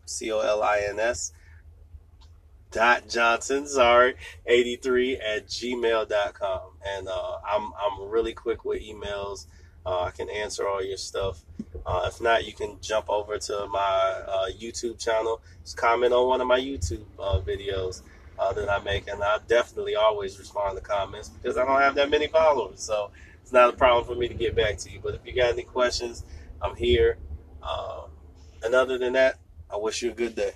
C 0.05 0.31
O 0.31 0.39
L 0.39 0.63
I 0.63 0.85
N 0.87 0.99
S, 0.99 1.33
dot 2.71 3.07
Johnson, 3.07 3.67
sorry, 3.67 4.15
83 4.45 5.17
at 5.17 5.47
gmail.com. 5.47 6.61
And 6.85 7.07
uh, 7.07 7.37
I'm, 7.47 7.71
I'm 7.79 8.09
really 8.09 8.33
quick 8.33 8.65
with 8.65 8.81
emails. 8.81 9.45
Uh, 9.85 10.03
I 10.03 10.11
can 10.11 10.29
answer 10.29 10.67
all 10.67 10.83
your 10.83 10.97
stuff. 10.97 11.43
Uh, 11.85 12.09
if 12.11 12.21
not, 12.21 12.45
you 12.45 12.53
can 12.53 12.77
jump 12.81 13.09
over 13.09 13.37
to 13.37 13.67
my 13.67 13.79
uh, 14.27 14.47
YouTube 14.57 14.97
channel. 14.97 15.41
Just 15.63 15.77
comment 15.77 16.13
on 16.13 16.27
one 16.27 16.41
of 16.41 16.47
my 16.47 16.59
YouTube 16.59 17.03
uh, 17.19 17.39
videos 17.41 18.01
uh, 18.39 18.53
that 18.53 18.69
I 18.69 18.79
make, 18.83 19.07
and 19.07 19.21
I 19.21 19.39
definitely 19.47 19.95
always 19.95 20.39
respond 20.39 20.77
to 20.77 20.83
comments 20.83 21.29
because 21.29 21.57
I 21.57 21.65
don't 21.65 21.81
have 21.81 21.95
that 21.95 22.09
many 22.09 22.27
followers. 22.27 22.81
So 22.81 23.11
it's 23.43 23.53
not 23.53 23.73
a 23.73 23.77
problem 23.77 24.05
for 24.05 24.19
me 24.19 24.27
to 24.29 24.33
get 24.33 24.55
back 24.55 24.77
to 24.79 24.89
you. 24.89 24.99
But 25.03 25.15
if 25.15 25.21
you 25.27 25.35
got 25.35 25.51
any 25.51 25.63
questions, 25.63 26.23
I'm 26.61 26.75
here. 26.75 27.17
Uh, 27.61 28.07
and 28.63 28.73
other 28.73 28.97
than 28.97 29.13
that, 29.13 29.37
I 29.71 29.77
wish 29.77 30.01
you 30.01 30.11
a 30.11 30.15
good 30.15 30.35
day. 30.35 30.53